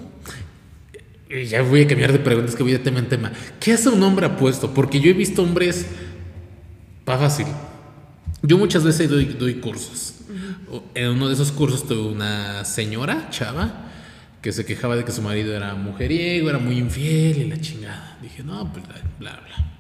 Y 1.34 1.44
Ya 1.46 1.62
voy 1.62 1.82
a 1.82 1.86
cambiar 1.88 2.12
de 2.12 2.18
preguntas 2.18 2.54
que 2.54 2.62
voy 2.62 2.72
de 2.72 2.78
tema 2.78 2.98
en 2.98 3.08
tema. 3.08 3.32
¿Qué 3.60 3.72
hace 3.72 3.88
un 3.88 4.02
hombre 4.02 4.26
apuesto? 4.26 4.74
Porque 4.74 5.00
yo 5.00 5.10
he 5.10 5.14
visto 5.14 5.42
hombres. 5.42 5.86
Pa' 7.04 7.18
fácil. 7.18 7.46
Yo 8.42 8.58
muchas 8.58 8.84
veces 8.84 9.08
doy, 9.08 9.24
doy 9.24 9.54
cursos. 9.54 10.14
O- 10.70 10.82
En 10.94 11.08
uno 11.08 11.28
de 11.28 11.34
esos 11.34 11.52
cursos 11.52 11.86
tuve 11.86 12.12
una 12.12 12.64
señora, 12.64 13.28
chava, 13.30 13.88
que 14.42 14.52
se 14.52 14.64
quejaba 14.64 14.96
de 14.96 15.04
que 15.04 15.12
su 15.12 15.22
marido 15.22 15.54
era 15.54 15.74
mujeriego, 15.74 16.48
era 16.50 16.58
muy 16.58 16.78
infiel 16.78 17.38
y 17.38 17.44
la 17.48 17.60
chingada. 17.60 18.18
Dije, 18.20 18.42
no, 18.42 18.72
pues 18.72 18.84
bla, 18.86 18.94
bla, 19.18 19.40
bla. 19.46 19.76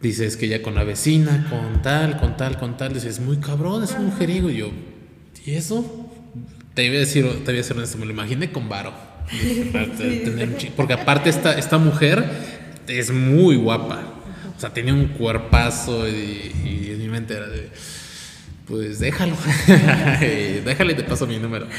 Dice, 0.00 0.26
es 0.26 0.36
que 0.36 0.48
ya 0.48 0.62
con 0.62 0.74
la 0.74 0.82
vecina, 0.84 1.46
con 1.50 1.82
tal, 1.82 2.18
con 2.18 2.36
tal, 2.36 2.58
con 2.58 2.76
tal. 2.76 2.92
Dice, 2.94 3.08
es 3.08 3.20
muy 3.20 3.36
cabrón, 3.38 3.84
es 3.84 3.92
un 3.92 4.06
mujeriego. 4.06 4.50
Y 4.50 4.56
yo, 4.56 4.70
¿y 5.46 5.52
eso? 5.54 6.10
Te 6.74 6.88
voy 6.88 6.96
a 6.96 7.00
decir, 7.00 7.26
te 7.44 7.52
voy 7.52 7.60
a 7.60 7.62
ser 7.64 7.76
honesto, 7.76 7.98
me 7.98 8.06
lo 8.06 8.12
imaginé 8.12 8.50
con 8.50 8.68
varo. 8.68 9.11
Porque 10.76 10.92
aparte 10.92 11.30
esta, 11.30 11.58
esta 11.58 11.78
mujer 11.78 12.24
es 12.88 13.10
muy 13.10 13.56
guapa. 13.56 14.02
O 14.56 14.60
sea, 14.60 14.72
tiene 14.72 14.92
un 14.92 15.08
cuerpazo 15.08 16.08
y, 16.08 16.52
y 16.64 16.90
en 16.92 16.98
mi 16.98 17.08
mente 17.08 17.34
era 17.34 17.48
de, 17.48 17.68
pues 18.66 18.98
déjalo. 19.00 19.34
Déjale 20.64 20.92
y 20.92 20.96
te 20.96 21.02
paso 21.04 21.26
mi 21.26 21.38
número. 21.38 21.66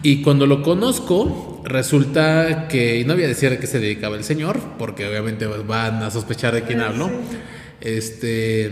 Y 0.00 0.22
cuando 0.22 0.46
lo 0.46 0.62
conozco, 0.62 1.60
resulta 1.64 2.68
que, 2.68 3.00
y 3.00 3.04
no 3.04 3.14
voy 3.14 3.24
a 3.24 3.26
decir 3.26 3.50
a 3.52 3.58
qué 3.58 3.66
se 3.66 3.80
dedicaba 3.80 4.16
el 4.16 4.22
señor, 4.22 4.60
porque 4.78 5.04
obviamente 5.08 5.44
van 5.46 6.00
a 6.04 6.10
sospechar 6.12 6.54
de 6.54 6.62
quién 6.62 6.80
Ah, 6.80 6.86
hablo. 6.86 7.10
Este, 7.80 8.66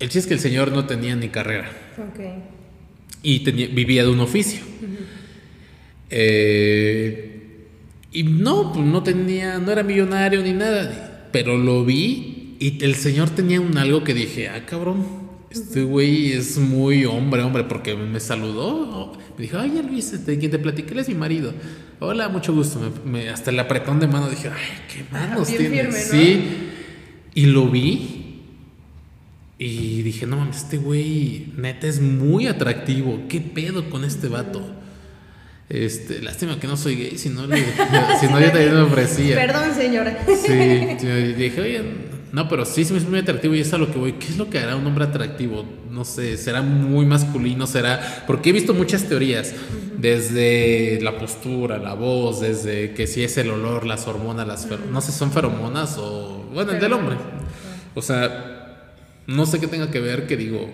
el 0.00 0.08
chiste 0.10 0.18
es 0.18 0.26
que 0.26 0.34
el 0.34 0.40
señor 0.40 0.70
no 0.72 0.84
tenía 0.84 1.16
ni 1.16 1.30
carrera. 1.30 1.70
Ok. 1.96 2.20
y 3.22 3.40
tenía, 3.40 3.68
vivía 3.68 4.02
de 4.02 4.10
un 4.10 4.20
oficio. 4.20 4.60
Eh, 6.14 7.32
y 8.12 8.22
no, 8.24 8.72
pues 8.72 8.84
no 8.84 9.02
tenía, 9.02 9.58
no 9.58 9.72
era 9.72 9.82
millonario 9.82 10.42
ni 10.42 10.52
nada, 10.52 11.28
pero 11.32 11.56
lo 11.56 11.86
vi 11.86 12.56
y 12.60 12.84
el 12.84 12.94
señor 12.96 13.30
tenía 13.30 13.60
un 13.62 13.78
algo 13.78 14.04
que 14.04 14.12
dije, 14.12 14.50
ah, 14.50 14.66
cabrón, 14.66 15.06
este 15.50 15.82
güey 15.82 16.32
es 16.32 16.58
muy 16.58 17.06
hombre, 17.06 17.42
hombre, 17.42 17.64
porque 17.64 17.96
me 17.96 18.20
saludó. 18.20 19.18
Me 19.36 19.42
dijo, 19.44 19.58
ay, 19.58 19.82
Luis, 19.88 20.12
este, 20.12 20.38
quien 20.38 20.50
te 20.50 20.58
platiqué 20.58 21.00
es 21.00 21.08
mi 21.08 21.14
marido. 21.14 21.54
Hola, 21.98 22.28
mucho 22.28 22.54
gusto. 22.54 22.78
Me, 23.04 23.30
hasta 23.30 23.50
el 23.50 23.58
apretón 23.58 23.98
de 23.98 24.06
mano 24.06 24.28
dije, 24.28 24.48
ay, 24.48 24.84
qué 24.92 25.04
manos 25.10 25.48
tiene. 25.48 25.90
Sí. 25.92 26.68
Y 27.34 27.46
lo 27.46 27.68
vi 27.68 28.42
y 29.58 30.02
dije, 30.02 30.26
no 30.26 30.36
mames, 30.36 30.58
este 30.58 30.76
güey 30.76 31.52
neta 31.56 31.86
es 31.86 32.00
muy 32.00 32.46
atractivo. 32.46 33.22
¿Qué 33.28 33.40
pedo 33.40 33.88
con 33.88 34.04
este 34.04 34.28
vato? 34.28 34.81
Este, 35.72 36.20
lástima 36.20 36.60
que 36.60 36.66
no 36.66 36.76
soy 36.76 36.96
gay, 36.96 37.18
si 37.18 37.30
no, 37.30 37.46
le, 37.46 37.56
si 38.20 38.26
no 38.26 38.38
yo 38.40 38.50
también 38.50 38.74
me 38.74 38.82
ofrecía. 38.82 39.36
Perdón, 39.36 39.74
señora. 39.74 40.18
Sí, 40.26 40.52
dije, 40.52 41.60
oye, 41.60 41.82
no, 42.30 42.48
pero 42.48 42.64
sí, 42.64 42.84
sí 42.84 42.94
es 42.94 43.08
muy 43.08 43.20
atractivo 43.20 43.54
y 43.54 43.60
es 43.60 43.72
a 43.72 43.78
lo 43.78 43.90
que 43.90 43.98
voy. 43.98 44.12
¿Qué 44.14 44.26
es 44.26 44.36
lo 44.36 44.50
que 44.50 44.58
hará 44.58 44.76
un 44.76 44.86
hombre 44.86 45.04
atractivo? 45.04 45.64
No 45.90 46.04
sé, 46.04 46.36
será 46.36 46.60
muy 46.60 47.06
masculino, 47.06 47.66
será. 47.66 48.24
Porque 48.26 48.50
he 48.50 48.52
visto 48.52 48.74
muchas 48.74 49.08
teorías, 49.08 49.54
desde 49.96 51.00
la 51.00 51.18
postura, 51.18 51.78
la 51.78 51.94
voz, 51.94 52.40
desde 52.40 52.92
que 52.92 53.06
si 53.06 53.22
es 53.24 53.38
el 53.38 53.50
olor, 53.50 53.86
las 53.86 54.06
hormonas, 54.06 54.46
las. 54.46 54.68
No 54.90 55.00
sé, 55.00 55.12
son 55.12 55.32
feromonas 55.32 55.96
o. 55.98 56.48
Bueno, 56.52 56.72
el 56.72 56.80
del 56.80 56.92
hombre. 56.92 57.16
O 57.94 58.02
sea 58.02 58.52
no 59.26 59.46
sé 59.46 59.60
qué 59.60 59.66
tenga 59.66 59.90
que 59.90 60.00
ver 60.00 60.26
que 60.26 60.36
digo, 60.36 60.68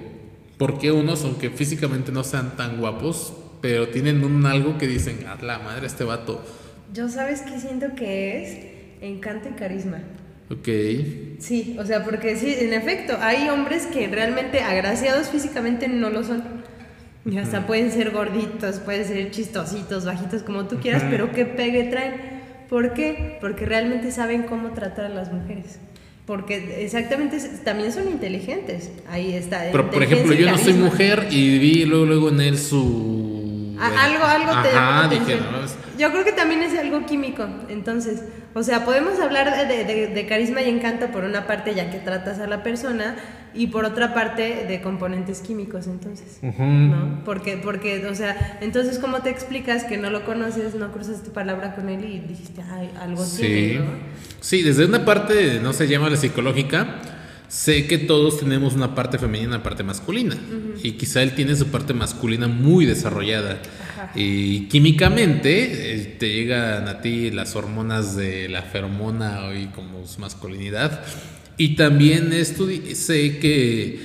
¿por 0.57 0.79
qué 0.79 0.91
unos, 0.93 1.25
aunque 1.25 1.51
físicamente 1.51 2.13
no 2.13 2.25
sean 2.25 2.57
tan 2.57 2.79
guapos, 2.79 3.33
pero 3.61 3.89
tienen 3.89 4.25
un 4.25 4.45
algo 4.47 4.79
que 4.79 4.87
dicen, 4.87 5.27
a 5.27 5.43
la 5.43 5.59
madre, 5.59 5.87
este 5.87 6.05
vato? 6.05 6.45
Yo 6.93 7.09
sabes 7.09 7.43
qué 7.43 7.59
siento 7.61 7.95
que 7.95 8.43
es 8.43 8.59
encanto 9.01 9.49
y 9.49 9.53
carisma. 9.53 9.99
Ok. 10.51 10.69
Sí, 11.39 11.77
o 11.79 11.85
sea, 11.85 12.05
porque 12.05 12.37
sí, 12.37 12.55
en 12.59 12.73
efecto, 12.73 13.19
hay 13.21 13.49
hombres 13.49 13.87
que 13.87 14.07
realmente 14.09 14.61
agraciados 14.61 15.29
físicamente 15.29 15.89
no 15.89 16.11
lo 16.11 16.25
son. 16.25 16.43
Y 17.31 17.37
hasta 17.37 17.67
pueden 17.67 17.93
ser 17.93 18.11
gorditos, 18.11 18.79
pueden 18.79 19.05
ser 19.05 19.31
chistositos, 19.31 20.07
bajitos, 20.07 20.43
como 20.43 20.67
tú 20.67 20.79
quieras, 20.81 21.05
pero 21.11 21.33
qué 21.33 21.45
pegue 21.45 21.85
traen. 21.85 22.15
¿Por 22.71 22.95
qué? 22.95 23.39
Porque 23.41 23.67
realmente 23.67 24.11
saben 24.11 24.45
cómo 24.45 24.71
tratar 24.71 25.07
a 25.07 25.09
las 25.11 25.33
mujeres. 25.33 25.79
Porque 26.27 26.85
exactamente 26.85 27.39
también 27.65 27.93
son 27.93 28.09
inteligentes. 28.09 28.91
Ahí 29.11 29.33
está. 29.35 29.65
Pero 29.71 29.91
por 29.91 30.03
ejemplo, 30.03 30.35
yo 30.35 30.51
no 30.51 30.59
soy 30.59 30.75
mujer 30.75 31.29
y 31.31 31.59
vi 31.59 31.85
luego, 31.85 32.05
luego 32.05 32.29
en 32.29 32.41
él 32.41 32.59
su. 32.59 33.38
Algo, 33.81 34.25
algo 34.25 34.53
te 35.09 35.15
dije, 35.15 35.41
Yo 35.99 36.11
creo 36.11 36.25
que 36.25 36.33
también 36.33 36.63
es 36.63 36.79
algo 36.79 37.07
químico. 37.07 37.47
Entonces, 37.69 38.23
o 38.55 38.63
sea, 38.63 38.85
podemos 38.85 39.19
hablar 39.21 39.69
de, 39.69 40.27
carisma 40.29 40.63
y 40.63 40.69
encanto 40.69 41.09
por 41.09 41.25
una 41.25 41.47
parte, 41.47 41.75
ya 41.75 41.91
que 41.91 41.99
tratas 41.99 42.39
a 42.41 42.47
la 42.47 42.63
persona, 42.63 43.17
y 43.55 43.69
por 43.69 43.85
otra 43.85 44.15
parte, 44.15 44.67
de 44.69 44.81
componentes 44.81 45.41
químicos, 45.41 45.87
entonces. 45.87 46.39
¿No? 46.43 47.23
Porque, 47.25 47.57
porque, 47.57 48.07
o 48.07 48.15
sea, 48.15 48.59
entonces, 48.61 48.99
¿cómo 48.99 49.23
te 49.23 49.31
explicas 49.31 49.85
que 49.85 49.97
no 49.97 50.11
lo 50.11 50.25
conoces, 50.25 50.75
no 50.75 50.93
cruzas 50.93 51.23
tu 51.23 51.33
palabra 51.33 51.75
con 51.75 51.89
él 51.89 52.05
y 52.05 52.21
dijiste, 52.21 52.63
ay, 52.71 52.91
algo 53.01 53.25
sí. 53.25 53.43
tiene, 53.43 53.79
¿no? 53.79 53.91
Sí, 54.41 54.63
desde 54.63 54.85
una 54.85 55.05
parte, 55.05 55.61
no 55.61 55.73
se 55.73 55.89
llama 55.89 56.11
la 56.11 56.17
psicológica, 56.17 57.01
sé 57.49 57.87
que 57.87 57.99
todos 57.99 58.39
tenemos 58.39 58.75
una 58.75 58.95
parte 58.95 59.19
femenina 59.19 59.45
y 59.45 59.55
una 59.55 59.63
parte 59.63 59.83
masculina. 59.83 60.37
Y 60.83 60.93
quizá 60.93 61.23
él 61.23 61.35
tiene 61.35 61.57
su 61.57 61.69
parte 61.69 61.95
masculina 61.95 62.47
muy 62.47 62.87
desarrollada. 62.87 63.61
Y 64.15 64.69
químicamente 64.69 65.95
eh, 65.95 66.17
te 66.19 66.33
llegan 66.33 66.89
a 66.89 67.01
ti 67.01 67.31
las 67.31 67.57
hormonas 67.57 68.17
de 68.17 68.49
la 68.49 68.63
feromona 68.63 69.53
y 69.55 69.67
como 69.67 70.07
su 70.07 70.21
masculinidad. 70.21 71.03
Y 71.57 71.75
también 71.75 72.33
sé 72.45 73.39
que, 73.39 74.01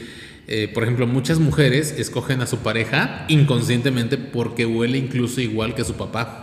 eh, 0.48 0.68
por 0.74 0.84
ejemplo, 0.84 1.06
muchas 1.06 1.40
mujeres 1.40 1.94
escogen 1.98 2.42
a 2.42 2.48
su 2.48 2.58
pareja 2.60 3.26
inconscientemente 3.28 4.18
porque 4.18 4.66
huele 4.66 4.98
incluso 4.98 5.40
igual 5.42 5.76
que 5.76 5.84
su 5.84 5.94
papá. 5.94 6.43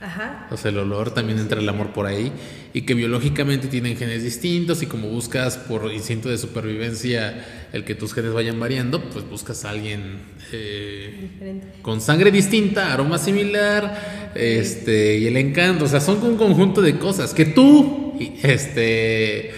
Ajá. 0.00 0.48
O 0.50 0.56
sea, 0.56 0.70
el 0.70 0.78
olor 0.78 1.12
también 1.12 1.38
entra 1.38 1.60
el 1.60 1.68
amor 1.68 1.92
por 1.92 2.06
ahí 2.06 2.32
y 2.72 2.82
que 2.82 2.94
biológicamente 2.94 3.68
tienen 3.68 3.96
genes 3.96 4.22
distintos 4.22 4.82
y 4.82 4.86
como 4.86 5.08
buscas 5.08 5.58
por 5.58 5.92
instinto 5.92 6.30
de 6.30 6.38
supervivencia 6.38 7.44
el 7.72 7.84
que 7.84 7.94
tus 7.94 8.14
genes 8.14 8.32
vayan 8.32 8.58
variando, 8.58 9.02
pues 9.10 9.28
buscas 9.28 9.64
a 9.66 9.70
alguien 9.70 10.20
eh, 10.52 11.60
con 11.82 12.00
sangre 12.00 12.30
distinta, 12.30 12.92
aroma 12.92 13.18
similar, 13.18 14.32
este 14.34 15.18
y 15.18 15.26
el 15.26 15.36
encanto, 15.36 15.84
o 15.84 15.88
sea, 15.88 16.00
son 16.00 16.22
un 16.22 16.36
conjunto 16.36 16.80
de 16.80 16.98
cosas 16.98 17.34
que 17.34 17.44
tú, 17.44 18.14
este 18.42 19.52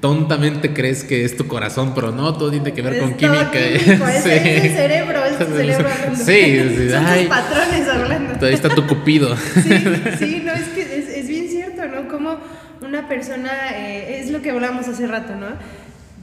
tontamente 0.00 0.72
crees 0.72 1.04
que 1.04 1.24
es 1.24 1.36
tu 1.36 1.46
corazón, 1.46 1.92
pero 1.94 2.12
no, 2.12 2.32
todo 2.34 2.50
tiene 2.50 2.72
que 2.72 2.82
ver 2.82 3.00
con 3.00 3.14
química. 3.14 3.50
es, 3.54 3.86
el 3.86 4.72
cerebro, 4.72 5.24
es 5.24 5.38
tu 5.38 5.44
cerebro 5.44 5.88
hablando. 5.88 6.24
Sí, 6.24 6.60
sí 6.76 6.90
Son 6.90 7.04
tus 7.04 7.26
patrones 7.26 7.88
hablando. 7.88 8.46
Ahí 8.46 8.54
está 8.54 8.68
tu 8.68 8.86
cupido. 8.86 9.36
Sí, 9.36 9.60
sí, 10.18 10.42
no, 10.44 10.52
es 10.52 10.68
que 10.68 10.82
es, 10.82 11.08
es 11.08 11.28
bien 11.28 11.48
cierto, 11.48 11.86
¿no? 11.86 12.08
Como 12.08 12.38
una 12.80 13.08
persona, 13.08 13.50
eh, 13.76 14.20
es 14.20 14.30
lo 14.30 14.40
que 14.40 14.50
hablamos 14.50 14.86
hace 14.88 15.06
rato, 15.06 15.34
¿no? 15.34 15.48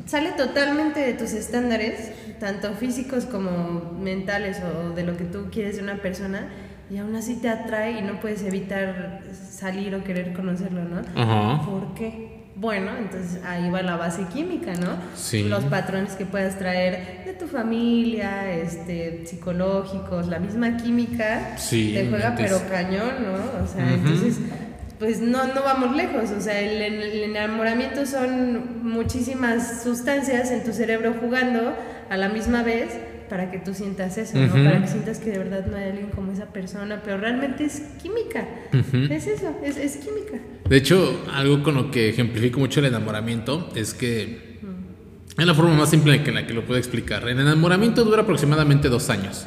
Sale 0.06 0.32
totalmente 0.34 1.00
de 1.00 1.14
tus 1.14 1.34
estándares, 1.34 2.12
tanto 2.40 2.74
físicos 2.74 3.26
como 3.26 3.98
mentales 4.00 4.62
o 4.62 4.92
de 4.92 5.04
lo 5.04 5.18
que 5.18 5.24
tú 5.24 5.48
quieres 5.52 5.78
de 5.78 5.84
una 5.84 5.96
persona, 5.96 6.48
y 6.90 6.98
aún 6.98 7.16
así 7.16 7.38
te 7.38 7.50
atrae 7.50 8.00
y 8.00 8.02
no 8.04 8.20
puedes 8.20 8.44
evitar 8.44 9.22
salir 9.50 9.96
o 9.96 10.04
querer 10.04 10.34
conocerlo, 10.34 10.84
¿no? 10.84 11.02
Ajá. 11.20 11.66
¿Por 11.66 11.96
qué? 11.96 12.35
Bueno, 12.56 12.92
entonces 12.98 13.42
ahí 13.44 13.70
va 13.70 13.82
la 13.82 13.98
base 13.98 14.26
química, 14.34 14.74
¿no? 14.76 14.98
Sí. 15.16 15.44
Los 15.44 15.66
patrones 15.66 16.14
que 16.14 16.26
puedas 16.26 16.58
traer 16.58 17.26
de 17.26 17.34
tu 17.34 17.48
familia, 17.48 18.50
este, 18.54 19.26
psicológicos, 19.26 20.28
la 20.28 20.40
misma 20.40 20.78
química 20.78 21.58
sí, 21.58 21.92
te 21.94 22.08
juega 22.10 22.34
pero 22.36 22.62
cañón, 22.70 23.12
¿no? 23.24 23.64
O 23.64 23.68
sea, 23.68 23.94
entonces 23.94 24.38
pues 25.00 25.20
no, 25.20 25.48
no 25.48 25.62
vamos 25.64 25.96
lejos, 25.96 26.32
o 26.32 26.40
sea, 26.40 26.60
el, 26.62 26.82
el, 26.82 27.24
enamoramiento 27.24 28.06
son 28.06 28.84
muchísimas 28.84 29.84
sustancias 29.84 30.52
en 30.52 30.64
tu 30.64 30.72
cerebro 30.72 31.16
jugando 31.20 31.76
a 32.10 32.16
la 32.16 32.30
misma 32.30 32.64
vez 32.64 32.98
para 33.30 33.52
que 33.52 33.58
tú 33.58 33.74
sientas 33.74 34.18
eso, 34.18 34.38
¿no? 34.38 34.54
Para 34.54 34.82
que 34.82 34.88
sientas 34.88 35.20
que 35.20 35.32
de 35.32 35.40
verdad 35.40 35.66
no 35.66 35.78
hay 35.78 35.90
alguien 35.90 36.10
como 36.12 36.32
esa 36.32 36.46
persona, 36.46 37.02
pero 37.04 37.18
realmente 37.18 37.66
es 37.66 37.82
química, 38.02 38.46
es 38.72 39.28
eso, 39.28 39.54
es, 39.64 39.78
es, 39.78 39.98
química. 39.98 40.38
De 40.70 40.78
hecho, 40.78 41.24
algo 41.32 41.62
con 41.62 41.76
lo 41.76 41.92
que 41.92 42.10
ejemplifico 42.10 42.60
mucho 42.60 42.80
el 42.80 42.88
enamoramiento 42.88 43.70
es 43.76 43.94
que 43.94 44.60
es 45.38 45.46
la 45.46 45.54
forma 45.54 45.76
más 45.76 45.90
simple 45.90 46.16
en 46.16 46.34
la 46.34 46.48
que 46.48 46.54
lo 46.54 46.66
puedo 46.66 46.80
explicar. 46.80 47.28
El 47.28 47.40
enamoramiento 47.40 48.04
dura 48.04 48.24
aproximadamente 48.24 48.90
dos 48.90 49.10
años. 49.10 49.46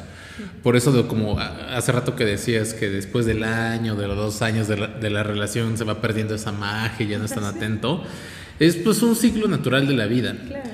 Por 0.63 0.77
eso, 0.77 0.91
de 0.91 1.05
como 1.07 1.37
hace 1.39 1.91
rato 1.91 2.15
que 2.15 2.23
decías 2.23 2.73
que 2.73 2.89
después 2.89 3.25
del 3.25 3.43
año, 3.43 3.95
de 3.95 4.07
los 4.07 4.15
dos 4.15 4.41
años 4.41 4.67
de 4.67 4.77
la, 4.77 4.87
de 4.87 5.09
la 5.09 5.23
relación, 5.23 5.77
se 5.77 5.83
va 5.83 5.99
perdiendo 5.99 6.35
esa 6.35 6.51
magia, 6.53 7.05
ya 7.05 7.17
no 7.17 7.25
es 7.25 7.33
tan 7.33 7.43
atento, 7.43 8.03
es 8.59 8.75
pues 8.77 9.01
un 9.01 9.15
ciclo 9.15 9.47
natural 9.47 9.87
de 9.87 9.93
la 9.93 10.05
vida. 10.05 10.35
Claro. 10.47 10.69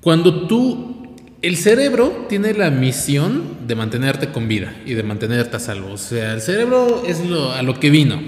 Cuando 0.00 0.46
tú 0.46 1.02
el 1.42 1.56
cerebro 1.56 2.26
tiene 2.28 2.54
la 2.54 2.70
misión 2.70 3.66
de 3.66 3.74
mantenerte 3.74 4.28
con 4.28 4.46
vida 4.46 4.76
y 4.86 4.94
de 4.94 5.02
mantenerte 5.02 5.56
a 5.56 5.60
salvo. 5.60 5.92
O 5.92 5.98
sea, 5.98 6.34
el 6.34 6.40
cerebro 6.40 7.02
es 7.04 7.24
lo, 7.24 7.50
a 7.52 7.62
lo 7.62 7.80
que 7.80 7.90
vino. 7.90 8.22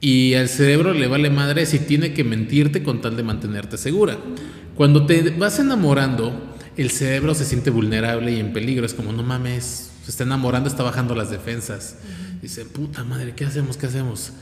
Y 0.00 0.34
al 0.34 0.48
cerebro 0.48 0.94
le 0.94 1.08
vale 1.08 1.30
madre 1.30 1.66
si 1.66 1.80
tiene 1.80 2.14
que 2.14 2.24
mentirte 2.24 2.82
con 2.82 3.00
tal 3.00 3.16
de 3.16 3.22
mantenerte 3.22 3.76
segura. 3.76 4.16
Cuando 4.76 5.06
te 5.06 5.30
vas 5.30 5.58
enamorando, 5.58 6.54
el 6.76 6.90
cerebro 6.90 7.34
se 7.34 7.44
siente 7.44 7.70
vulnerable 7.70 8.32
y 8.32 8.38
en 8.38 8.52
peligro. 8.52 8.86
Es 8.86 8.94
como, 8.94 9.12
no 9.12 9.24
mames, 9.24 9.90
se 10.04 10.10
está 10.10 10.22
enamorando, 10.22 10.68
está 10.68 10.84
bajando 10.84 11.16
las 11.16 11.30
defensas. 11.30 11.96
Dice, 12.40 12.64
puta 12.64 13.02
madre, 13.02 13.34
¿qué 13.34 13.44
hacemos? 13.44 13.76
¿Qué 13.76 13.86
hacemos? 13.86 14.32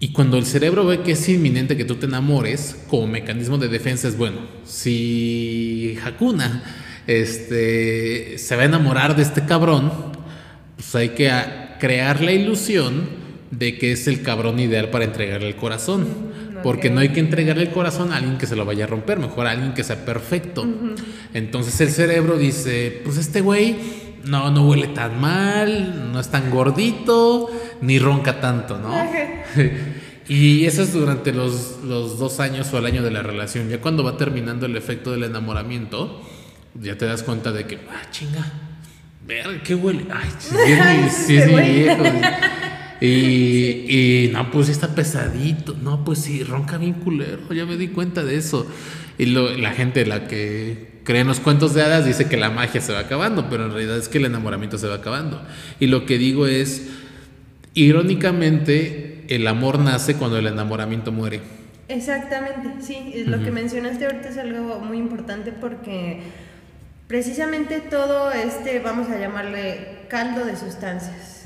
Y 0.00 0.12
cuando 0.12 0.36
el 0.36 0.44
cerebro 0.44 0.86
ve 0.86 1.00
que 1.00 1.12
es 1.12 1.28
inminente 1.28 1.76
que 1.76 1.84
tú 1.84 1.96
te 1.96 2.06
enamores, 2.06 2.76
como 2.88 3.06
mecanismo 3.06 3.58
de 3.58 3.68
defensa 3.68 4.06
es 4.06 4.16
bueno. 4.16 4.38
Si 4.64 5.98
Hakuna 6.04 6.62
este, 7.06 8.36
se 8.36 8.54
va 8.54 8.62
a 8.62 8.66
enamorar 8.66 9.16
de 9.16 9.22
este 9.22 9.44
cabrón, 9.46 9.90
pues 10.76 10.94
hay 10.94 11.08
que 11.10 11.32
crear 11.80 12.20
la 12.20 12.32
ilusión 12.32 13.08
de 13.50 13.78
que 13.78 13.92
es 13.92 14.06
el 14.06 14.22
cabrón 14.22 14.58
ideal 14.58 14.90
para 14.90 15.04
entregarle 15.04 15.48
el 15.48 15.56
corazón. 15.56 16.06
Porque 16.62 16.90
no 16.90 17.00
hay 17.00 17.10
que 17.10 17.20
entregarle 17.20 17.62
el 17.62 17.70
corazón 17.70 18.12
a 18.12 18.16
alguien 18.16 18.36
que 18.36 18.46
se 18.46 18.56
lo 18.56 18.64
vaya 18.64 18.84
a 18.84 18.86
romper, 18.88 19.18
mejor 19.18 19.46
a 19.46 19.52
alguien 19.52 19.74
que 19.74 19.84
sea 19.84 20.04
perfecto. 20.04 20.66
Entonces 21.32 21.80
el 21.80 21.90
cerebro 21.90 22.36
dice, 22.36 23.00
pues 23.04 23.16
este 23.16 23.40
güey 23.40 23.76
no, 24.24 24.50
no 24.50 24.66
huele 24.66 24.88
tan 24.88 25.20
mal, 25.20 26.12
no 26.12 26.18
es 26.18 26.28
tan 26.28 26.50
gordito, 26.50 27.48
ni 27.80 27.98
ronca 27.98 28.40
tanto, 28.40 28.78
¿no? 28.78 28.92
y 30.28 30.66
eso 30.66 30.82
es 30.82 30.92
durante 30.92 31.32
los, 31.32 31.86
dos 31.86 32.40
años 32.40 32.72
o 32.72 32.78
el 32.78 32.86
año 32.86 33.02
de 33.02 33.12
la 33.12 33.22
relación. 33.22 33.68
Ya 33.68 33.80
cuando 33.80 34.02
va 34.02 34.16
terminando 34.16 34.66
el 34.66 34.76
efecto 34.76 35.12
del 35.12 35.24
enamoramiento, 35.24 36.22
ya 36.74 36.98
te 36.98 37.06
das 37.06 37.22
cuenta 37.22 37.52
de 37.52 37.66
que, 37.66 37.76
ah, 37.88 38.10
chinga, 38.10 38.52
Verga, 39.28 39.62
qué 39.62 39.74
huele. 39.74 40.06
Ay, 40.10 40.30
sí, 40.38 40.56
es 40.56 40.78
mi, 40.78 41.10
sí, 41.26 41.36
es 41.36 41.46
mi 41.52 41.70
viejo. 41.70 42.02
Y, 43.00 43.06
y 44.26 44.30
no, 44.32 44.50
pues 44.50 44.68
está 44.68 44.94
pesadito. 44.94 45.74
No, 45.82 46.04
pues 46.04 46.20
sí, 46.20 46.42
ronca 46.44 46.78
bien 46.78 46.94
culero. 46.94 47.52
Ya 47.52 47.64
me 47.66 47.76
di 47.76 47.88
cuenta 47.88 48.24
de 48.24 48.36
eso. 48.36 48.66
Y 49.18 49.26
lo- 49.26 49.56
la 49.56 49.72
gente, 49.72 50.04
la 50.06 50.26
que 50.28 50.88
cree 51.04 51.22
en 51.22 51.26
los 51.28 51.40
cuentos 51.40 51.74
de 51.74 51.82
hadas, 51.82 52.04
dice 52.04 52.28
que 52.28 52.36
la 52.36 52.50
magia 52.50 52.80
se 52.80 52.92
va 52.92 53.00
acabando, 53.00 53.48
pero 53.48 53.64
en 53.64 53.72
realidad 53.72 53.96
es 53.96 54.08
que 54.08 54.18
el 54.18 54.26
enamoramiento 54.26 54.76
se 54.78 54.86
va 54.88 54.96
acabando. 54.96 55.42
Y 55.80 55.86
lo 55.86 56.04
que 56.06 56.18
digo 56.18 56.46
es, 56.46 56.86
irónicamente, 57.74 59.24
el 59.28 59.46
amor 59.46 59.78
nace 59.78 60.14
cuando 60.16 60.38
el 60.38 60.46
enamoramiento 60.46 61.12
muere. 61.12 61.40
Exactamente, 61.88 62.82
sí, 62.84 63.24
lo 63.26 63.42
que 63.42 63.50
mencionaste 63.50 64.04
ahorita 64.04 64.28
es 64.28 64.36
algo 64.36 64.78
muy 64.80 64.98
importante 64.98 65.52
porque 65.52 66.20
precisamente 67.06 67.80
todo 67.80 68.30
este, 68.30 68.78
vamos 68.80 69.08
a 69.08 69.18
llamarle 69.18 69.97
caldo 70.08 70.44
de 70.44 70.56
sustancias 70.56 71.42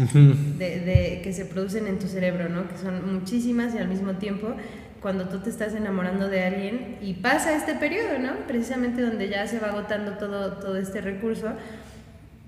de, 0.58 0.80
de- 0.80 1.20
que 1.22 1.32
se 1.32 1.44
producen 1.44 1.86
en 1.86 1.98
tu 1.98 2.06
cerebro, 2.06 2.48
¿no? 2.48 2.68
Que 2.68 2.78
son 2.78 3.12
muchísimas 3.14 3.74
y 3.74 3.78
al 3.78 3.88
mismo 3.88 4.12
tiempo 4.14 4.54
cuando 5.00 5.28
tú 5.28 5.40
te 5.40 5.50
estás 5.50 5.74
enamorando 5.74 6.28
de 6.28 6.44
alguien 6.44 6.96
y 7.02 7.14
pasa 7.14 7.54
este 7.56 7.74
periodo, 7.74 8.18
¿no? 8.20 8.32
Precisamente 8.46 9.02
donde 9.02 9.28
ya 9.28 9.46
se 9.48 9.58
va 9.58 9.68
agotando 9.68 10.12
todo, 10.12 10.52
todo 10.58 10.76
este 10.76 11.00
recurso, 11.00 11.48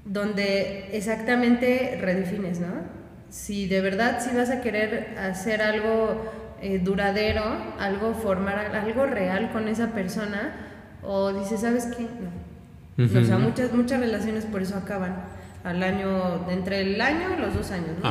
donde 0.04 0.88
exactamente 0.96 1.98
redefines, 2.00 2.60
¿no? 2.60 2.68
Si 3.30 3.66
de 3.66 3.80
verdad 3.80 4.20
si 4.20 4.34
vas 4.36 4.50
a 4.50 4.60
querer 4.60 5.16
hacer 5.18 5.62
algo 5.62 6.30
eh, 6.62 6.78
duradero, 6.78 7.42
algo 7.78 8.14
formar 8.14 8.74
algo 8.76 9.06
real 9.06 9.50
con 9.50 9.66
esa 9.68 9.88
persona, 9.88 10.52
o 11.02 11.32
dices, 11.32 11.60
¿sabes 11.62 11.86
qué? 11.86 12.04
No. 12.04 12.44
O 13.04 13.24
sea, 13.24 13.38
muchas, 13.38 13.72
muchas 13.72 13.98
relaciones 13.98 14.44
por 14.44 14.62
eso 14.62 14.76
acaban 14.76 15.16
al 15.64 15.82
año, 15.82 16.48
entre 16.50 16.82
el 16.82 17.00
año 17.00 17.30
y 17.36 17.40
los 17.40 17.54
dos 17.54 17.70
años, 17.70 17.98
¿no? 18.02 18.08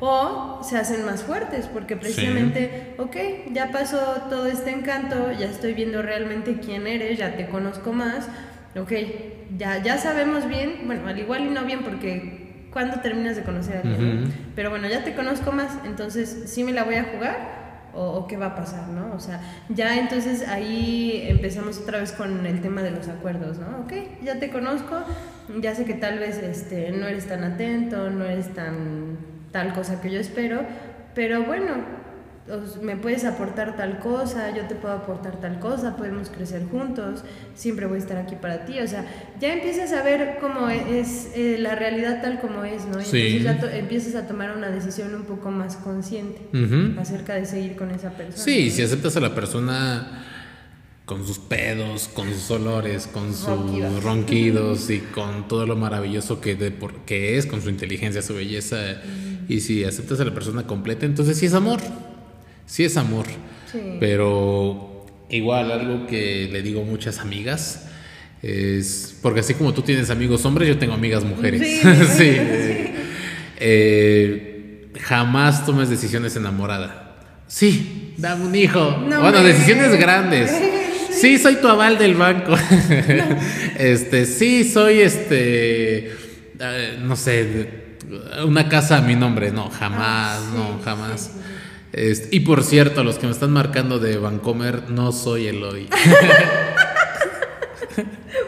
O 0.00 0.60
se 0.62 0.78
hacen 0.78 1.04
más 1.04 1.22
fuertes, 1.22 1.66
porque 1.66 1.96
precisamente, 1.96 2.94
ok, 2.98 3.16
ya 3.52 3.70
pasó 3.70 3.98
todo 4.30 4.46
este 4.46 4.70
encanto, 4.70 5.32
ya 5.32 5.46
estoy 5.46 5.74
viendo 5.74 6.02
realmente 6.02 6.58
quién 6.64 6.86
eres, 6.86 7.18
ya 7.18 7.36
te 7.36 7.48
conozco 7.48 7.92
más, 7.92 8.28
ok, 8.76 8.92
ya, 9.58 9.82
ya 9.82 9.98
sabemos 9.98 10.48
bien, 10.48 10.82
bueno, 10.86 11.06
al 11.08 11.18
igual 11.18 11.42
y 11.46 11.50
no 11.50 11.64
bien, 11.64 11.82
porque 11.82 12.66
cuando 12.72 13.00
terminas 13.00 13.36
de 13.36 13.42
conocer 13.42 13.76
a 13.76 13.80
alguien. 13.80 14.22
Ujú. 14.24 14.32
pero 14.56 14.70
bueno, 14.70 14.88
ya 14.88 15.04
te 15.04 15.14
conozco 15.14 15.52
más, 15.52 15.78
entonces 15.84 16.44
sí 16.46 16.64
me 16.64 16.72
la 16.72 16.84
voy 16.84 16.94
a 16.94 17.04
jugar. 17.04 17.61
O, 17.94 18.26
qué 18.26 18.36
va 18.36 18.46
a 18.46 18.54
pasar, 18.54 18.88
¿no? 18.88 19.14
O 19.14 19.20
sea, 19.20 19.40
ya 19.68 19.98
entonces 19.98 20.48
ahí 20.48 21.24
empezamos 21.28 21.78
otra 21.78 21.98
vez 21.98 22.12
con 22.12 22.46
el 22.46 22.60
tema 22.60 22.82
de 22.82 22.90
los 22.90 23.08
acuerdos, 23.08 23.58
¿no? 23.58 23.80
Ok, 23.84 23.92
ya 24.22 24.38
te 24.38 24.50
conozco, 24.50 25.02
ya 25.60 25.74
sé 25.74 25.84
que 25.84 25.94
tal 25.94 26.18
vez 26.18 26.38
este, 26.38 26.90
no 26.92 27.06
eres 27.06 27.26
tan 27.26 27.44
atento, 27.44 28.10
no 28.10 28.24
eres 28.24 28.54
tan 28.54 29.18
tal 29.52 29.74
cosa 29.74 30.00
que 30.00 30.10
yo 30.10 30.18
espero, 30.18 30.62
pero 31.14 31.44
bueno, 31.44 31.74
me 32.82 32.96
puedes 32.96 33.24
aportar 33.24 33.76
tal 33.76 34.00
cosa, 34.00 34.54
yo 34.54 34.66
te 34.66 34.74
puedo 34.74 34.94
aportar 34.94 35.40
tal 35.40 35.60
cosa, 35.60 35.96
podemos 35.96 36.28
crecer 36.28 36.64
juntos, 36.66 37.22
siempre 37.54 37.86
voy 37.86 37.96
a 37.96 38.00
estar 38.00 38.16
aquí 38.16 38.34
para 38.34 38.64
ti, 38.64 38.80
o 38.80 38.88
sea, 38.88 39.06
ya 39.40 39.52
empiezas 39.52 39.92
a 39.92 40.02
ver 40.02 40.38
cómo 40.40 40.68
es 40.68 41.28
eh, 41.36 41.56
la 41.60 41.76
realidad 41.76 42.20
tal 42.20 42.40
como 42.40 42.64
es, 42.64 42.84
¿no? 42.86 43.00
Y 43.00 43.04
Sí. 43.04 43.36
entonces 43.36 43.42
ya 43.44 43.60
to- 43.60 43.68
empiezas 43.70 44.14
a 44.16 44.26
tomar 44.26 44.56
una 44.56 44.70
decisión 44.70 45.14
un 45.14 45.22
poco 45.22 45.50
más 45.52 45.76
consciente 45.76 46.40
acerca 46.98 47.34
de 47.34 47.46
seguir 47.46 47.76
con 47.76 47.90
esa 47.92 48.10
persona. 48.10 48.42
Sí, 48.44 48.66
¿no? 48.68 48.74
si 48.74 48.82
aceptas 48.82 49.16
a 49.16 49.20
la 49.20 49.34
persona 49.34 50.24
con 51.04 51.24
sus 51.26 51.38
pedos, 51.38 52.08
con 52.08 52.28
sus 52.32 52.50
olores, 52.50 53.06
con 53.06 53.32
sus 53.34 53.46
Ronquidos. 53.46 54.02
ronquidos 54.02 54.90
y 54.90 54.98
con 55.14 55.46
todo 55.46 55.66
lo 55.66 55.76
maravilloso 55.76 56.40
que, 56.40 56.56
de 56.56 56.70
por- 56.72 57.04
que 57.04 57.38
es, 57.38 57.46
con 57.46 57.62
su 57.62 57.70
inteligencia, 57.70 58.20
su 58.22 58.34
belleza, 58.34 58.76
y 59.48 59.60
si 59.60 59.84
aceptas 59.84 60.18
a 60.20 60.24
la 60.24 60.34
persona 60.34 60.66
completa, 60.66 61.06
entonces 61.06 61.36
sí 61.38 61.46
es 61.46 61.54
amor, 61.54 61.80
sí 62.66 62.84
es 62.84 62.96
amor. 62.96 63.26
Sí. 63.70 63.96
Pero 64.00 65.06
igual 65.30 65.70
algo 65.72 66.06
que 66.06 66.48
le 66.52 66.62
digo 66.62 66.82
a 66.82 66.84
muchas 66.84 67.18
amigas 67.18 67.86
es, 68.42 69.16
porque 69.22 69.40
así 69.40 69.54
como 69.54 69.72
tú 69.72 69.82
tienes 69.82 70.10
amigos 70.10 70.44
hombres, 70.44 70.68
yo 70.68 70.78
tengo 70.78 70.94
amigas 70.94 71.24
mujeres. 71.24 71.60
Sí, 72.16 72.24
eh, 72.24 72.94
eh, 73.58 74.88
jamás 75.00 75.64
tomes 75.64 75.88
decisiones 75.88 76.34
enamorada. 76.36 77.16
Sí, 77.46 78.14
dame 78.18 78.46
un 78.46 78.54
hijo. 78.54 79.04
No, 79.08 79.20
bueno, 79.20 79.42
decisiones 79.42 79.98
grandes. 79.98 80.50
Sí, 81.12 81.38
soy 81.38 81.56
tu 81.56 81.68
aval 81.68 81.98
del 81.98 82.14
banco. 82.14 82.56
este, 83.78 84.24
sí, 84.24 84.64
soy 84.64 85.00
este, 85.00 86.06
eh, 86.58 86.98
no 87.00 87.14
sé, 87.16 87.68
una 88.44 88.68
casa 88.68 88.96
a 88.96 89.02
mi 89.02 89.14
nombre. 89.14 89.52
No, 89.52 89.68
jamás, 89.70 90.00
Ah, 90.02 90.40
sí, 90.50 90.56
no, 90.56 90.80
jamás. 90.82 91.20
sí. 91.20 91.30
Este, 91.92 92.34
y 92.34 92.40
por 92.40 92.62
cierto, 92.64 93.04
los 93.04 93.18
que 93.18 93.26
me 93.26 93.32
están 93.32 93.50
marcando 93.50 93.98
de 93.98 94.16
Vancomer, 94.16 94.88
no 94.90 95.12
soy 95.12 95.46
Eloy. 95.48 95.88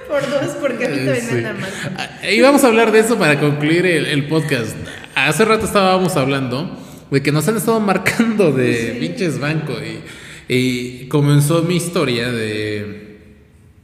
Por 0.09 0.23
dos, 0.31 0.55
porque 0.61 0.87
a 0.87 0.89
mí 0.89 0.97
también 0.97 1.21
Sí. 1.21 1.35
me 1.35 1.47
andan. 1.49 1.71
Ah, 1.99 2.31
Y 2.31 2.41
vamos 2.41 2.65
a 2.65 2.69
hablar 2.69 2.93
de 2.93 3.01
eso 3.01 3.19
para 3.19 3.39
concluir 3.41 3.85
el, 3.85 4.07
el 4.07 4.27
podcast. 4.29 4.75
Hace 5.15 5.45
rato 5.45 5.67
estábamos 5.67 6.17
hablando 6.17 6.79
de 7.11 7.23
que 7.23 7.33
nos 7.33 7.47
han 7.49 7.57
estado 7.57 7.81
marcando 7.81 8.53
de 8.53 8.97
pinches 9.01 9.39
banco 9.39 9.75
y, 9.75 10.01
y 10.53 11.09
comenzó 11.09 11.63
mi 11.63 11.77
historia 11.77 12.31
de, 12.33 13.19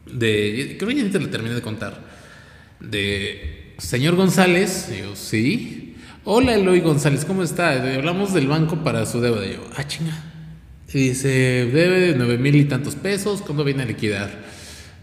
de 0.06 0.76
creo 0.78 0.88
que 0.88 0.94
ya 0.96 1.02
ni 1.02 1.10
te 1.10 1.20
la 1.20 1.30
terminé 1.30 1.54
de 1.54 1.62
contar 1.62 2.00
de 2.80 3.74
señor 3.78 4.14
González 4.16 4.88
yo 4.98 5.14
sí 5.14 5.89
hola 6.24 6.54
Eloy 6.54 6.80
González 6.80 7.24
cómo 7.24 7.42
está 7.42 7.72
hablamos 7.94 8.32
del 8.34 8.46
banco 8.46 8.76
para 8.84 9.06
su 9.06 9.20
deuda 9.20 9.46
y 9.46 9.54
yo 9.54 9.66
ah 9.76 9.86
chinga 9.86 10.12
y 10.92 11.08
dice 11.08 11.28
debe 11.28 12.00
de 12.00 12.14
nueve 12.14 12.38
mil 12.38 12.56
y 12.56 12.64
tantos 12.64 12.94
pesos 12.94 13.42
¿cuándo 13.42 13.64
viene 13.64 13.82
a 13.82 13.86
liquidar? 13.86 14.50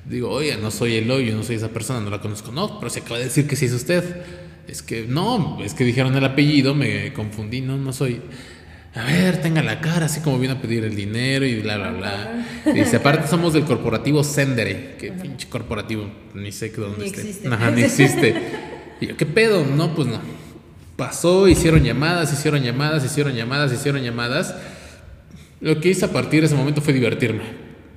Digo, 0.09 0.30
oye, 0.30 0.57
no 0.57 0.72
soy 0.72 0.95
Eloy, 0.95 1.26
yo 1.26 1.36
no 1.36 1.43
soy 1.43 1.57
esa 1.57 1.68
persona, 1.68 1.99
no 1.99 2.09
la 2.09 2.22
conozco. 2.22 2.51
No, 2.51 2.80
pero 2.80 2.89
se 2.89 3.01
acaba 3.01 3.18
de 3.18 3.26
decir 3.26 3.45
que 3.45 3.57
sí 3.57 3.65
es 3.65 3.74
usted. 3.74 4.03
Es 4.68 4.82
que 4.82 5.05
no, 5.05 5.59
es 5.63 5.74
que 5.74 5.84
dijeron 5.84 6.15
el 6.15 6.24
apellido, 6.24 6.74
me 6.74 7.11
confundí, 7.13 7.61
no, 7.61 7.78
no 7.78 7.91
soy. 7.91 8.22
A 8.95 9.03
ver, 9.03 9.41
tenga 9.41 9.61
la 9.61 9.82
cara, 9.82 10.05
así 10.05 10.22
como 10.22 10.39
vino 10.39 10.53
a 10.53 10.61
pedir 10.61 10.86
el 10.86 10.95
dinero 10.95 11.45
y 11.45 11.61
bla, 11.61 11.78
bla, 11.78 11.91
bla. 11.91 12.45
Dice, 12.74 12.95
aparte 12.95 13.28
somos 13.28 13.53
del 13.53 13.65
corporativo 13.65 14.24
Sendere, 14.24 14.95
que 14.97 15.11
pinche 15.11 15.49
corporativo, 15.49 16.09
ni 16.34 16.51
sé 16.51 16.72
que 16.72 16.82
dónde 16.82 16.99
Ni 16.99 17.09
existe. 17.09 17.47
Ajá, 17.47 17.70
ni 17.72 17.82
existe. 17.84 18.34
Y 19.01 19.07
yo, 19.07 19.18
¿qué 19.18 19.26
pedo? 19.26 19.65
No, 19.65 19.93
pues 19.93 20.07
no. 20.07 20.20
Pasó, 20.97 21.47
hicieron 21.47 21.83
llamadas, 21.83 22.33
hicieron 22.33 22.63
llamadas, 22.63 23.05
hicieron 23.05 23.35
llamadas, 23.35 23.71
hicieron 23.71 24.01
llamadas. 24.01 24.55
Lo 25.61 25.79
que 25.79 25.89
hice 25.89 26.05
a 26.05 26.11
partir 26.11 26.41
de 26.41 26.47
ese 26.47 26.55
momento 26.55 26.81
fue 26.81 26.91
divertirme. 26.91 27.43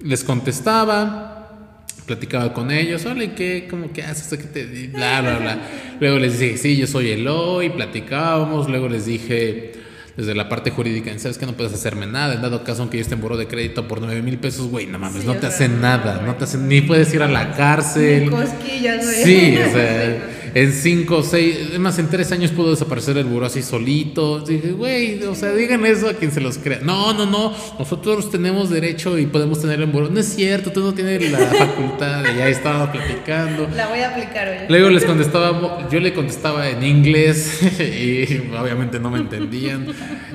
Les 0.03 0.23
contestaba, 0.23 1.87
platicaba 2.05 2.53
con 2.53 2.71
ellos, 2.71 3.07
hola, 3.07 3.35
¿qué? 3.35 3.67
¿Cómo 3.71 3.91
que 3.91 4.03
haces? 4.03 4.39
¿Qué 4.39 4.45
te 4.45 4.67
di-?" 4.67 4.89
Bla, 4.89 5.23
bla, 5.23 5.39
bla. 5.39 5.59
Luego 6.01 6.19
les 6.19 6.39
dije, 6.39 6.59
sí, 6.59 6.77
yo 6.77 6.87
soy 6.87 7.11
Eloy, 7.11 7.71
platicábamos. 7.71 8.69
Luego 8.69 8.89
les 8.91 9.07
dije, 9.07 9.73
desde 10.15 10.35
la 10.35 10.51
parte 10.51 10.71
jurídica, 10.71 11.11
¿sabes 11.19 11.39
que 11.39 11.47
no 11.47 11.55
puedes 11.55 11.73
hacerme 11.73 12.07
nada? 12.07 12.35
En 12.35 12.43
dado 12.43 12.65
caso, 12.65 12.83
aunque 12.83 12.99
yo 12.99 13.03
esté 13.03 13.15
en 13.15 13.23
buró 13.23 13.39
de 13.39 13.47
crédito 13.47 13.89
por 13.89 14.03
9 14.03 14.21
mil 14.21 14.37
pesos, 14.37 14.69
güey, 14.69 14.87
no 14.87 14.99
mames, 14.99 15.23
Sí, 15.23 15.27
no 15.27 15.37
te 15.37 15.47
hacen 15.47 15.81
nada, 15.81 16.23
no 16.27 16.35
te 16.35 16.45
hacen, 16.45 16.69
ni 16.69 16.83
puedes 16.83 17.15
ir 17.15 17.23
a 17.23 17.29
la 17.29 17.53
cárcel. 17.53 18.25
Ni 18.25 18.29
cosquillas, 18.31 19.05
güey. 19.05 19.25
Sí, 19.25 19.59
o 19.59 19.73
sea, 19.73 20.19
en 20.55 20.73
cinco 20.73 21.19
o 21.19 21.23
seis, 21.23 21.57
es 21.73 21.79
más, 21.79 21.99
en 21.99 22.09
tres 22.09 22.33
años 22.33 22.51
pudo 22.51 22.71
desaparecer 22.71 23.17
el 23.19 23.25
buró 23.25 23.47
así 23.47 23.63
solito. 23.63 24.41
Dije, 24.41 24.73
güey, 24.73 25.23
o 25.25 25.35
sea, 25.35 25.53
digan 25.53 25.85
eso 25.87 26.09
a 26.09 26.15
quien 26.15 26.33
se 26.33 26.41
los 26.41 26.59
crea. 26.59 26.81
No, 26.83 27.13
no, 27.13 27.27
no, 27.27 27.55
nosotros 27.79 28.31
tenemos 28.31 28.71
derecho 28.71 29.19
y 29.19 29.27
podemos 29.27 29.61
tener 29.61 29.81
el 29.81 29.87
buró. 29.87 30.09
No 30.09 30.21
es 30.21 30.27
cierto, 30.27 30.73
tú 30.73 30.81
no 30.81 30.95
tienes 30.95 31.31
la 31.31 31.39
facultad. 31.39 32.25
Y 32.35 32.39
ya 32.39 32.49
estaba 32.49 32.91
platicando. 32.91 33.69
La 33.75 33.89
voy 33.89 34.01
a 34.01 34.11
aplicar 34.11 34.49
hoy. 34.49 34.57
Luego 34.69 34.91
les 34.91 35.05
contestaba, 35.05 35.89
yo 35.91 36.01
le 36.01 36.13
contestaba 36.13 36.69
en 36.69 36.83
inglés 36.83 37.61
y 37.81 38.51
obviamente 38.57 38.99
no 38.99 39.11
me 39.11 39.19
entendían. 39.19 39.87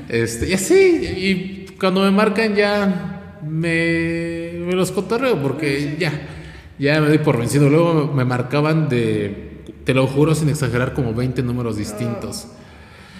Este, 0.09 0.49
y 0.49 0.53
así, 0.53 0.75
y 0.75 1.65
cuando 1.79 2.01
me 2.01 2.11
marcan 2.11 2.55
ya 2.55 3.39
me, 3.45 4.51
me 4.65 4.73
los 4.73 4.91
cotorreo 4.91 5.41
porque 5.41 5.95
ya, 5.99 6.11
ya 6.79 7.01
me 7.01 7.07
doy 7.07 7.17
por 7.19 7.37
vencido. 7.37 7.69
Luego 7.69 8.11
me 8.13 8.25
marcaban 8.25 8.89
de, 8.89 9.44
te 9.85 9.93
lo 9.93 10.07
juro 10.07 10.35
sin 10.35 10.49
exagerar, 10.49 10.93
como 10.93 11.13
20 11.13 11.43
números 11.43 11.77
distintos. 11.77 12.47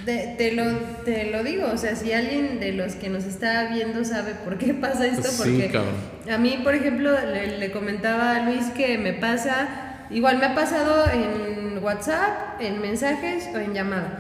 Te, 0.05 0.51
lo, 0.51 0.63
te 1.03 1.32
lo 1.32 1.43
digo, 1.43 1.68
o 1.74 1.78
sea, 1.78 1.95
si 1.95 2.13
alguien 2.13 2.59
de 2.59 2.74
los 2.74 2.93
que 2.93 3.09
nos 3.09 3.24
está 3.24 3.72
viendo 3.74 4.05
sabe 4.05 4.34
por 4.34 4.57
qué 4.57 4.74
pasa 4.82 5.07
esto, 5.07 5.30
porque 5.38 5.72
a 6.32 6.38
mí, 6.38 6.59
por 6.63 6.76
ejemplo, 6.76 7.11
le, 7.11 7.57
le 7.57 7.72
comentaba 7.72 8.36
a 8.36 8.45
Luis 8.45 8.66
que 8.76 8.97
me 8.97 9.13
pasa, 9.13 9.68
igual 10.11 10.38
me 10.38 10.47
ha 10.47 10.55
pasado 10.55 11.05
en 11.11 11.84
WhatsApp, 11.84 12.59
en 12.61 12.82
mensajes 12.82 13.47
o 13.53 13.57
en 13.57 13.74
llamada, 13.74 14.20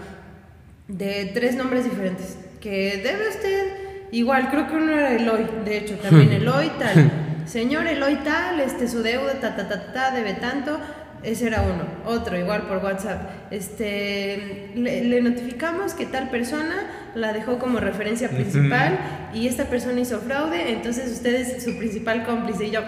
de 0.87 1.31
tres 1.33 1.55
nombres 1.55 1.83
diferentes, 1.83 2.37
que 2.61 3.01
debe 3.03 3.29
usted, 3.29 4.09
igual, 4.11 4.49
creo 4.49 4.67
que 4.67 4.75
uno 4.75 4.91
era 4.91 5.15
Eloy, 5.15 5.45
de 5.65 5.77
hecho, 5.77 5.95
también 5.95 6.31
Eloy 6.41 6.71
tal, 6.79 7.11
señor 7.45 7.85
Eloy 7.85 8.15
tal, 8.23 8.59
este, 8.59 8.87
su 8.87 9.03
deuda, 9.03 9.39
ta, 9.39 9.55
ta, 9.55 9.67
ta, 9.67 9.93
ta, 9.93 10.11
debe 10.11 10.33
tanto, 10.33 10.79
Ese 11.25 11.47
era 11.47 11.61
uno. 11.63 11.83
Otro, 12.05 12.37
igual 12.37 12.63
por 12.67 12.77
WhatsApp. 12.77 13.29
Este, 13.51 14.71
le, 14.75 15.03
le 15.05 15.21
notificamos 15.21 15.93
que 15.93 16.05
tal 16.05 16.29
persona 16.29 16.75
la 17.15 17.33
dejó 17.33 17.57
como 17.59 17.79
referencia 17.79 18.29
principal 18.29 18.99
y 19.33 19.47
esta 19.47 19.65
persona 19.65 19.99
hizo 19.99 20.19
fraude, 20.19 20.71
entonces 20.73 21.11
usted 21.11 21.33
es 21.35 21.63
su 21.63 21.77
principal 21.77 22.25
cómplice. 22.25 22.67
Y 22.67 22.71
yo, 22.71 22.81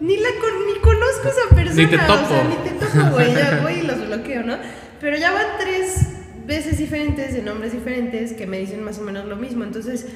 ni, 0.00 0.16
la, 0.16 0.28
con- 0.40 0.66
ni 0.74 0.80
conozco 0.80 1.28
a 1.28 1.30
esa 1.30 1.54
persona. 1.54 1.82
Ni 1.82 1.86
te 1.86 1.96
O 1.96 2.06
topo. 2.06 2.28
sea, 2.28 2.44
ni 2.44 2.56
te 2.68 2.70
topo, 2.86 3.10
güey. 3.12 3.34
Ya 3.34 3.60
voy 3.62 3.72
y 3.74 3.82
los 3.82 4.06
bloqueo, 4.06 4.42
¿no? 4.42 4.56
Pero 5.00 5.16
ya 5.18 5.32
van 5.32 5.46
tres 5.60 6.08
veces 6.46 6.78
diferentes, 6.78 7.34
de 7.34 7.42
nombres 7.42 7.72
diferentes, 7.72 8.32
que 8.32 8.46
me 8.46 8.58
dicen 8.58 8.82
más 8.82 8.98
o 8.98 9.02
menos 9.02 9.26
lo 9.26 9.36
mismo. 9.36 9.64
Entonces, 9.64 10.06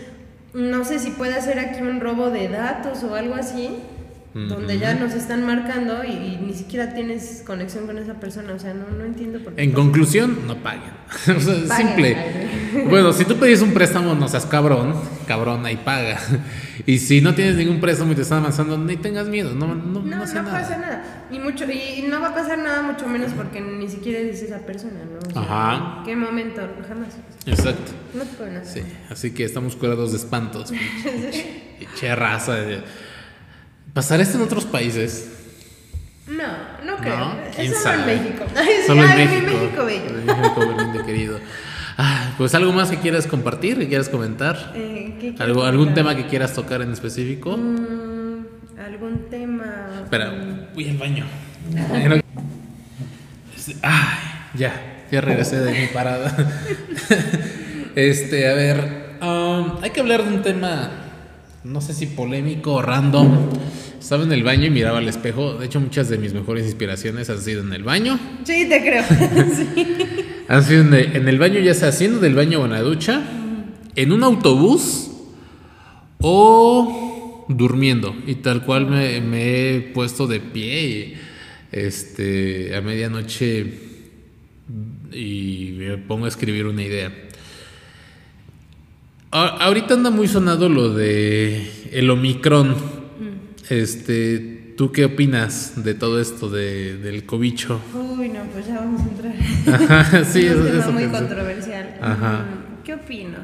no 0.54 0.84
sé 0.84 0.98
si 0.98 1.10
puede 1.10 1.34
hacer 1.34 1.58
aquí 1.58 1.82
un 1.82 2.00
robo 2.00 2.30
de 2.30 2.48
datos 2.48 3.02
o 3.04 3.14
algo 3.14 3.34
así, 3.34 3.76
donde 4.34 4.78
ya 4.78 4.94
nos 4.94 5.14
están 5.14 5.44
marcando 5.46 6.04
y, 6.04 6.10
y 6.10 6.38
ni 6.46 6.52
siquiera 6.54 6.94
tienes 6.94 7.42
conexión 7.44 7.86
con 7.86 7.98
esa 7.98 8.14
persona. 8.14 8.52
O 8.52 8.58
sea, 8.58 8.72
no, 8.74 8.88
no 8.96 9.04
entiendo 9.04 9.40
por 9.42 9.54
qué. 9.54 9.62
En 9.62 9.72
conclusión, 9.72 10.46
no 10.46 10.56
paguen. 10.62 10.90
o 11.36 11.40
sea, 11.40 11.54
Paguen, 11.66 11.86
simple. 11.88 12.14
paguen. 12.14 12.88
Bueno, 12.90 13.12
si 13.12 13.24
tú 13.24 13.36
pedís 13.36 13.62
un 13.62 13.72
préstamo, 13.72 14.14
no 14.14 14.28
seas 14.28 14.46
cabrón, 14.46 14.94
cabrón, 15.26 15.64
ahí 15.66 15.76
paga. 15.76 16.18
Y 16.86 16.98
si 16.98 17.20
no 17.20 17.34
tienes 17.34 17.56
ningún 17.56 17.80
préstamo 17.80 18.12
y 18.12 18.14
te 18.14 18.22
están 18.22 18.38
avanzando, 18.40 18.78
ni 18.78 18.96
tengas 18.96 19.26
miedo, 19.26 19.54
no, 19.54 19.68
no, 19.68 19.74
no, 19.74 20.00
No, 20.02 20.16
nada. 20.24 20.50
pasa 20.50 20.76
nada. 20.78 21.26
Y, 21.32 21.38
mucho, 21.40 21.64
y 21.70 22.02
no 22.08 22.20
va 22.20 22.28
a 22.28 22.34
pasar 22.34 22.58
nada, 22.58 22.82
mucho 22.82 23.06
menos 23.08 23.32
porque 23.32 23.60
ni 23.60 23.88
siquiera 23.88 24.18
es 24.20 24.42
esa 24.42 24.58
persona, 24.60 25.00
¿no? 25.10 25.18
O 25.18 25.32
sea, 25.32 25.42
Ajá. 25.42 25.98
¿en 25.98 26.04
¿Qué 26.04 26.16
momento? 26.16 26.62
Jamás. 26.86 27.08
Exacto. 27.46 27.92
No 28.14 28.22
te 28.22 28.36
pueden 28.36 28.56
hacer. 28.58 28.82
Sí, 28.84 28.88
así 29.10 29.30
que 29.32 29.44
estamos 29.44 29.74
curados 29.74 30.12
de 30.12 30.18
espantos. 30.18 30.70
pinche 31.78 32.14
raza. 32.14 32.54
de- 32.54 32.82
¿Pasará 33.92 34.22
esto 34.22 34.38
en 34.38 34.44
otros 34.44 34.64
países? 34.64 35.28
No, 36.26 36.84
no 36.84 36.96
creo. 36.98 37.16
¿No? 37.16 37.40
Es 37.40 37.56
¿Quién 37.56 37.72
solo 37.72 37.82
sabe? 37.82 38.12
en 38.14 38.22
México. 38.24 38.44
Solo 38.86 39.02
en 39.04 39.16
México. 39.16 39.52
México 39.52 39.84
bello. 39.84 40.10
México 40.24 40.74
lindo, 40.78 41.06
querido. 41.06 41.40
Ah, 41.96 42.32
pues 42.38 42.54
algo 42.54 42.72
más 42.72 42.90
que 42.90 42.98
quieras 42.98 43.26
compartir, 43.26 43.76
que 43.78 43.88
quieras 43.88 44.08
comentar. 44.08 44.72
Eh, 44.76 45.14
¿qué 45.14 45.18
quieres 45.18 45.40
¿Algo, 45.40 45.64
¿Algún 45.64 45.94
tema 45.94 46.14
que 46.14 46.26
quieras 46.26 46.52
tocar 46.54 46.80
en 46.82 46.92
específico? 46.92 47.56
Mm, 47.56 48.46
¿Algún 48.78 49.26
tema? 49.28 50.02
Espera, 50.04 50.32
voy 50.74 50.88
al 50.88 50.96
baño. 50.96 51.24
Ay, 53.82 54.18
ya, 54.54 55.04
ya 55.10 55.20
regresé 55.20 55.58
de 55.60 55.72
mi 55.72 55.86
parada. 55.88 56.36
Este, 57.94 58.48
a 58.48 58.54
ver, 58.54 59.16
um, 59.20 59.82
hay 59.82 59.90
que 59.90 59.98
hablar 59.98 60.22
de 60.22 60.32
un 60.32 60.42
tema, 60.42 60.88
no 61.68 61.82
sé 61.82 61.92
si 61.92 62.06
polémico 62.06 62.74
o 62.74 62.82
random. 62.82 63.50
Estaba 64.00 64.22
en 64.22 64.32
el 64.32 64.42
baño 64.42 64.64
y 64.64 64.70
miraba 64.70 64.98
al 64.98 65.08
espejo. 65.08 65.54
De 65.54 65.66
hecho, 65.66 65.80
muchas 65.80 66.08
de 66.08 66.16
mis 66.16 66.32
mejores 66.32 66.64
inspiraciones 66.64 67.28
han 67.28 67.40
sido 67.42 67.62
en 67.62 67.72
el 67.74 67.82
baño. 67.82 68.18
Sí, 68.44 68.66
te 68.68 68.80
creo. 68.80 69.04
sí. 69.54 69.86
Han 70.48 70.64
sido 70.64 70.80
en 70.80 70.94
el, 70.94 71.16
en 71.16 71.28
el 71.28 71.38
baño, 71.38 71.60
ya 71.60 71.74
sea 71.74 71.88
haciendo 71.88 72.20
del 72.20 72.34
baño 72.34 72.62
o 72.62 72.64
en 72.64 72.72
la 72.72 72.80
ducha, 72.80 73.22
en 73.94 74.12
un 74.12 74.24
autobús 74.24 75.10
o 76.20 77.44
durmiendo. 77.50 78.16
Y 78.26 78.36
tal 78.36 78.64
cual 78.64 78.86
me, 78.86 79.20
me 79.20 79.76
he 79.76 79.80
puesto 79.80 80.26
de 80.26 80.40
pie 80.40 80.88
y, 80.88 81.14
este, 81.70 82.74
a 82.76 82.80
medianoche 82.80 83.88
y 85.12 85.74
me 85.76 85.98
pongo 85.98 86.24
a 86.24 86.28
escribir 86.28 86.66
una 86.66 86.82
idea. 86.82 87.27
A- 89.30 89.64
ahorita 89.66 89.94
anda 89.94 90.10
muy 90.10 90.26
sonado 90.28 90.68
lo 90.68 90.94
de 90.94 91.70
el 91.92 92.10
Omicron. 92.10 92.74
Este, 93.68 94.72
¿tú 94.78 94.92
qué 94.92 95.04
opinas 95.04 95.84
de 95.84 95.92
todo 95.94 96.20
esto 96.20 96.48
de, 96.48 96.96
del 96.96 97.26
cobicho? 97.26 97.80
Uy, 97.94 98.30
no, 98.30 98.40
pues 98.52 98.66
ya 98.66 98.76
vamos 98.76 99.02
a 99.02 99.04
entrar. 99.04 99.90
Ajá, 100.00 100.24
sí, 100.24 100.40
es 100.46 100.56
un 100.56 100.64
tema 100.66 100.78
eso 100.78 100.92
muy 100.92 101.02
pensé. 101.04 101.18
controversial. 101.18 101.94
Ajá. 102.00 102.38
Mm, 102.44 102.82
¿Qué 102.84 102.94
opino? 102.94 103.38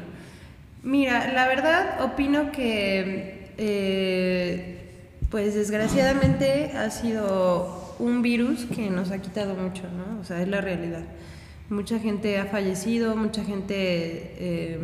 Mira, 0.81 1.31
la 1.33 1.47
verdad 1.47 2.01
opino 2.03 2.51
que, 2.51 3.51
eh, 3.59 4.79
pues 5.29 5.53
desgraciadamente 5.53 6.71
ha 6.75 6.89
sido 6.89 7.95
un 7.99 8.23
virus 8.23 8.65
que 8.75 8.89
nos 8.89 9.11
ha 9.11 9.19
quitado 9.19 9.53
mucho, 9.55 9.83
¿no? 9.83 10.19
O 10.19 10.23
sea, 10.23 10.41
es 10.41 10.47
la 10.47 10.61
realidad. 10.61 11.03
Mucha 11.69 11.99
gente 11.99 12.39
ha 12.39 12.45
fallecido, 12.45 13.15
mucha 13.15 13.43
gente 13.43 13.73
eh, 13.77 14.79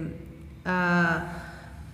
ha, 0.65 1.43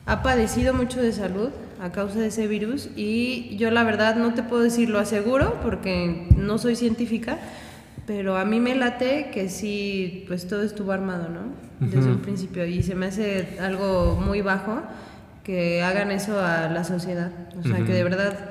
ha 0.05 0.24
padecido 0.24 0.74
mucho 0.74 1.01
de 1.01 1.11
salud 1.11 1.49
a 1.82 1.91
causa 1.91 2.20
de 2.20 2.28
ese 2.28 2.47
virus 2.47 2.89
y 2.95 3.55
yo 3.57 3.70
la 3.72 3.84
verdad 3.84 4.15
no 4.15 4.34
te 4.34 4.43
puedo 4.43 4.63
decir 4.63 4.89
lo 4.89 4.99
aseguro 4.99 5.59
porque 5.61 6.28
no 6.36 6.57
soy 6.57 6.76
científica, 6.76 7.38
pero 8.05 8.38
a 8.38 8.45
mí 8.45 8.59
me 8.59 8.76
late 8.76 9.30
que 9.34 9.49
sí, 9.49 10.26
pues 10.28 10.47
todo 10.47 10.63
estuvo 10.63 10.91
armado, 10.91 11.30
¿no? 11.30 11.68
Desde 11.80 12.09
un 12.09 12.20
principio 12.20 12.65
y 12.65 12.82
se 12.82 12.95
me 12.95 13.07
hace 13.07 13.57
algo 13.59 14.20
muy 14.20 14.41
bajo 14.41 14.82
que 15.43 15.84
hagan 15.84 16.11
eso 16.11 16.39
a 16.39 16.68
la 16.70 16.84
sociedad, 16.84 17.32
o 17.59 17.68
sea, 17.68 17.86
que 17.86 17.93
de 17.93 18.03
verdad 18.03 18.49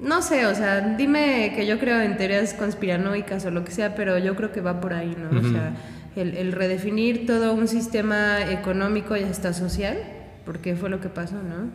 no 0.00 0.22
sé, 0.22 0.46
o 0.46 0.54
sea, 0.54 0.94
dime 0.96 1.52
que 1.56 1.66
yo 1.66 1.78
creo 1.78 2.00
en 2.00 2.16
teorías 2.16 2.54
conspiranoicas 2.54 3.44
o 3.46 3.50
lo 3.50 3.64
que 3.64 3.72
sea, 3.72 3.96
pero 3.96 4.16
yo 4.18 4.36
creo 4.36 4.52
que 4.52 4.60
va 4.60 4.80
por 4.80 4.92
ahí, 4.92 5.16
¿no? 5.18 5.40
O 5.40 5.42
sea, 5.42 5.72
el, 6.16 6.36
el 6.36 6.52
redefinir 6.52 7.26
todo 7.26 7.52
un 7.54 7.68
sistema 7.68 8.50
económico 8.50 9.16
y 9.16 9.22
hasta 9.22 9.52
social, 9.52 9.96
porque 10.44 10.76
fue 10.76 10.90
lo 10.90 11.00
que 11.00 11.08
pasó, 11.08 11.36
¿no? 11.36 11.70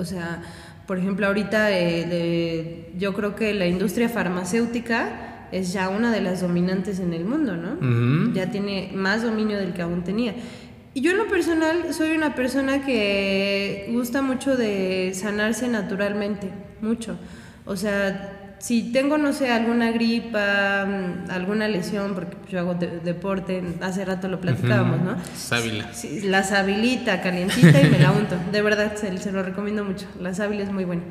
O 0.00 0.04
sea, 0.04 0.42
por 0.86 0.98
ejemplo, 0.98 1.26
ahorita 1.26 1.70
eh, 1.76 2.06
de- 2.06 2.90
yo 2.98 3.12
creo 3.14 3.34
que 3.36 3.52
la 3.54 3.66
industria 3.66 4.08
farmacéutica 4.08 5.46
es 5.52 5.72
ya 5.72 5.88
una 5.88 6.10
de 6.12 6.20
las 6.20 6.40
dominantes 6.42 7.00
en 7.00 7.12
el 7.14 7.24
mundo, 7.24 7.56
¿no? 7.56 8.32
Ya 8.34 8.50
tiene 8.50 8.90
más 8.94 9.22
dominio 9.22 9.56
del 9.58 9.72
que 9.72 9.82
aún 9.82 10.04
tenía. 10.04 10.34
Y 10.94 11.00
yo 11.00 11.10
en 11.10 11.18
lo 11.18 11.26
personal 11.28 11.92
soy 11.94 12.16
una 12.16 12.34
persona 12.34 12.84
que 12.84 13.88
gusta 13.92 14.20
mucho 14.22 14.56
de 14.56 15.12
sanarse 15.14 15.68
naturalmente, 15.68 16.50
mucho. 16.80 17.18
O 17.66 17.76
sea, 17.76 18.37
si 18.58 18.92
tengo, 18.92 19.18
no 19.18 19.32
sé, 19.32 19.50
alguna 19.50 19.92
gripa, 19.92 20.84
mm, 20.86 21.30
alguna 21.30 21.68
lesión, 21.68 22.14
porque 22.14 22.36
yo 22.50 22.58
hago 22.58 22.74
de- 22.74 23.00
deporte, 23.00 23.62
hace 23.80 24.04
rato 24.04 24.28
lo 24.28 24.40
platicábamos, 24.40 25.00
¿no? 25.00 25.16
Sábila. 25.36 25.92
Sí, 25.92 26.20
la 26.22 26.42
sabilita 26.42 27.20
calientita 27.20 27.80
y 27.80 27.88
me 27.90 27.98
la 27.98 28.10
unto. 28.12 28.36
De 28.52 28.60
verdad, 28.62 28.96
se, 28.96 29.16
se 29.18 29.32
lo 29.32 29.42
recomiendo 29.42 29.84
mucho. 29.84 30.06
La 30.20 30.34
sábila 30.34 30.62
es 30.64 30.72
muy 30.72 30.84
buena. 30.84 31.02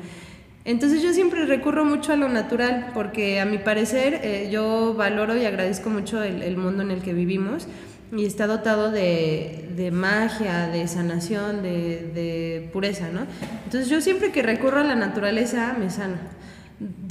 Entonces 0.64 1.02
yo 1.02 1.14
siempre 1.14 1.46
recurro 1.46 1.84
mucho 1.86 2.12
a 2.12 2.16
lo 2.16 2.28
natural 2.28 2.90
porque 2.92 3.40
a 3.40 3.46
mi 3.46 3.56
parecer 3.56 4.20
eh, 4.22 4.50
yo 4.52 4.92
valoro 4.94 5.34
y 5.34 5.46
agradezco 5.46 5.88
mucho 5.88 6.22
el, 6.22 6.42
el 6.42 6.58
mundo 6.58 6.82
en 6.82 6.90
el 6.90 7.00
que 7.00 7.14
vivimos 7.14 7.66
y 8.14 8.26
está 8.26 8.46
dotado 8.46 8.90
de, 8.90 9.70
de 9.76 9.90
magia, 9.90 10.66
de 10.68 10.86
sanación, 10.86 11.62
de, 11.62 12.10
de 12.14 12.68
pureza, 12.72 13.08
¿no? 13.10 13.20
Entonces 13.64 13.88
yo 13.88 14.02
siempre 14.02 14.30
que 14.30 14.42
recurro 14.42 14.80
a 14.80 14.84
la 14.84 14.94
naturaleza 14.94 15.74
me 15.78 15.88
sano. 15.88 16.16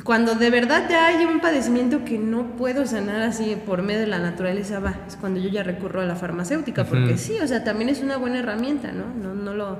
Cuando 0.05 0.35
de 0.35 0.49
verdad 0.49 0.87
ya 0.89 1.07
hay 1.07 1.25
un 1.25 1.41
padecimiento 1.41 2.05
que 2.05 2.17
no 2.17 2.55
puedo 2.55 2.85
sanar 2.85 3.21
así 3.21 3.57
por 3.65 3.81
medio 3.81 3.99
de 3.99 4.07
la 4.07 4.19
naturaleza, 4.19 4.79
va, 4.79 4.95
es 5.07 5.17
cuando 5.17 5.41
yo 5.41 5.49
ya 5.49 5.63
recurro 5.63 5.99
a 5.99 6.05
la 6.05 6.15
farmacéutica, 6.15 6.85
porque 6.85 7.17
sí, 7.17 7.33
o 7.43 7.47
sea, 7.47 7.65
también 7.65 7.89
es 7.89 7.99
una 8.01 8.15
buena 8.15 8.39
herramienta, 8.39 8.93
¿no? 8.93 9.05
No, 9.21 9.33
no, 9.35 9.53
lo, 9.53 9.79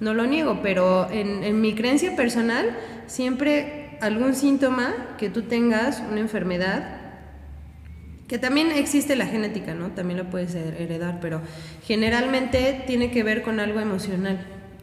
no 0.00 0.14
lo 0.14 0.26
niego, 0.26 0.60
pero 0.62 1.10
en, 1.10 1.44
en 1.44 1.60
mi 1.60 1.74
creencia 1.74 2.16
personal, 2.16 2.64
siempre 3.06 3.98
algún 4.00 4.34
síntoma 4.34 4.94
que 5.18 5.28
tú 5.28 5.42
tengas, 5.42 6.02
una 6.10 6.20
enfermedad, 6.20 6.96
que 8.28 8.38
también 8.38 8.72
existe 8.72 9.16
la 9.16 9.26
genética, 9.26 9.74
¿no? 9.74 9.88
También 9.88 10.18
lo 10.18 10.30
puedes 10.30 10.54
her- 10.54 10.80
heredar, 10.80 11.18
pero 11.20 11.42
generalmente 11.86 12.84
tiene 12.86 13.10
que 13.10 13.22
ver 13.22 13.42
con 13.42 13.60
algo 13.60 13.80
emocional. 13.80 14.38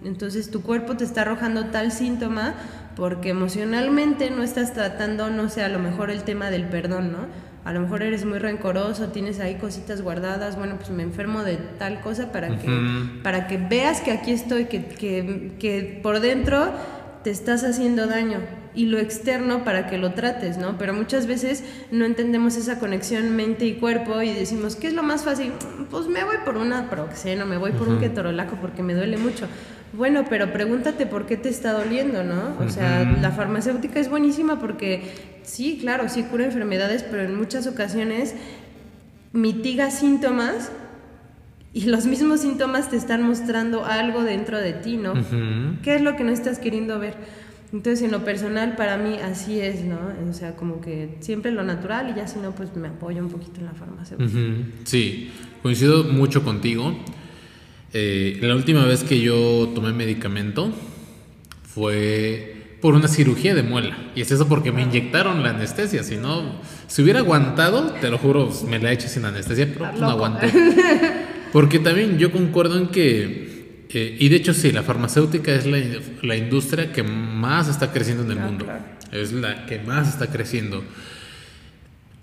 Entonces 0.05 0.51
tu 0.51 0.61
cuerpo 0.61 0.95
te 0.97 1.03
está 1.05 1.21
arrojando 1.21 1.65
tal 1.67 1.91
síntoma 1.91 2.55
porque 2.95 3.29
emocionalmente 3.29 4.29
no 4.29 4.43
estás 4.43 4.73
tratando, 4.73 5.29
no 5.29 5.49
sé, 5.49 5.63
a 5.63 5.69
lo 5.69 5.79
mejor 5.79 6.11
el 6.11 6.23
tema 6.23 6.49
del 6.49 6.65
perdón, 6.65 7.11
¿no? 7.11 7.27
A 7.65 7.71
lo 7.71 7.79
mejor 7.79 8.03
eres 8.03 8.25
muy 8.25 8.39
rencoroso, 8.39 9.07
tienes 9.07 9.39
ahí 9.39 9.55
cositas 9.55 10.01
guardadas, 10.01 10.57
bueno, 10.57 10.75
pues 10.75 10.89
me 10.89 11.03
enfermo 11.03 11.43
de 11.43 11.55
tal 11.55 12.01
cosa 12.01 12.31
para 12.31 12.57
que, 12.57 12.69
para 13.23 13.47
que 13.47 13.57
veas 13.57 14.01
que 14.01 14.11
aquí 14.11 14.31
estoy, 14.31 14.65
que, 14.65 14.85
que, 14.85 15.53
que 15.59 15.99
por 16.03 16.19
dentro 16.19 16.71
te 17.23 17.29
estás 17.29 17.63
haciendo 17.63 18.05
daño 18.05 18.39
y 18.75 18.87
lo 18.87 18.99
externo 18.99 19.63
para 19.63 19.87
que 19.87 19.97
lo 19.97 20.13
trates, 20.13 20.57
¿no? 20.57 20.77
Pero 20.77 20.93
muchas 20.93 21.25
veces 21.25 21.63
no 21.89 22.03
entendemos 22.03 22.57
esa 22.57 22.79
conexión 22.79 23.35
mente 23.35 23.65
y 23.65 23.75
cuerpo 23.75 24.21
y 24.21 24.33
decimos, 24.33 24.75
¿qué 24.75 24.87
es 24.87 24.93
lo 24.93 25.03
más 25.03 25.23
fácil? 25.23 25.53
Pues 25.89 26.07
me 26.07 26.23
voy 26.23 26.37
por 26.43 26.57
una 26.57 26.89
proxeno, 26.89 27.45
me 27.45 27.57
voy 27.57 27.71
por 27.71 27.87
un 27.87 27.99
ketorolaco 27.99 28.57
porque 28.57 28.83
me 28.83 28.93
duele 28.93 29.17
mucho. 29.17 29.47
Bueno, 29.93 30.25
pero 30.27 30.51
pregúntate 30.51 31.05
por 31.05 31.27
qué 31.27 31.37
te 31.37 31.49
está 31.49 31.71
doliendo, 31.71 32.23
¿no? 32.23 32.57
O 32.59 32.69
sea, 32.69 33.03
la 33.21 33.31
farmacéutica 33.31 33.99
es 33.99 34.09
buenísima 34.09 34.59
porque 34.59 35.03
sí, 35.43 35.77
claro, 35.79 36.09
sí 36.09 36.23
cura 36.23 36.45
enfermedades, 36.45 37.03
pero 37.03 37.23
en 37.23 37.35
muchas 37.35 37.67
ocasiones 37.67 38.33
mitiga 39.33 39.91
síntomas 39.91 40.71
y 41.73 41.81
los 41.85 42.05
mismos 42.05 42.41
síntomas 42.41 42.89
te 42.89 42.97
están 42.97 43.21
mostrando 43.23 43.85
algo 43.85 44.23
dentro 44.23 44.57
de 44.59 44.73
ti, 44.73 44.97
¿no? 44.97 45.13
¿Qué 45.83 45.95
es 45.95 46.01
lo 46.01 46.15
que 46.15 46.23
no 46.23 46.31
estás 46.31 46.59
queriendo 46.59 46.99
ver? 46.99 47.15
Entonces, 47.71 48.03
en 48.03 48.11
lo 48.11 48.23
personal, 48.23 48.75
para 48.75 48.97
mí 48.97 49.17
así 49.17 49.59
es, 49.59 49.83
¿no? 49.83 49.97
O 50.29 50.33
sea, 50.33 50.55
como 50.55 50.79
que 50.79 51.17
siempre 51.21 51.51
lo 51.51 51.63
natural 51.63 52.11
y 52.11 52.15
ya 52.15 52.27
si 52.27 52.39
no, 52.39 52.51
pues 52.51 52.75
me 52.75 52.87
apoyo 52.87 53.23
un 53.23 53.29
poquito 53.29 53.59
en 53.59 53.65
la 53.65 53.73
farmacia. 53.73 54.15
Sí, 54.83 55.31
coincido 55.63 56.03
mucho 56.03 56.43
contigo. 56.43 56.95
Eh, 57.93 58.39
la 58.41 58.55
última 58.55 58.85
vez 58.85 59.03
que 59.03 59.19
yo 59.19 59.71
tomé 59.75 59.93
medicamento 59.93 60.71
fue 61.63 62.77
por 62.81 62.95
una 62.95 63.07
cirugía 63.07 63.55
de 63.55 63.63
muela. 63.63 64.11
Y 64.15 64.21
es 64.21 64.31
eso 64.31 64.47
porque 64.47 64.71
me 64.71 64.81
inyectaron 64.81 65.43
la 65.43 65.51
anestesia. 65.51 66.03
Si 66.03 66.17
no, 66.17 66.59
si 66.87 67.01
hubiera 67.01 67.19
aguantado, 67.19 67.91
te 68.01 68.09
lo 68.09 68.17
juro, 68.17 68.51
me 68.67 68.79
la 68.79 68.91
he 68.91 68.93
hecho 68.93 69.07
sin 69.07 69.25
anestesia, 69.25 69.69
pero 69.71 69.91
no 69.93 70.09
aguanté. 70.09 70.51
Porque 71.53 71.77
también 71.77 72.17
yo 72.17 72.31
concuerdo 72.31 72.79
en 72.79 72.87
que 72.87 73.53
eh, 73.93 74.17
y 74.19 74.29
de 74.29 74.37
hecho 74.37 74.53
sí, 74.55 74.71
la 74.71 74.81
farmacéutica 74.81 75.53
es 75.53 75.67
la, 75.67 76.35
industria 76.35 76.91
que 76.91 77.03
más 77.03 77.67
está 77.67 77.91
creciendo 77.91 78.23
en 78.23 78.31
el 78.31 78.39
ah, 78.39 78.45
mundo. 78.45 78.67
Es 79.11 79.31
la 79.31 79.67
que 79.67 79.77
más 79.79 80.09
está 80.09 80.27
creciendo. 80.27 80.83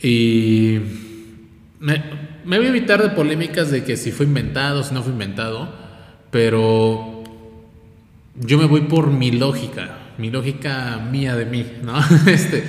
Y 0.03 0.81
me, 1.79 2.03
me, 2.45 2.59
voy 2.59 2.66
a 2.66 2.70
evitar 2.70 3.03
de 3.03 3.11
polémicas 3.11 3.70
de 3.70 3.84
que 3.84 3.97
si 3.97 4.12
fue 4.12 4.26
inventado, 4.26 4.82
si 4.82 4.95
no 4.95 5.03
fue 5.03 5.12
inventado, 5.12 5.72
pero 6.30 7.24
yo 8.36 8.59
me 8.59 8.66
voy 8.66 8.82
por 8.82 9.11
mi 9.11 9.30
lógica, 9.30 10.12
mi 10.18 10.30
lógica 10.30 10.99
mía 11.11 11.36
de 11.36 11.47
mí, 11.47 11.66
¿no? 11.82 11.99
este, 12.26 12.64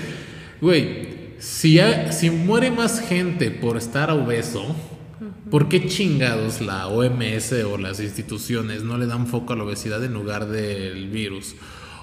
güey, 0.61 1.35
si, 1.39 1.79
si 2.11 2.29
muere 2.29 2.71
más 2.71 3.01
gente 3.01 3.51
por 3.51 3.77
estar 3.77 4.11
obeso, 4.11 4.75
¿Por 5.51 5.67
qué 5.67 5.85
chingados 5.85 6.61
la 6.61 6.87
OMS 6.87 7.51
o 7.65 7.77
las 7.77 7.99
instituciones 7.99 8.83
no 8.83 8.97
le 8.97 9.05
dan 9.05 9.27
foco 9.27 9.51
a 9.51 9.57
la 9.57 9.65
obesidad 9.65 10.01
en 10.01 10.13
lugar 10.13 10.47
del 10.47 11.09
virus? 11.09 11.55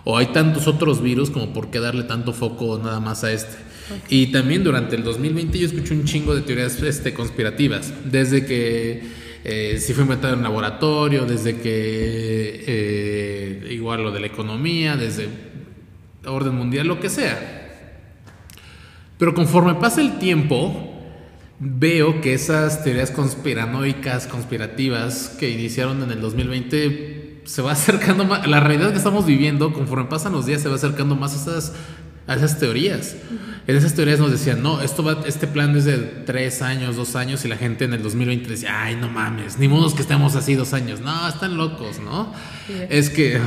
O 0.04 0.18
hay 0.18 0.26
tantos 0.26 0.66
otros 0.66 1.00
virus 1.00 1.30
como 1.30 1.54
por 1.54 1.70
qué 1.70 1.80
darle 1.80 2.02
tanto 2.02 2.34
foco 2.34 2.78
nada 2.78 3.00
más 3.00 3.24
a 3.24 3.32
este. 3.32 3.56
Y 4.08 4.28
también 4.28 4.64
durante 4.64 4.96
el 4.96 5.02
2020 5.02 5.58
yo 5.58 5.66
escuché 5.66 5.94
un 5.94 6.04
chingo 6.04 6.34
de 6.34 6.42
teorías 6.42 6.82
este, 6.82 7.14
conspirativas. 7.14 7.92
Desde 8.04 8.44
que 8.44 9.02
eh, 9.44 9.78
si 9.80 9.94
fue 9.94 10.02
inventado 10.02 10.34
en 10.34 10.42
laboratorio, 10.42 11.24
desde 11.24 11.56
que 11.56 12.64
eh, 12.66 13.68
igual 13.70 14.02
lo 14.02 14.10
de 14.10 14.20
la 14.20 14.26
economía, 14.26 14.96
desde 14.96 15.28
orden 16.26 16.54
mundial, 16.54 16.86
lo 16.86 17.00
que 17.00 17.08
sea. 17.08 17.64
Pero 19.16 19.34
conforme 19.34 19.74
pasa 19.74 20.00
el 20.00 20.18
tiempo, 20.18 20.94
veo 21.60 22.20
que 22.20 22.34
esas 22.34 22.84
teorías 22.84 23.10
conspiranoicas, 23.10 24.26
conspirativas 24.26 25.36
que 25.40 25.50
iniciaron 25.50 26.02
en 26.02 26.10
el 26.10 26.20
2020 26.20 27.42
se 27.44 27.62
va 27.62 27.72
acercando 27.72 28.24
más, 28.24 28.46
la 28.46 28.60
realidad 28.60 28.90
que 28.90 28.98
estamos 28.98 29.24
viviendo, 29.24 29.72
conforme 29.72 30.04
pasan 30.04 30.32
los 30.32 30.44
días, 30.44 30.60
se 30.60 30.68
va 30.68 30.74
acercando 30.74 31.16
más 31.16 31.32
a 31.32 31.36
esas 31.36 31.72
a 32.28 32.34
esas 32.34 32.58
teorías. 32.58 33.16
En 33.66 33.76
esas 33.76 33.94
teorías 33.94 34.20
nos 34.20 34.30
decían, 34.30 34.62
no, 34.62 34.80
esto 34.80 35.02
va, 35.02 35.24
este 35.26 35.46
plan 35.46 35.74
es 35.76 35.84
de 35.86 35.96
tres 35.98 36.62
años, 36.62 36.96
dos 36.96 37.16
años, 37.16 37.44
y 37.44 37.48
la 37.48 37.56
gente 37.56 37.86
en 37.86 37.94
el 37.94 38.02
2020 38.02 38.48
decía, 38.48 38.82
ay, 38.84 38.96
no 38.96 39.08
mames, 39.08 39.58
ni 39.58 39.66
modos 39.66 39.94
que 39.94 40.02
estemos 40.02 40.36
así 40.36 40.54
dos 40.54 40.74
años. 40.74 41.00
No, 41.00 41.26
están 41.26 41.56
locos, 41.56 41.98
¿no? 41.98 42.32
Es 42.90 43.10
que, 43.10 43.40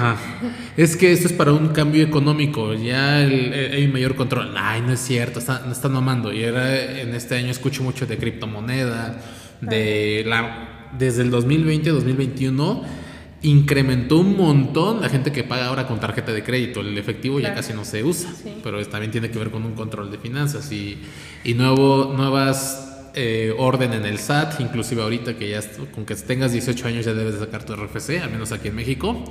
es 0.77 0.95
que 0.97 1.11
esto 1.11 1.27
es 1.27 1.34
para 1.34 1.53
un 1.53 1.69
cambio 1.69 2.03
económico, 2.03 2.73
ya 2.73 3.17
hay 3.17 3.88
mayor 3.91 4.15
control. 4.15 4.53
Ay, 4.57 4.82
no 4.82 4.93
es 4.93 4.99
cierto, 4.99 5.39
están, 5.39 5.71
están 5.71 5.93
mamando. 5.93 6.34
Y 6.34 6.43
era, 6.43 6.99
en 6.99 7.13
este 7.13 7.36
año 7.36 7.51
escucho 7.51 7.84
mucho 7.84 8.07
de 8.07 8.17
criptomoneda, 8.17 9.21
de 9.61 10.23
la, 10.25 10.89
desde 10.97 11.21
el 11.21 11.29
2020, 11.29 11.91
2021 11.91 13.01
incrementó 13.44 14.20
un 14.20 14.38
montón 14.38 15.02
la 15.02 15.10
gente 15.10 15.32
que 15.32 15.44
paga 15.44 15.68
ahora 15.68 15.88
con 15.88 16.00
tarjeta 16.00 16.32
de 16.32 16.44
crédito. 16.44 16.82
El 16.82 16.98
efectivo 16.98 17.39
ya 17.39 17.54
casi 17.54 17.74
no 17.74 17.86
se 17.86 18.04
usa, 18.04 18.32
pero 18.64 18.86
también 18.88 19.12
tiene 19.12 19.32
que 19.32 19.39
ver 19.39 19.50
con 19.50 19.64
un 19.64 19.74
control 19.74 20.12
de 20.12 20.18
finanzas 20.18 20.72
y, 20.72 21.00
y 21.44 21.54
nuevo, 21.54 22.14
nuevas 22.16 23.10
eh, 23.16 23.54
orden 23.58 23.94
en 23.94 24.06
el 24.06 24.20
SAT, 24.20 24.60
inclusive 24.62 25.02
ahorita 25.02 25.36
que 25.36 25.50
ya 25.50 25.62
con 25.94 26.06
que 26.06 26.16
tengas 26.16 26.52
18 26.52 26.88
años 26.88 27.06
ya 27.06 27.14
debes 27.14 27.34
de 27.34 27.39
sacar 27.39 27.64
tu 27.66 27.76
RFC, 27.76 28.22
al 28.22 28.30
menos 28.30 28.52
aquí 28.52 28.68
en 28.68 28.76
México. 28.76 29.24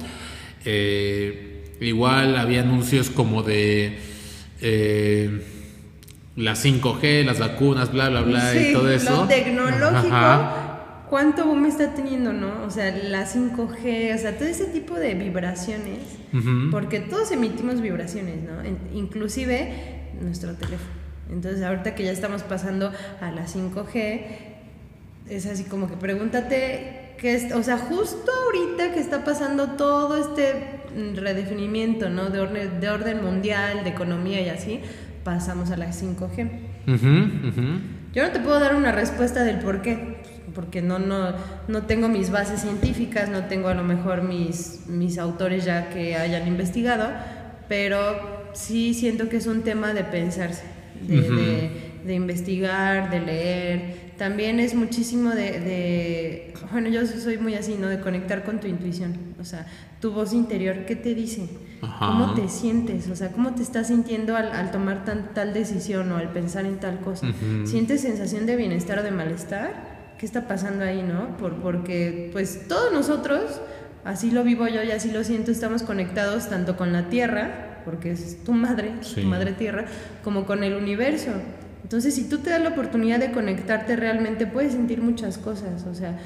Eh, 0.64 1.76
igual 1.80 2.36
había 2.36 2.62
anuncios 2.62 3.10
como 3.10 3.42
de... 3.42 3.98
Eh, 4.60 5.56
la 6.36 6.52
5G, 6.52 7.24
las 7.24 7.38
vacunas, 7.38 7.92
bla, 7.92 8.08
bla, 8.08 8.22
bla, 8.22 8.54
y 8.54 8.72
todo 8.72 8.90
eso. 8.90 9.22
Lo 9.22 9.28
tecnológico 9.28 10.08
cuánto 11.10 11.44
boom 11.44 11.66
está 11.66 11.92
teniendo, 11.92 12.32
¿no? 12.32 12.62
O 12.62 12.70
sea, 12.70 12.96
la 12.96 13.26
5G, 13.26 14.14
o 14.14 14.18
sea, 14.18 14.38
todo 14.38 14.48
ese 14.48 14.66
tipo 14.66 14.94
de 14.94 15.14
vibraciones, 15.14 15.98
porque 16.70 17.00
todos 17.00 17.32
emitimos 17.32 17.80
vibraciones, 17.80 18.36
¿no? 18.42 18.62
inclusive 18.96 19.72
nuestro 20.22 20.54
teléfono. 20.54 21.00
Entonces, 21.30 21.62
ahorita 21.62 21.94
que 21.94 22.04
ya 22.04 22.12
estamos 22.12 22.42
pasando 22.44 22.92
a 23.20 23.30
la 23.32 23.46
5G, 23.46 24.20
es 25.28 25.46
así 25.46 25.64
como 25.64 25.88
que 25.88 25.96
pregúntate, 25.96 27.14
qué 27.18 27.34
es, 27.34 27.52
o 27.52 27.62
sea, 27.62 27.78
justo 27.78 28.30
ahorita 28.46 28.94
que 28.94 29.00
está 29.00 29.24
pasando 29.24 29.72
todo 29.72 30.16
este 30.16 30.80
redefinimiento, 31.14 32.08
¿no? 32.08 32.30
De 32.30 32.40
orden, 32.40 32.80
de 32.80 32.88
orden 32.88 33.22
mundial, 33.22 33.84
de 33.84 33.90
economía 33.90 34.40
y 34.40 34.48
así, 34.48 34.80
pasamos 35.24 35.70
a 35.70 35.76
la 35.76 35.90
5G. 35.90 36.50
Yo 38.12 38.24
no 38.24 38.32
te 38.32 38.40
puedo 38.40 38.58
dar 38.58 38.74
una 38.74 38.90
respuesta 38.90 39.44
del 39.44 39.58
por 39.58 39.82
qué, 39.82 40.20
porque 40.54 40.82
no, 40.82 40.98
no, 40.98 41.32
no 41.68 41.82
tengo 41.82 42.08
mis 42.08 42.30
bases 42.30 42.60
científicas, 42.60 43.28
no 43.28 43.44
tengo 43.44 43.68
a 43.68 43.74
lo 43.74 43.84
mejor 43.84 44.22
mis, 44.22 44.86
mis 44.86 45.18
autores 45.18 45.64
ya 45.64 45.90
que 45.90 46.16
hayan 46.16 46.46
investigado, 46.46 47.08
pero 47.68 48.50
sí 48.52 48.94
siento 48.94 49.28
que 49.28 49.36
es 49.36 49.46
un 49.46 49.62
tema 49.62 49.94
de 49.94 50.04
pensarse, 50.04 50.64
de, 51.06 52.14
investigar, 52.14 53.10
de 53.10 53.20
leer. 53.20 54.10
También 54.18 54.60
es 54.60 54.74
muchísimo 54.74 55.30
de, 55.30 56.52
bueno, 56.72 56.88
yo 56.88 57.06
soy 57.06 57.38
muy 57.38 57.54
así, 57.54 57.76
¿no? 57.78 57.88
De 57.88 58.00
conectar 58.00 58.44
con 58.44 58.60
tu 58.60 58.66
intuición, 58.66 59.16
o 59.40 59.44
sea, 59.44 59.66
tu 60.00 60.12
voz 60.12 60.32
interior, 60.32 60.84
¿qué 60.86 60.96
te 60.96 61.14
dice? 61.14 61.48
¿Cómo 61.80 62.34
te 62.34 62.48
sientes? 62.48 63.08
O 63.08 63.16
sea, 63.16 63.32
¿cómo 63.32 63.54
te 63.54 63.62
estás 63.62 63.88
sintiendo 63.88 64.36
al, 64.36 64.70
tomar 64.70 65.04
tan, 65.04 65.32
tal 65.32 65.54
decisión 65.54 66.12
o 66.12 66.16
al 66.16 66.30
pensar 66.30 66.66
en 66.66 66.78
tal 66.78 67.00
cosa? 67.00 67.26
¿Sientes 67.64 68.02
sensación 68.02 68.46
de 68.46 68.56
bienestar 68.56 68.98
o 68.98 69.02
de 69.02 69.10
malestar? 69.10 69.99
Qué 70.20 70.26
está 70.26 70.46
pasando 70.46 70.84
ahí, 70.84 71.02
¿no? 71.02 71.38
Por, 71.38 71.54
porque 71.62 72.28
pues 72.30 72.68
todos 72.68 72.92
nosotros, 72.92 73.40
así 74.04 74.30
lo 74.30 74.44
vivo 74.44 74.68
yo 74.68 74.82
y 74.82 74.90
así 74.90 75.10
lo 75.10 75.24
siento, 75.24 75.50
estamos 75.50 75.82
conectados 75.82 76.50
tanto 76.50 76.76
con 76.76 76.92
la 76.92 77.08
Tierra, 77.08 77.80
porque 77.86 78.12
es 78.12 78.44
tu 78.44 78.52
madre, 78.52 78.92
tu 79.14 79.22
madre 79.22 79.52
Tierra, 79.52 79.86
como 80.22 80.44
con 80.44 80.62
el 80.62 80.74
universo. 80.74 81.30
Entonces, 81.82 82.14
si 82.14 82.28
tú 82.28 82.36
te 82.38 82.50
das 82.50 82.60
la 82.60 82.68
oportunidad 82.68 83.18
de 83.18 83.32
conectarte 83.32 83.96
realmente, 83.96 84.46
puedes 84.46 84.72
sentir 84.72 85.00
muchas 85.00 85.38
cosas, 85.38 85.86
o 85.86 85.94
sea, 85.94 86.18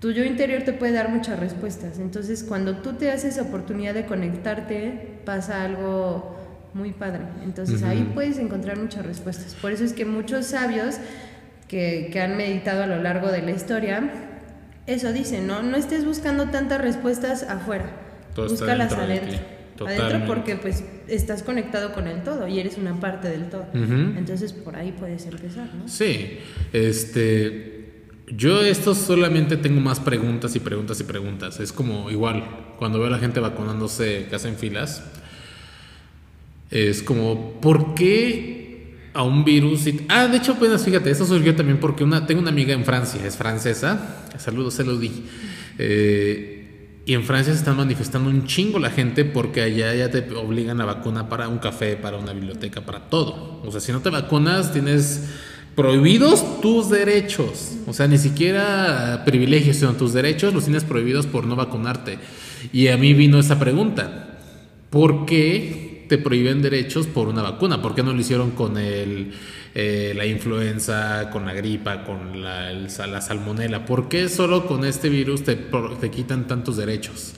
tu 0.00 0.10
yo 0.10 0.24
interior 0.24 0.64
te 0.64 0.72
puede 0.72 0.92
dar 0.92 1.08
muchas 1.08 1.38
respuestas. 1.38 2.00
Entonces, 2.00 2.42
cuando 2.42 2.78
tú 2.78 2.94
te 2.94 3.12
haces 3.12 3.34
esa 3.34 3.42
oportunidad 3.42 3.94
de 3.94 4.04
conectarte, 4.04 5.20
pasa 5.24 5.62
algo 5.62 6.36
muy 6.74 6.90
padre. 6.90 7.20
Entonces, 7.44 7.84
ahí 7.84 8.10
puedes 8.14 8.38
encontrar 8.38 8.78
muchas 8.78 9.06
respuestas. 9.06 9.54
Por 9.54 9.70
eso 9.70 9.84
es 9.84 9.92
que 9.92 10.04
muchos 10.04 10.46
sabios 10.46 10.96
que, 11.72 12.20
han 12.20 12.36
meditado 12.36 12.82
a 12.82 12.86
lo 12.86 13.02
largo 13.02 13.32
de 13.32 13.40
la 13.40 13.50
historia, 13.50 14.12
eso 14.86 15.10
dicen, 15.12 15.46
¿no? 15.46 15.62
No 15.62 15.78
estés 15.78 16.04
buscando 16.04 16.50
tantas 16.50 16.80
respuestas 16.80 17.44
afuera, 17.44 17.86
búscalas 18.36 18.92
adentro. 18.92 19.38
Adentro 19.86 20.26
porque 20.26 20.56
pues 20.56 20.84
estás 21.08 21.42
conectado 21.42 21.92
con 21.92 22.06
el 22.06 22.22
todo 22.22 22.46
y 22.46 22.60
eres 22.60 22.76
una 22.76 23.00
parte 23.00 23.28
del 23.30 23.48
todo. 23.48 23.66
Entonces 23.72 24.52
por 24.52 24.76
ahí 24.76 24.92
puedes 24.92 25.24
empezar, 25.26 25.74
¿no? 25.74 25.88
Sí, 25.88 26.38
este... 26.72 27.80
Yo 28.34 28.62
esto 28.62 28.94
solamente 28.94 29.58
tengo 29.58 29.80
más 29.80 30.00
preguntas 30.00 30.56
y 30.56 30.60
preguntas 30.60 30.98
y 31.00 31.04
preguntas. 31.04 31.60
Es 31.60 31.70
como 31.70 32.10
igual, 32.10 32.44
cuando 32.78 32.98
veo 32.98 33.08
a 33.08 33.10
la 33.10 33.18
gente 33.18 33.40
vacunándose 33.40 34.26
que 34.30 34.36
hacen 34.36 34.56
filas, 34.56 35.02
es 36.70 37.02
como, 37.02 37.60
¿por 37.60 37.94
qué 37.94 38.61
a 39.14 39.22
un 39.22 39.44
virus. 39.44 39.84
ah, 40.08 40.26
de 40.26 40.38
hecho, 40.38 40.56
pues 40.56 40.84
fíjate, 40.84 41.10
eso 41.10 41.26
surgió 41.26 41.54
también 41.54 41.78
porque 41.78 42.04
una, 42.04 42.26
tengo 42.26 42.40
una 42.40 42.50
amiga 42.50 42.72
en 42.72 42.84
Francia, 42.84 43.20
es 43.24 43.36
francesa. 43.36 44.24
Saludos, 44.38 44.74
se 44.74 44.84
lo 44.84 44.96
di. 44.98 45.24
Eh, 45.78 46.58
y 47.04 47.14
en 47.14 47.24
Francia 47.24 47.52
se 47.52 47.58
están 47.58 47.76
manifestando 47.76 48.30
un 48.30 48.46
chingo 48.46 48.78
la 48.78 48.90
gente 48.90 49.24
porque 49.24 49.60
allá 49.60 49.92
ya 49.94 50.10
te 50.10 50.20
obligan 50.34 50.80
a 50.80 50.84
vacuna 50.84 51.28
para 51.28 51.48
un 51.48 51.58
café, 51.58 51.96
para 51.96 52.16
una 52.16 52.32
biblioteca, 52.32 52.82
para 52.82 53.08
todo. 53.08 53.60
O 53.64 53.70
sea, 53.70 53.80
si 53.80 53.90
no 53.92 54.00
te 54.00 54.10
vacunas, 54.10 54.72
tienes 54.72 55.28
prohibidos 55.74 56.60
tus 56.60 56.90
derechos. 56.90 57.72
O 57.86 57.92
sea, 57.92 58.06
ni 58.06 58.18
siquiera 58.18 59.22
privilegios, 59.24 59.76
sino 59.76 59.94
tus 59.94 60.12
derechos 60.12 60.54
los 60.54 60.64
tienes 60.64 60.84
prohibidos 60.84 61.26
por 61.26 61.44
no 61.44 61.56
vacunarte. 61.56 62.18
Y 62.72 62.88
a 62.88 62.96
mí 62.96 63.14
vino 63.14 63.40
esa 63.40 63.58
pregunta. 63.58 64.38
¿Por 64.90 65.26
qué 65.26 65.91
te 66.12 66.18
prohíben 66.18 66.60
derechos 66.60 67.06
por 67.06 67.26
una 67.28 67.40
vacuna. 67.40 67.80
¿Por 67.80 67.94
qué 67.94 68.02
no 68.02 68.12
lo 68.12 68.20
hicieron 68.20 68.50
con 68.50 68.76
el, 68.76 69.32
eh, 69.74 70.12
la 70.14 70.26
influenza, 70.26 71.30
con 71.30 71.46
la 71.46 71.54
gripa, 71.54 72.04
con 72.04 72.42
la, 72.42 72.70
la 72.70 73.20
salmonela? 73.22 73.86
¿Por 73.86 74.10
qué 74.10 74.28
solo 74.28 74.66
con 74.66 74.84
este 74.84 75.08
virus 75.08 75.42
te, 75.42 75.56
te 75.56 76.10
quitan 76.10 76.46
tantos 76.46 76.76
derechos? 76.76 77.32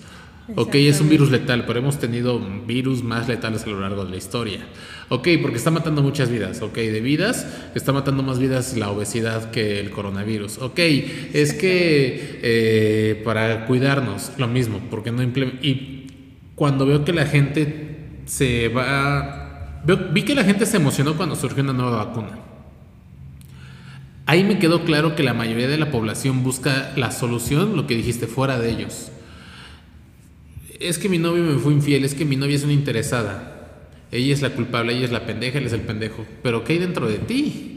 Ok, 0.57 0.75
es 0.75 1.01
un 1.01 1.09
virus 1.09 1.31
letal, 1.31 1.67
pero 1.67 1.79
hemos 1.79 2.01
tenido 2.01 2.41
virus 2.67 3.05
más 3.05 3.29
letales 3.29 3.63
a 3.63 3.69
lo 3.69 3.79
largo 3.79 4.05
de 4.05 4.11
la 4.11 4.17
historia. 4.17 4.67
Ok, 5.09 5.29
porque 5.41 5.59
está 5.59 5.71
matando 5.71 6.03
muchas 6.03 6.29
vidas. 6.29 6.61
Ok, 6.61 6.75
de 6.75 7.01
vidas, 7.01 7.47
está 7.77 7.93
matando 7.93 8.25
más 8.25 8.41
vidas 8.41 8.77
la 8.77 8.91
obesidad 8.91 9.53
que 9.53 9.79
el 9.79 9.91
coronavirus. 9.91 10.59
Ok, 10.59 10.81
es 10.81 11.53
que 11.53 12.41
eh, 12.43 13.23
para 13.25 13.67
cuidarnos, 13.67 14.33
lo 14.37 14.49
mismo, 14.49 14.81
porque 14.91 15.13
no 15.13 15.23
Y 15.23 16.09
cuando 16.57 16.87
veo 16.87 17.05
que 17.05 17.13
la 17.13 17.27
gente 17.27 17.94
se 18.27 18.69
va... 18.69 19.83
vi 20.13 20.23
que 20.23 20.35
la 20.35 20.45
gente 20.45 20.67
se 20.67 20.77
emocionó 20.77 21.17
cuando 21.17 21.37
surgió 21.37 21.63
una 21.63 21.73
nueva 21.73 22.05
vacuna. 22.05 22.39
Ahí 24.27 24.43
me 24.43 24.59
quedó 24.59 24.85
claro 24.85 25.15
que 25.15 25.23
la 25.23 25.35
mayoría 25.35 25.69
de 25.69 25.77
la 25.77 25.91
población 25.91 26.43
busca 26.43 26.93
la 26.97 27.11
solución, 27.11 27.77
lo 27.77 27.87
que 27.87 27.95
dijiste, 27.95 28.27
fuera 28.27 28.59
de 28.59 28.71
ellos 28.71 29.11
es 30.89 30.99
que 30.99 31.09
mi 31.09 31.19
novio 31.19 31.43
me 31.43 31.59
fue 31.59 31.73
infiel, 31.73 32.05
es 32.05 32.15
que 32.15 32.25
mi 32.25 32.37
novia 32.37 32.57
es 32.57 32.65
una 32.65 32.73
interesada. 32.73 33.51
Ella 34.11 34.33
es 34.33 34.43
la 34.43 34.51
culpable, 34.51 34.95
ella 34.95 35.07
es 35.07 35.13
la 35.13 35.27
pendeja, 35.27 35.59
él 35.59 35.67
es 35.67 35.73
el 35.73 35.81
pendejo. 35.81 36.25
Pero 36.43 36.63
¿qué 36.65 36.75
hay 36.75 36.79
dentro 36.79 37.09
de 37.09 37.19
ti? 37.19 37.74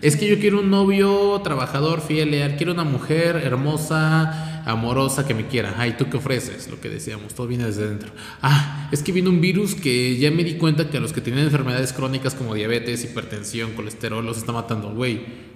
Es 0.00 0.16
que 0.16 0.28
yo 0.28 0.38
quiero 0.38 0.60
un 0.60 0.70
novio 0.70 1.40
trabajador, 1.42 2.00
fiel, 2.00 2.30
leal. 2.30 2.56
Quiero 2.56 2.72
una 2.72 2.84
mujer 2.84 3.36
hermosa, 3.36 4.62
amorosa, 4.64 5.26
que 5.26 5.34
me 5.34 5.46
quiera. 5.46 5.74
Ay, 5.76 5.96
¿tú 5.98 6.08
qué 6.08 6.18
ofreces? 6.18 6.68
Lo 6.68 6.80
que 6.80 6.88
decíamos, 6.88 7.34
todo 7.34 7.48
viene 7.48 7.64
desde 7.64 7.88
dentro. 7.88 8.10
Ah, 8.40 8.88
es 8.92 9.02
que 9.02 9.10
viene 9.10 9.28
un 9.28 9.40
virus 9.40 9.74
que 9.74 10.16
ya 10.16 10.30
me 10.30 10.44
di 10.44 10.54
cuenta 10.54 10.88
que 10.88 10.98
a 10.98 11.00
los 11.00 11.12
que 11.12 11.20
tienen 11.20 11.44
enfermedades 11.44 11.92
crónicas 11.92 12.34
como 12.34 12.54
diabetes, 12.54 13.02
hipertensión, 13.04 13.72
colesterol, 13.72 14.24
los 14.24 14.38
está 14.38 14.52
matando. 14.52 14.90
Güey, 14.94 15.48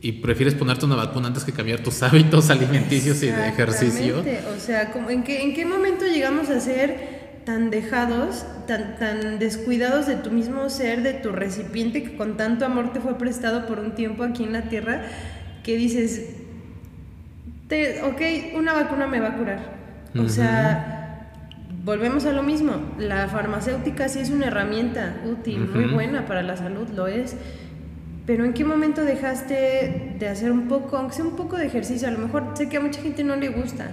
y 0.00 0.12
prefieres 0.12 0.54
ponerte 0.54 0.84
una 0.84 0.96
vacuna 0.96 1.28
antes 1.28 1.44
que 1.44 1.52
cambiar 1.52 1.80
tus 1.80 2.02
hábitos 2.04 2.50
alimenticios 2.50 3.20
y 3.24 3.26
de 3.26 3.48
ejercicio. 3.48 4.24
O 4.56 4.60
sea, 4.60 4.92
¿en 5.08 5.24
qué, 5.24 5.42
¿en 5.42 5.54
qué 5.54 5.66
momento 5.66 6.06
llegamos 6.06 6.50
a 6.50 6.60
ser 6.60 7.21
tan 7.44 7.70
dejados, 7.70 8.44
tan, 8.66 8.96
tan 8.96 9.38
descuidados 9.38 10.06
de 10.06 10.16
tu 10.16 10.30
mismo 10.30 10.68
ser, 10.68 11.02
de 11.02 11.14
tu 11.14 11.32
recipiente 11.32 12.02
que 12.02 12.16
con 12.16 12.36
tanto 12.36 12.64
amor 12.64 12.92
te 12.92 13.00
fue 13.00 13.18
prestado 13.18 13.66
por 13.66 13.78
un 13.78 13.94
tiempo 13.94 14.22
aquí 14.22 14.44
en 14.44 14.52
la 14.52 14.62
tierra, 14.62 15.02
que 15.62 15.76
dices, 15.76 16.36
te, 17.68 18.02
ok, 18.02 18.56
una 18.56 18.72
vacuna 18.72 19.06
me 19.06 19.20
va 19.20 19.28
a 19.28 19.36
curar. 19.36 19.82
O 20.18 20.28
sea, 20.28 21.30
volvemos 21.84 22.26
a 22.26 22.32
lo 22.32 22.42
mismo, 22.42 22.72
la 22.98 23.28
farmacéutica 23.28 24.08
sí 24.08 24.20
es 24.20 24.30
una 24.30 24.46
herramienta 24.46 25.16
útil, 25.24 25.68
muy 25.68 25.86
buena 25.86 26.26
para 26.26 26.42
la 26.42 26.56
salud, 26.56 26.88
lo 26.94 27.06
es 27.06 27.36
pero 28.26 28.44
¿en 28.44 28.52
qué 28.52 28.64
momento 28.64 29.04
dejaste 29.04 30.14
de 30.18 30.28
hacer 30.28 30.52
un 30.52 30.68
poco, 30.68 30.96
aunque 30.96 31.16
sea 31.16 31.24
un 31.24 31.36
poco 31.36 31.56
de 31.56 31.66
ejercicio? 31.66 32.06
A 32.06 32.12
lo 32.12 32.18
mejor 32.18 32.52
sé 32.54 32.68
que 32.68 32.76
a 32.76 32.80
mucha 32.80 33.00
gente 33.02 33.24
no 33.24 33.34
le 33.36 33.48
gusta, 33.48 33.90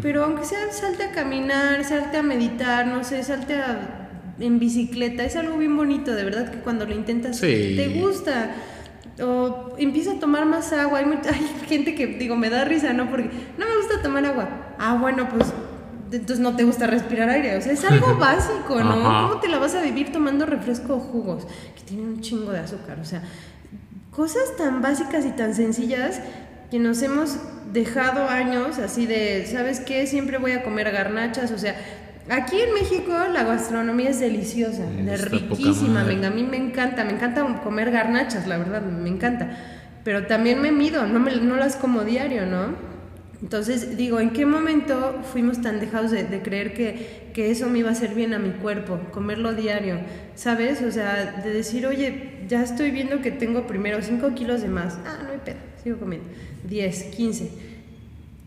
pero 0.00 0.24
aunque 0.24 0.44
sea 0.44 0.72
salte 0.72 1.04
a 1.04 1.12
caminar, 1.12 1.84
salte 1.84 2.16
a 2.16 2.22
meditar, 2.22 2.86
no 2.86 3.04
sé, 3.04 3.22
salte 3.22 3.54
a, 3.54 4.08
en 4.40 4.58
bicicleta, 4.58 5.24
es 5.24 5.36
algo 5.36 5.58
bien 5.58 5.76
bonito, 5.76 6.14
de 6.14 6.24
verdad 6.24 6.50
que 6.50 6.58
cuando 6.58 6.86
lo 6.86 6.94
intentas 6.94 7.40
te 7.40 8.00
gusta. 8.00 8.50
O 9.20 9.74
empieza 9.78 10.12
a 10.12 10.20
tomar 10.20 10.46
más 10.46 10.72
agua. 10.72 11.00
Hay, 11.00 11.04
hay 11.32 11.66
gente 11.66 11.96
que, 11.96 12.06
digo, 12.06 12.36
me 12.36 12.50
da 12.50 12.64
risa, 12.64 12.92
¿no? 12.92 13.10
Porque 13.10 13.28
no 13.58 13.66
me 13.66 13.76
gusta 13.76 14.00
tomar 14.00 14.24
agua. 14.24 14.48
Ah, 14.78 14.96
bueno, 15.00 15.28
pues 15.28 15.52
entonces 16.12 16.40
no 16.40 16.56
te 16.56 16.64
gusta 16.64 16.86
respirar 16.86 17.28
aire. 17.28 17.56
O 17.56 17.60
sea, 17.60 17.72
es 17.72 17.84
algo 17.84 18.16
básico, 18.18 18.82
¿no? 18.82 18.94
¿Cómo 19.28 19.40
te 19.40 19.48
la 19.48 19.58
vas 19.58 19.74
a 19.74 19.82
vivir 19.82 20.12
tomando 20.12 20.46
refresco 20.46 20.94
o 20.94 21.00
jugos 21.00 21.46
que 21.76 21.82
tienen 21.82 22.08
un 22.08 22.20
chingo 22.20 22.52
de 22.52 22.60
azúcar? 22.60 22.98
O 23.00 23.04
sea, 23.04 23.22
cosas 24.18 24.56
tan 24.56 24.82
básicas 24.82 25.24
y 25.24 25.30
tan 25.30 25.54
sencillas 25.54 26.20
que 26.72 26.80
nos 26.80 27.00
hemos 27.02 27.38
dejado 27.72 28.28
años 28.28 28.80
así 28.80 29.06
de, 29.06 29.46
¿sabes 29.46 29.78
qué? 29.78 30.08
Siempre 30.08 30.38
voy 30.38 30.50
a 30.50 30.64
comer 30.64 30.90
garnachas, 30.90 31.52
o 31.52 31.58
sea, 31.58 31.76
aquí 32.28 32.60
en 32.60 32.74
México 32.74 33.12
la 33.32 33.44
gastronomía 33.44 34.10
es 34.10 34.18
deliciosa, 34.18 34.82
es 35.06 35.30
riquísima, 35.30 36.02
venga, 36.02 36.26
a 36.26 36.30
mí 36.32 36.42
me 36.42 36.56
encanta, 36.56 37.04
me 37.04 37.12
encanta 37.12 37.46
comer 37.62 37.92
garnachas, 37.92 38.48
la 38.48 38.58
verdad, 38.58 38.82
me 38.82 39.08
encanta, 39.08 39.56
pero 40.02 40.26
también 40.26 40.60
me 40.60 40.72
mido, 40.72 41.06
no, 41.06 41.20
me, 41.20 41.36
no 41.36 41.54
las 41.54 41.76
como 41.76 42.02
diario, 42.02 42.44
¿no? 42.44 42.87
Entonces 43.40 43.96
digo, 43.96 44.18
¿en 44.18 44.30
qué 44.30 44.46
momento 44.46 45.20
fuimos 45.32 45.62
tan 45.62 45.78
dejados 45.78 46.10
de, 46.10 46.42
creer 46.42 46.74
que, 46.74 47.30
que, 47.32 47.52
eso 47.52 47.68
me 47.68 47.78
iba 47.78 47.88
a 47.88 47.92
hacer 47.92 48.14
bien 48.14 48.34
a 48.34 48.38
mi 48.38 48.50
cuerpo, 48.50 48.98
comerlo 49.12 49.54
diario? 49.54 50.00
¿Sabes? 50.34 50.82
O 50.82 50.90
sea, 50.90 51.40
de 51.44 51.52
decir, 51.52 51.86
oye, 51.86 52.40
ya 52.48 52.62
estoy 52.62 52.90
viendo 52.90 53.20
que 53.20 53.30
tengo 53.30 53.66
primero 53.66 54.02
5 54.02 54.34
kilos 54.34 54.62
de 54.62 54.68
más. 54.68 54.98
Ah, 55.06 55.20
no 55.22 55.30
hay 55.30 55.38
pedo, 55.38 55.58
sigo 55.82 55.98
comiendo. 55.98 56.26
10, 56.68 57.02
15. 57.04 57.50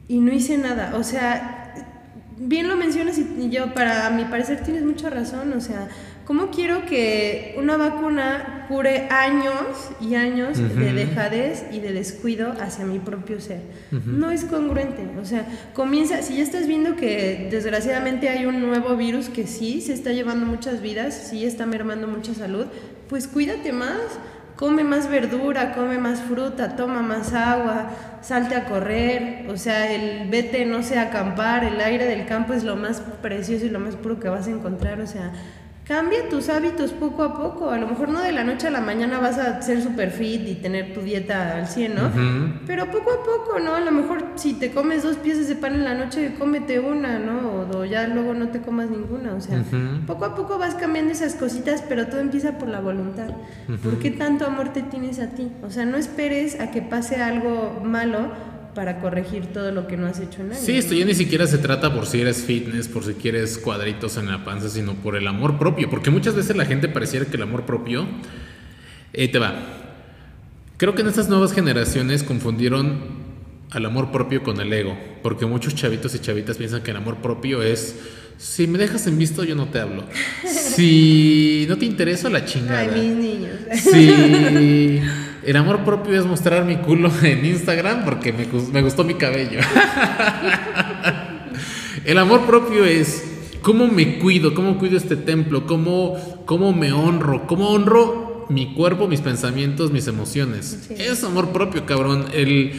Y 0.10 0.20
no 0.20 0.34
hice 0.34 0.58
nada. 0.58 0.96
O 0.98 1.04
sea, 1.04 1.74
bien 2.38 2.68
lo 2.68 2.76
mencionas 2.76 3.18
y 3.18 3.50
yo, 3.50 3.74
para 3.74 4.10
mi 4.10 4.26
parecer, 4.26 4.62
tienes 4.62 4.84
mucha 4.84 5.10
razón. 5.10 5.54
O 5.54 5.62
sea, 5.62 5.88
¿Cómo 6.32 6.50
quiero 6.50 6.86
que 6.86 7.56
una 7.58 7.76
vacuna 7.76 8.66
cure 8.70 9.10
años 9.10 9.92
y 10.00 10.16
años 10.16 10.58
de 10.58 10.94
dejadez 10.94 11.66
y 11.74 11.82
de 11.82 11.92
descuido 11.92 12.54
hacia 12.62 12.86
mi 12.86 13.00
propio 13.00 13.42
ser? 13.42 13.60
No 14.06 14.32
es 14.32 14.46
congruente. 14.46 15.10
O 15.22 15.26
sea, 15.26 15.46
comienza, 15.74 16.22
si 16.22 16.38
ya 16.38 16.44
estás 16.44 16.68
viendo 16.68 16.96
que 16.96 17.50
desgraciadamente 17.52 18.30
hay 18.30 18.46
un 18.46 18.62
nuevo 18.62 18.96
virus 18.96 19.28
que 19.28 19.46
sí 19.46 19.82
se 19.82 19.92
está 19.92 20.14
llevando 20.14 20.46
muchas 20.46 20.82
vidas, 20.82 21.14
sí 21.30 21.44
está 21.44 21.66
mermando 21.66 22.08
mucha 22.08 22.34
salud, 22.34 22.68
pues 23.10 23.28
cuídate 23.28 23.74
más. 23.74 24.00
Come 24.56 24.84
más 24.84 25.10
verdura, 25.10 25.74
come 25.74 25.98
más 25.98 26.22
fruta, 26.22 26.76
toma 26.76 27.02
más 27.02 27.34
agua, 27.34 27.90
salte 28.22 28.54
a 28.54 28.66
correr, 28.66 29.48
o 29.50 29.58
sea, 29.58 29.92
el 29.92 30.30
vete, 30.30 30.66
no 30.66 30.84
sé, 30.84 31.00
acampar, 31.00 31.64
el 31.64 31.82
aire 31.82 32.06
del 32.06 32.28
campo 32.28 32.54
es 32.54 32.64
lo 32.64 32.76
más 32.76 33.02
precioso 33.24 33.66
y 33.66 33.70
lo 33.70 33.80
más 33.80 33.96
puro 33.96 34.20
que 34.20 34.30
vas 34.30 34.46
a 34.46 34.52
encontrar, 34.52 35.02
o 35.02 35.08
sea, 35.08 35.34
Cambia 35.92 36.30
tus 36.30 36.48
hábitos 36.48 36.94
poco 36.94 37.22
a 37.22 37.38
poco. 37.38 37.70
A 37.70 37.78
lo 37.78 37.86
mejor 37.86 38.08
no 38.08 38.22
de 38.22 38.32
la 38.32 38.46
noche 38.46 38.68
a 38.68 38.72
la 38.72 38.80
mañana 38.80 39.20
vas 39.20 39.38
a 39.38 39.62
ser 39.62 39.84
super 39.84 40.10
fit 40.10 40.48
y 40.48 40.56
tener 40.56 40.94
tu 40.94 41.02
dieta 41.02 41.58
al 41.58 41.68
100, 41.68 41.96
¿no? 41.96 42.10
Pero 42.66 42.86
poco 42.86 43.12
a 43.12 43.22
poco, 43.26 43.60
¿no? 43.60 43.76
A 43.76 43.82
lo 43.82 43.92
mejor 43.92 44.24
si 44.36 44.54
te 44.54 44.72
comes 44.72 45.04
dos 45.04 45.18
piezas 45.18 45.50
de 45.50 45.56
pan 45.56 45.74
en 45.74 45.84
la 45.84 45.94
noche, 45.94 46.36
cómete 46.40 46.80
una, 46.80 47.20
¿no? 47.20 47.68
O, 47.78 47.84
ya 47.84 48.08
luego 48.08 48.34
no 48.34 48.48
te 48.52 48.62
comas 48.62 48.90
ninguna. 48.90 49.34
O 49.34 49.42
sea, 49.42 49.66
poco 50.08 50.24
a 50.24 50.34
poco 50.34 50.58
vas 50.58 50.76
cambiando 50.76 51.12
esas 51.12 51.36
cositas, 51.36 51.82
pero 51.82 52.08
todo 52.08 52.22
empieza 52.22 52.58
por 52.58 52.70
la 52.70 52.80
voluntad. 52.80 53.32
¿Por 53.84 54.00
qué 54.00 54.12
tanto 54.12 54.46
amor 54.46 54.72
te 54.72 54.84
tienes 54.84 55.20
a 55.20 55.32
ti? 55.32 55.52
O 55.62 55.70
sea, 55.72 55.84
no 55.84 55.98
esperes 55.98 56.58
a 56.62 56.72
que 56.72 56.82
pase 56.82 57.18
algo 57.18 57.82
malo 57.84 58.32
para 58.74 59.00
corregir 59.00 59.48
todo 59.48 59.72
lo 59.72 59.88
que 59.88 59.98
no 59.98 60.08
has 60.08 60.20
hecho 60.20 60.42
en 60.42 60.52
años. 60.52 60.64
Sí, 60.64 60.78
esto 60.78 60.94
ya 60.94 61.06
ni 61.06 61.14
siquiera 61.14 61.48
se 61.48 61.58
trata 61.58 61.94
por 61.94 62.06
si 62.06 62.22
eres 62.22 62.44
fitness, 62.44 62.88
por 62.88 63.04
si 63.04 63.14
quieres 63.14 63.58
cuadritos 63.58 64.18
en 64.18 64.28
la 64.28 64.44
panza, 64.44 64.70
sino 64.70 64.94
por 64.96 65.16
el 65.16 65.28
amor 65.28 65.58
propio. 65.58 65.90
Porque 65.90 66.10
muchas 66.10 66.36
veces 66.36 66.56
la 66.56 66.66
gente 66.66 66.88
pareciera 66.88 67.26
que 67.26 67.38
el 67.38 67.44
amor 67.44 67.66
propio. 67.66 68.08
Eh, 69.14 69.28
te 69.28 69.40
va. 69.40 69.56
Creo 70.78 70.96
que 70.96 71.02
en 71.02 71.10
estas 71.10 71.30
nuevas 71.30 71.54
generaciones 71.54 72.24
confundieron 72.24 73.22
al 73.72 73.86
amor 73.86 74.12
propio 74.12 74.44
con 74.44 74.60
el 74.62 74.72
ego. 74.72 74.98
Porque 75.22 75.46
muchos 75.46 75.76
chavitos 75.76 76.16
y 76.16 76.20
chavitas 76.20 76.58
piensan 76.58 76.82
que 76.82 76.92
el 76.92 76.98
amor 76.98 77.18
propio 77.18 77.62
es. 77.62 77.96
Si 78.38 78.66
me 78.68 78.80
dejas 78.80 79.06
en 79.06 79.18
visto, 79.18 79.44
yo 79.44 79.56
no 79.56 79.68
te 79.68 79.80
hablo. 79.80 80.04
Si 80.48 81.66
no 81.68 81.78
te 81.78 81.86
interesa, 81.86 82.30
la 82.30 82.46
chingada. 82.46 82.94
Ay, 82.94 83.10
mis 83.10 83.18
niños. 83.18 83.58
Si 83.76 85.02
el 85.44 85.58
amor 85.58 85.84
propio 85.84 86.20
es 86.20 86.26
mostrar 86.26 86.66
mi 86.66 86.78
culo 86.78 87.12
en 87.24 87.46
Instagram 87.46 88.06
porque 88.06 88.34
me, 88.34 88.46
gustó 88.82 89.04
mi 89.04 89.16
cabello. 89.16 89.60
El 92.06 92.18
amor 92.18 92.48
propio 92.48 92.84
es 92.84 93.24
cómo 93.62 93.88
me 93.88 94.18
cuido, 94.18 94.56
cómo 94.56 94.80
cuido 94.80 94.98
este 94.98 95.16
templo, 95.16 95.68
cómo, 95.68 96.44
cómo 96.46 96.74
me 96.74 96.92
honro, 96.92 97.46
cómo 97.46 97.70
honro 97.70 98.48
mi 98.50 98.74
cuerpo, 98.74 99.08
mis 99.08 99.22
pensamientos, 99.22 99.92
mis 99.92 100.08
emociones. 100.08 100.90
Es 100.90 101.24
amor 101.24 101.50
propio, 101.50 101.86
cabrón. 101.86 102.26
El 102.34 102.74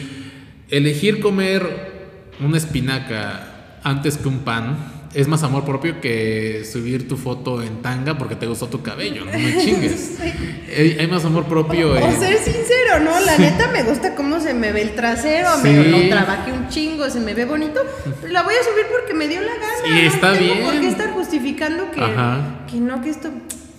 elegir 0.69 1.21
comer 1.21 2.27
una 2.43 2.57
espinaca 2.57 3.79
antes 3.83 4.17
que 4.17 4.27
un 4.27 4.39
pan 4.39 5.02
es 5.13 5.27
más 5.27 5.43
amor 5.43 5.63
propio 5.63 6.01
que 6.01 6.65
subir 6.65 7.07
tu 7.07 7.17
foto 7.17 7.61
en 7.61 7.81
tanga 7.81 8.17
porque 8.17 8.35
te 8.35 8.47
gustó 8.47 8.67
tu 8.67 8.81
cabello, 8.81 9.25
no 9.25 9.31
me 9.31 9.57
chingues. 9.57 10.17
hay, 10.99 11.07
más 11.07 11.23
amor 11.25 11.45
propio. 11.45 11.93
O, 11.93 12.11
ser 12.19 12.37
sincero, 12.37 12.99
¿no? 13.03 13.19
La 13.19 13.37
neta 13.37 13.69
me 13.71 13.83
gusta 13.83 14.15
cómo 14.15 14.39
se 14.39 14.53
me 14.53 14.71
ve 14.71 14.81
el 14.81 14.95
trasero, 14.95 15.49
me 15.61 15.83
lo 15.83 16.09
trabajé 16.09 16.51
un 16.51 16.67
chingo, 16.69 17.09
se 17.09 17.19
me 17.19 17.33
ve 17.33 17.45
bonito. 17.45 17.81
La 18.27 18.41
voy 18.41 18.55
a 18.55 18.63
subir 18.63 18.85
porque 18.91 19.13
me 19.13 19.27
dio 19.27 19.41
la 19.41 19.53
gana. 19.53 19.99
Sí, 19.99 20.05
está 20.05 20.31
bien. 20.31 20.63
¿Por 20.63 20.79
qué 20.79 20.87
estar 20.87 21.11
justificando 21.11 21.91
que, 21.91 22.01
que 22.71 22.79
no, 22.79 23.01
que 23.01 23.09
esto... 23.09 23.29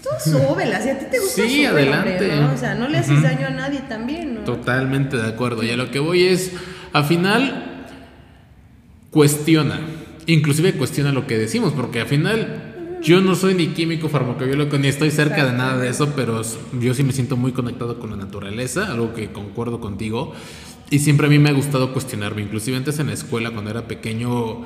Tú 0.02 0.30
súbela, 0.30 0.82
si 0.82 0.90
a 0.90 0.98
ti 0.98 1.06
te 1.10 1.18
gusta 1.18 1.42
Sí, 1.44 1.64
adelante. 1.64 2.30
O 2.54 2.58
sea, 2.58 2.74
no 2.74 2.88
le 2.88 2.98
haces 2.98 3.22
daño 3.22 3.46
a 3.46 3.50
nadie 3.50 3.80
también, 3.88 4.34
¿no? 4.34 4.40
Totalmente 4.42 5.16
de 5.16 5.26
acuerdo. 5.26 5.62
Y 5.62 5.70
a 5.70 5.78
lo 5.78 5.90
que 5.90 5.98
voy 5.98 6.24
es, 6.24 6.52
al 6.92 7.04
final, 7.04 7.86
cuestiona 9.10 9.80
inclusive 10.26 10.74
cuestiona 10.74 11.12
lo 11.12 11.26
que 11.26 11.38
decimos, 11.38 11.72
porque 11.72 12.00
al 12.00 12.06
final 12.06 12.74
yo 13.02 13.20
no 13.20 13.34
soy 13.34 13.54
ni 13.54 13.68
químico 13.68 14.08
farmacobiólogo 14.08 14.78
ni 14.78 14.88
estoy 14.88 15.10
cerca 15.10 15.44
de 15.44 15.52
nada 15.52 15.76
de 15.76 15.90
eso, 15.90 16.14
pero 16.16 16.40
yo 16.80 16.94
sí 16.94 17.02
me 17.02 17.12
siento 17.12 17.36
muy 17.36 17.52
conectado 17.52 17.98
con 17.98 18.10
la 18.10 18.16
naturaleza, 18.16 18.90
algo 18.90 19.12
que 19.12 19.30
concuerdo 19.30 19.80
contigo. 19.80 20.32
Y 20.90 21.00
siempre 21.00 21.26
a 21.26 21.30
mí 21.30 21.38
me 21.38 21.50
ha 21.50 21.52
gustado 21.52 21.92
cuestionarme, 21.92 22.42
inclusive 22.42 22.76
antes 22.76 22.98
en 22.98 23.08
la 23.08 23.12
escuela 23.12 23.50
cuando 23.50 23.70
era 23.70 23.86
pequeño 23.86 24.62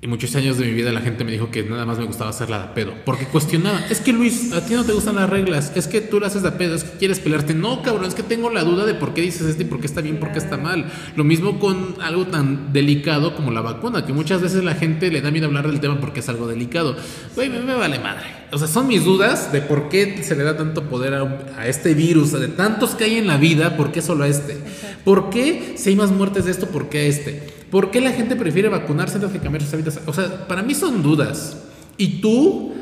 Y 0.00 0.06
muchos 0.06 0.36
años 0.36 0.58
de 0.58 0.64
mi 0.66 0.70
vida 0.74 0.92
la 0.92 1.00
gente 1.00 1.24
me 1.24 1.32
dijo 1.32 1.50
que 1.50 1.64
nada 1.64 1.84
más 1.84 1.98
me 1.98 2.04
gustaba 2.04 2.30
hacerla 2.30 2.60
de 2.62 2.68
pedo. 2.68 2.92
Porque 3.04 3.24
cuestionaba, 3.24 3.80
es 3.90 4.00
que 4.00 4.12
Luis, 4.12 4.52
a 4.52 4.64
ti 4.64 4.74
no 4.74 4.84
te 4.84 4.92
gustan 4.92 5.16
las 5.16 5.28
reglas, 5.28 5.72
es 5.74 5.88
que 5.88 6.00
tú 6.00 6.20
la 6.20 6.28
haces 6.28 6.44
de 6.44 6.52
pedo, 6.52 6.76
es 6.76 6.84
que 6.84 6.98
quieres 6.98 7.18
pelearte. 7.18 7.52
No, 7.52 7.82
cabrón, 7.82 8.04
es 8.06 8.14
que 8.14 8.22
tengo 8.22 8.48
la 8.48 8.62
duda 8.62 8.86
de 8.86 8.94
por 8.94 9.12
qué 9.12 9.22
dices 9.22 9.42
esto 9.48 9.62
y 9.62 9.64
por 9.64 9.80
qué 9.80 9.88
está 9.88 10.00
bien, 10.00 10.20
por 10.20 10.30
qué 10.30 10.38
está 10.38 10.56
mal. 10.56 10.84
Lo 11.16 11.24
mismo 11.24 11.58
con 11.58 11.96
algo 12.00 12.28
tan 12.28 12.72
delicado 12.72 13.34
como 13.34 13.50
la 13.50 13.60
vacuna, 13.60 14.06
que 14.06 14.12
muchas 14.12 14.40
veces 14.40 14.62
la 14.62 14.74
gente 14.76 15.10
le 15.10 15.20
da 15.20 15.32
miedo 15.32 15.46
hablar 15.46 15.66
del 15.66 15.80
tema 15.80 15.98
porque 16.00 16.20
es 16.20 16.28
algo 16.28 16.46
delicado. 16.46 16.94
Güey, 17.34 17.48
me, 17.48 17.58
me 17.58 17.74
vale 17.74 17.98
madre. 17.98 18.26
O 18.52 18.58
sea, 18.58 18.68
son 18.68 18.86
mis 18.86 19.04
dudas 19.04 19.50
de 19.50 19.62
por 19.62 19.88
qué 19.88 20.22
se 20.22 20.36
le 20.36 20.44
da 20.44 20.56
tanto 20.56 20.84
poder 20.84 21.14
a, 21.14 21.24
un- 21.24 21.34
a 21.58 21.66
este 21.66 21.94
virus, 21.94 22.30
de 22.30 22.46
tantos 22.46 22.90
que 22.94 23.02
hay 23.02 23.16
en 23.16 23.26
la 23.26 23.36
vida, 23.36 23.76
¿por 23.76 23.90
qué 23.90 24.00
solo 24.00 24.22
a 24.22 24.28
este? 24.28 24.58
¿Por 25.04 25.28
qué 25.30 25.72
si 25.76 25.90
hay 25.90 25.96
más 25.96 26.12
muertes 26.12 26.44
de 26.44 26.52
esto, 26.52 26.68
por 26.68 26.88
qué 26.88 26.98
a 27.00 27.02
este? 27.06 27.57
¿Por 27.70 27.90
qué 27.90 28.00
la 28.00 28.12
gente 28.12 28.36
prefiere 28.36 28.68
vacunarse 28.68 29.16
antes 29.16 29.32
de 29.32 29.38
cambiar 29.40 29.62
sus 29.62 29.74
hábitos? 29.74 30.00
O 30.06 30.12
sea, 30.12 30.48
para 30.48 30.62
mí 30.62 30.74
son 30.74 31.02
dudas. 31.02 31.56
Y 31.96 32.20
tú, 32.20 32.74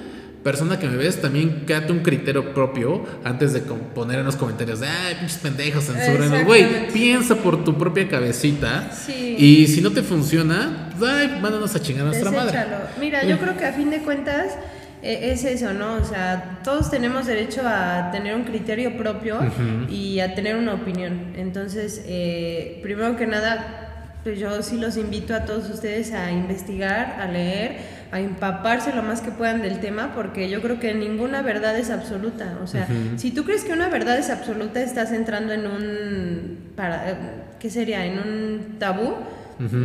persona 0.45 0.79
que 0.79 0.87
me 0.87 0.97
ves, 0.97 1.21
también 1.21 1.65
quédate 1.67 1.91
un 1.93 2.01
criterio 2.01 2.55
propio 2.55 3.05
antes 3.25 3.53
de 3.53 3.61
poner 3.61 4.21
en 4.21 4.27
los 4.27 4.37
comentarios 4.37 4.81
de, 4.81 4.87
ay, 4.87 5.17
pinches 5.17 5.39
pendejos, 5.39 5.85
censuren. 5.85 6.45
Güey, 6.45 6.93
piensa 6.93 7.35
por 7.37 7.65
tu 7.65 7.77
propia 7.77 8.09
cabecita. 8.09 8.93
Sí. 8.93 9.37
Y 9.39 9.67
si 9.67 9.81
no 9.81 9.91
te 9.91 10.03
funciona, 10.03 10.91
ay, 11.05 11.39
mándanos 11.41 11.75
a 11.75 11.81
chingar 11.81 12.03
a 12.03 12.11
nuestra 12.11 12.31
madre. 12.31 12.59
Mira, 13.01 13.25
yo 13.25 13.39
creo 13.39 13.57
que 13.57 13.65
a 13.65 13.73
fin 13.73 13.91
de 13.91 13.99
cuentas 13.99 14.57
eh, 15.03 15.33
es 15.33 15.45
eso, 15.45 15.73
¿no? 15.73 15.95
O 15.95 16.05
sea, 16.05 16.61
todos 16.65 16.91
tenemos 16.91 17.27
derecho 17.27 17.63
a 17.65 18.11
tener 18.13 18.35
un 18.35 18.45
criterio 18.45 18.97
propio 18.97 19.39
y 19.89 20.21
a 20.21 20.35
tener 20.35 20.57
una 20.57 20.75
opinión. 20.75 21.33
Entonces, 21.37 22.03
eh, 22.07 22.81
primero 22.83 23.17
que 23.17 23.27
nada, 23.27 23.86
pues 24.27 24.41
yo 24.41 24.61
sí 24.61 24.77
los 24.77 24.97
invito 24.97 25.37
a 25.37 25.45
todos 25.45 25.71
ustedes 25.71 26.13
a 26.13 26.33
investigar, 26.33 27.19
a 27.21 27.31
leer, 27.31 27.77
a 28.11 28.19
empaparse 28.19 28.93
lo 28.93 29.05
más 29.05 29.21
que 29.21 29.31
puedan 29.31 29.63
del 29.63 29.79
tema, 29.79 30.17
porque 30.17 30.51
yo 30.51 30.61
creo 30.61 30.81
que 30.81 30.95
ninguna 30.95 31.43
verdad 31.43 31.79
es 31.79 31.91
absoluta. 31.91 32.59
O 32.61 32.67
sea, 32.67 32.89
si 33.15 33.31
tú 33.31 33.45
crees 33.45 33.63
que 33.63 33.73
una 33.73 33.89
verdad 33.89 34.19
es 34.19 34.29
absoluta, 34.29 34.83
estás 34.83 35.13
entrando 35.13 35.53
en 35.53 35.69
un, 35.69 36.59
para, 36.75 37.09
eh, 37.09 37.17
¿qué 37.61 37.71
sería? 37.71 38.05
En 38.05 38.19
un 38.19 38.79
tabú. 38.81 39.15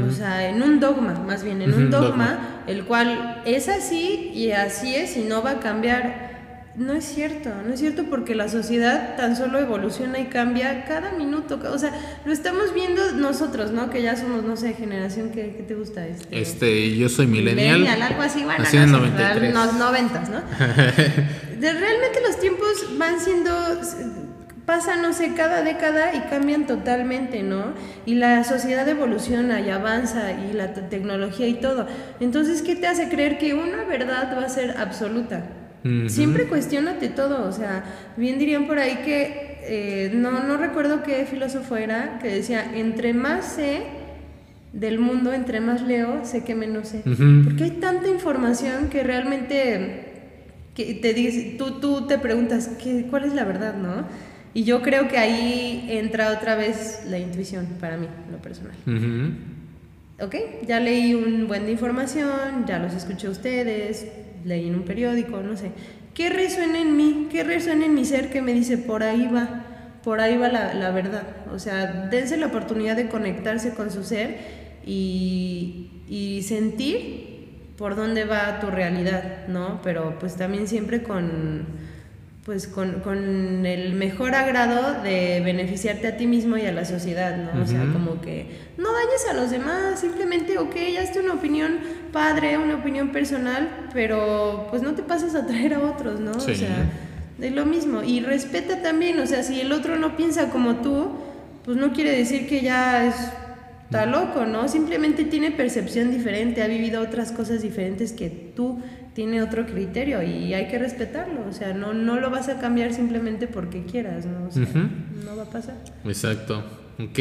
O 0.10 0.12
sea, 0.12 0.50
en 0.50 0.64
un 0.64 0.80
dogma, 0.80 1.14
más 1.14 1.44
bien, 1.44 1.62
en 1.62 1.76
un 1.76 1.92
dogma, 1.92 2.08
dogma. 2.10 2.64
el 2.66 2.84
cual 2.86 3.44
es 3.46 3.70
así 3.70 4.32
y 4.34 4.54
así 4.54 4.96
es 4.96 5.18
y 5.18 5.22
no 5.22 5.44
va 5.44 5.52
a 5.52 5.60
cambiar. 5.60 6.31
No 6.76 6.94
es 6.94 7.04
cierto, 7.04 7.50
no 7.68 7.74
es 7.74 7.80
cierto 7.82 8.06
porque 8.10 8.34
la 8.34 8.48
sociedad 8.48 9.18
tan 9.18 9.36
solo 9.36 9.60
evoluciona 9.60 10.20
y 10.20 10.26
cambia 10.28 10.86
cada 10.86 11.12
minuto. 11.12 11.60
O 11.70 11.78
sea, 11.78 11.92
lo 12.24 12.32
estamos 12.32 12.74
viendo 12.74 13.12
nosotros, 13.12 13.72
¿no? 13.72 13.90
Que 13.90 14.02
ya 14.02 14.16
somos, 14.16 14.44
no 14.44 14.56
sé, 14.56 14.74
generación 14.74 15.32
que, 15.32 15.54
¿qué 15.58 15.64
te 15.68 15.76
gusta 15.76 16.08
este. 16.08 16.40
Este, 16.42 16.96
yo 16.96 17.10
soy 17.10 17.28
millennial. 17.28 18.02
algo 18.02 18.22
así, 18.22 18.44
bueno, 18.46 18.64
en 18.64 18.92
no, 18.92 19.00
sé, 19.00 19.08
93. 19.12 19.54
no- 19.54 19.72
noventas, 19.74 20.30
¿no? 20.30 20.38
Realmente 21.60 22.20
los 22.26 22.40
tiempos 22.40 22.98
van 22.98 23.20
siendo 23.20 23.52
pasa 24.66 24.96
no 24.96 25.12
sé 25.12 25.34
cada 25.34 25.64
década 25.64 26.14
y 26.16 26.20
cambian 26.30 26.66
totalmente 26.68 27.42
no 27.44 27.74
y 28.06 28.16
la 28.16 28.44
sociedad 28.44 28.88
evoluciona 28.88 29.60
y 29.60 29.70
avanza 29.72 30.32
y 30.34 30.54
la 30.54 30.74
te- 30.74 30.84
tecnología 30.84 31.48
y 31.48 31.56
todo 31.56 31.88
entonces 32.20 32.62
qué 32.62 32.76
te 32.76 32.88
hace 32.88 33.10
creer 33.10 33.38
que 33.40 33.54
una 33.56 33.84
verdad 33.84 34.38
va 34.38 34.46
a 34.46 34.50
ser 34.50 34.78
absoluta 34.78 35.44
Ujú. 35.84 36.10
siempre 36.10 36.46
cuestionate 36.46 37.10
todo 37.10 37.48
o 37.48 37.52
sea 37.52 37.84
bien 38.18 38.38
dirían 38.38 38.68
por 38.68 38.78
ahí 38.78 38.98
que 39.04 39.58
eh, 39.64 40.12
no 40.14 40.44
no 40.44 40.58
recuerdo 40.58 41.04
qué 41.04 41.26
filósofo 41.26 41.76
era 41.76 42.20
que 42.22 42.28
decía 42.30 42.72
entre 42.76 43.14
más 43.14 43.46
sé 43.46 43.82
del 44.74 45.00
mundo 45.00 45.34
entre 45.34 45.60
más 45.60 45.82
leo 45.82 46.24
sé 46.24 46.44
que 46.44 46.56
menos 46.56 46.90
sé 46.90 47.04
Ujú. 47.06 47.44
porque 47.46 47.64
hay 47.66 47.72
tanta 47.72 48.08
información 48.08 48.90
que 48.90 49.04
realmente 49.04 50.08
que 50.76 50.94
te 50.94 51.14
dices, 51.14 51.58
tú, 51.58 51.80
tú 51.80 52.08
te 52.08 52.18
preguntas 52.18 52.70
¿qué, 52.82 53.06
cuál 53.10 53.26
es 53.26 53.34
la 53.34 53.44
verdad, 53.44 53.76
¿no? 53.76 54.06
Y 54.54 54.64
yo 54.64 54.82
creo 54.82 55.08
que 55.08 55.18
ahí 55.18 55.86
entra 55.90 56.32
otra 56.32 56.56
vez 56.56 57.04
la 57.10 57.20
intuición 57.20 57.66
para 57.80 57.98
mí, 57.98 58.08
lo 58.32 58.38
personal. 58.38 58.74
Ujú. 58.86 60.26
¿Ok? 60.26 60.36
Ya 60.68 60.80
leí 60.80 61.14
un 61.14 61.48
buen 61.48 61.66
de 61.66 61.72
información, 61.72 62.66
ya 62.68 62.80
los 62.80 62.94
escuché 62.94 63.28
a 63.28 63.32
ustedes, 63.32 64.08
leí 64.46 64.68
en 64.68 64.76
un 64.76 64.84
periódico, 64.84 65.42
no 65.42 65.56
sé. 65.58 65.72
¿Qué 66.14 66.30
resuena 66.30 66.80
en 66.80 66.98
mí? 66.98 67.28
¿Qué 67.32 67.44
resuena 67.44 67.86
en 67.86 67.94
mi 67.94 68.06
ser 68.06 68.30
que 68.30 68.42
me 68.42 68.54
dice 68.54 68.78
por 68.78 69.04
ahí 69.04 69.28
va? 69.28 69.66
Por 70.04 70.20
ahí 70.20 70.38
va 70.38 70.50
la, 70.50 70.74
la 70.74 70.92
verdad. 70.92 71.24
O 71.54 71.60
sea, 71.60 72.08
dense 72.10 72.38
la 72.38 72.48
oportunidad 72.48 72.96
de 72.96 73.08
conectarse 73.08 73.74
con 73.74 73.92
su 73.92 74.04
ser 74.04 74.38
y, 74.86 75.92
y 76.08 76.42
sentir 76.44 77.32
por 77.78 77.96
dónde 77.96 78.26
va 78.26 78.60
tu 78.60 78.68
realidad, 78.68 79.48
¿no? 79.48 79.82
Pero 79.84 80.18
pues 80.20 80.36
también 80.36 80.68
siempre 80.68 81.02
con, 81.02 81.66
pues 82.46 82.68
con, 82.68 83.00
con 83.02 83.66
el 83.66 83.94
mejor 83.94 84.36
agrado 84.36 85.02
de 85.02 85.42
beneficiarte 85.44 86.08
a 86.08 86.18
ti 86.18 86.28
mismo 86.28 86.58
y 86.58 86.66
a 86.66 86.72
la 86.72 86.86
sociedad, 86.86 87.38
¿no? 87.38 87.64
O 87.64 87.66
sea, 87.66 87.82
como 87.92 88.22
que 88.22 88.46
no 88.78 88.92
dañes 88.94 89.26
a 89.30 89.34
los 89.34 89.52
demás, 89.52 90.00
simplemente, 90.00 90.58
ok, 90.58 90.76
hazte 91.02 91.22
una 91.22 91.34
opinión 91.34 91.80
padre, 92.12 92.58
una 92.58 92.76
opinión 92.76 93.12
personal, 93.12 93.88
pero 93.94 94.68
pues 94.70 94.82
no 94.82 94.94
te 94.94 95.04
pases 95.04 95.36
a 95.36 95.46
traer 95.46 95.74
a 95.74 95.80
otros, 95.80 96.20
¿no? 96.20 96.40
Sí. 96.40 96.52
O 96.52 96.56
sea, 96.56 96.90
es 97.40 97.52
lo 97.52 97.66
mismo. 97.66 98.04
Y 98.04 98.20
respeta 98.20 98.82
también, 98.82 99.20
o 99.20 99.28
sea, 99.28 99.44
si 99.44 99.62
el 99.62 99.72
otro 99.72 99.98
no 99.98 100.16
piensa 100.16 100.50
como 100.50 100.78
tú, 100.78 101.12
pues 101.66 101.78
no 101.78 101.94
quiere 101.94 102.12
decir 102.16 102.48
que 102.48 102.62
ya 102.62 103.08
es 103.08 103.16
está 103.92 104.06
loco, 104.06 104.46
¿no? 104.46 104.70
Simplemente 104.70 105.26
tiene 105.26 105.52
percepción 105.52 106.12
diferente, 106.12 106.64
ha 106.64 106.68
vivido 106.68 107.02
otras 107.02 107.34
cosas 107.34 107.62
diferentes 107.62 108.14
que 108.14 108.30
tú, 108.30 108.82
tiene 109.14 109.42
otro 109.42 109.66
criterio 109.66 110.24
y 110.24 110.54
hay 110.54 110.70
que 110.70 110.80
respetarlo, 110.80 111.46
o 111.50 111.52
sea, 111.52 111.74
no, 111.74 111.94
no 111.94 112.18
lo 112.18 112.30
vas 112.30 112.48
a 112.48 112.60
cambiar 112.60 112.94
simplemente 112.94 113.48
porque 113.48 113.84
quieras, 113.84 114.26
¿no? 114.26 114.48
O 114.48 114.52
sea, 114.52 114.64
Ujú. 114.64 114.80
no 115.26 115.36
va 115.36 115.44
a 115.44 115.50
pasar. 115.50 115.76
Exacto. 116.06 116.64
Ok. 117.00 117.20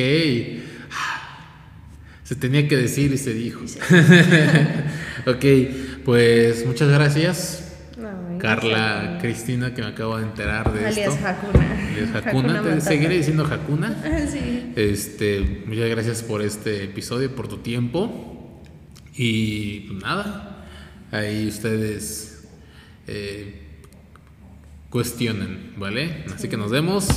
Se 2.31 2.37
tenía 2.37 2.69
que 2.69 2.77
decir 2.77 3.13
y 3.13 3.19
se 3.19 3.35
dijo. 3.35 3.59
ok, 5.27 5.45
pues 6.05 6.65
muchas 6.65 6.89
gracias. 6.89 7.73
Carla. 8.39 9.19
Cristina, 9.21 9.75
que 9.75 9.83
me 9.83 9.89
acabo 9.89 10.17
de 10.17 10.23
enterar 10.23 10.73
de 10.73 10.87
Alias 10.87 11.13
esto. 11.13 11.27
Hakuna. 11.27 11.89
Alias 11.89 12.15
Hakuna. 12.15 12.63
Te 12.63 12.81
seguiré 12.83 13.17
diciendo 13.17 13.45
Hakuna. 13.51 13.97
sí. 14.31 14.73
Este, 14.77 15.65
muchas 15.67 15.91
gracias 15.91 16.23
por 16.23 16.41
este 16.41 16.85
episodio, 16.85 17.35
por 17.35 17.49
tu 17.49 17.57
tiempo. 17.57 18.63
Y 19.17 19.89
pues, 19.89 20.01
nada, 20.01 20.67
ahí 21.11 21.49
ustedes 21.49 22.47
eh, 23.09 23.61
cuestionen, 24.89 25.73
¿vale? 25.79 26.27
Así 26.33 26.47
que 26.47 26.57
nos 26.57 26.71
vemos 26.71 27.09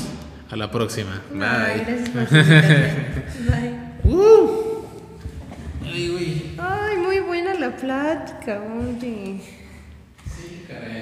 a 0.49 0.55
la 0.55 0.71
próxima. 0.71 1.21
Bye. 1.29 1.85
gracias 1.85 2.09
por 2.09 2.27
su 2.29 2.35
invitación. 2.35 3.05
Bye. 3.47 3.82
Ay, 5.93 6.07
güey. 6.09 6.41
Ay, 6.57 6.97
muy 6.97 7.19
buena 7.19 7.53
la 7.53 7.75
plática, 7.75 8.59
oye. 8.63 9.39
Sí, 10.25 10.65
caray. 10.67 10.93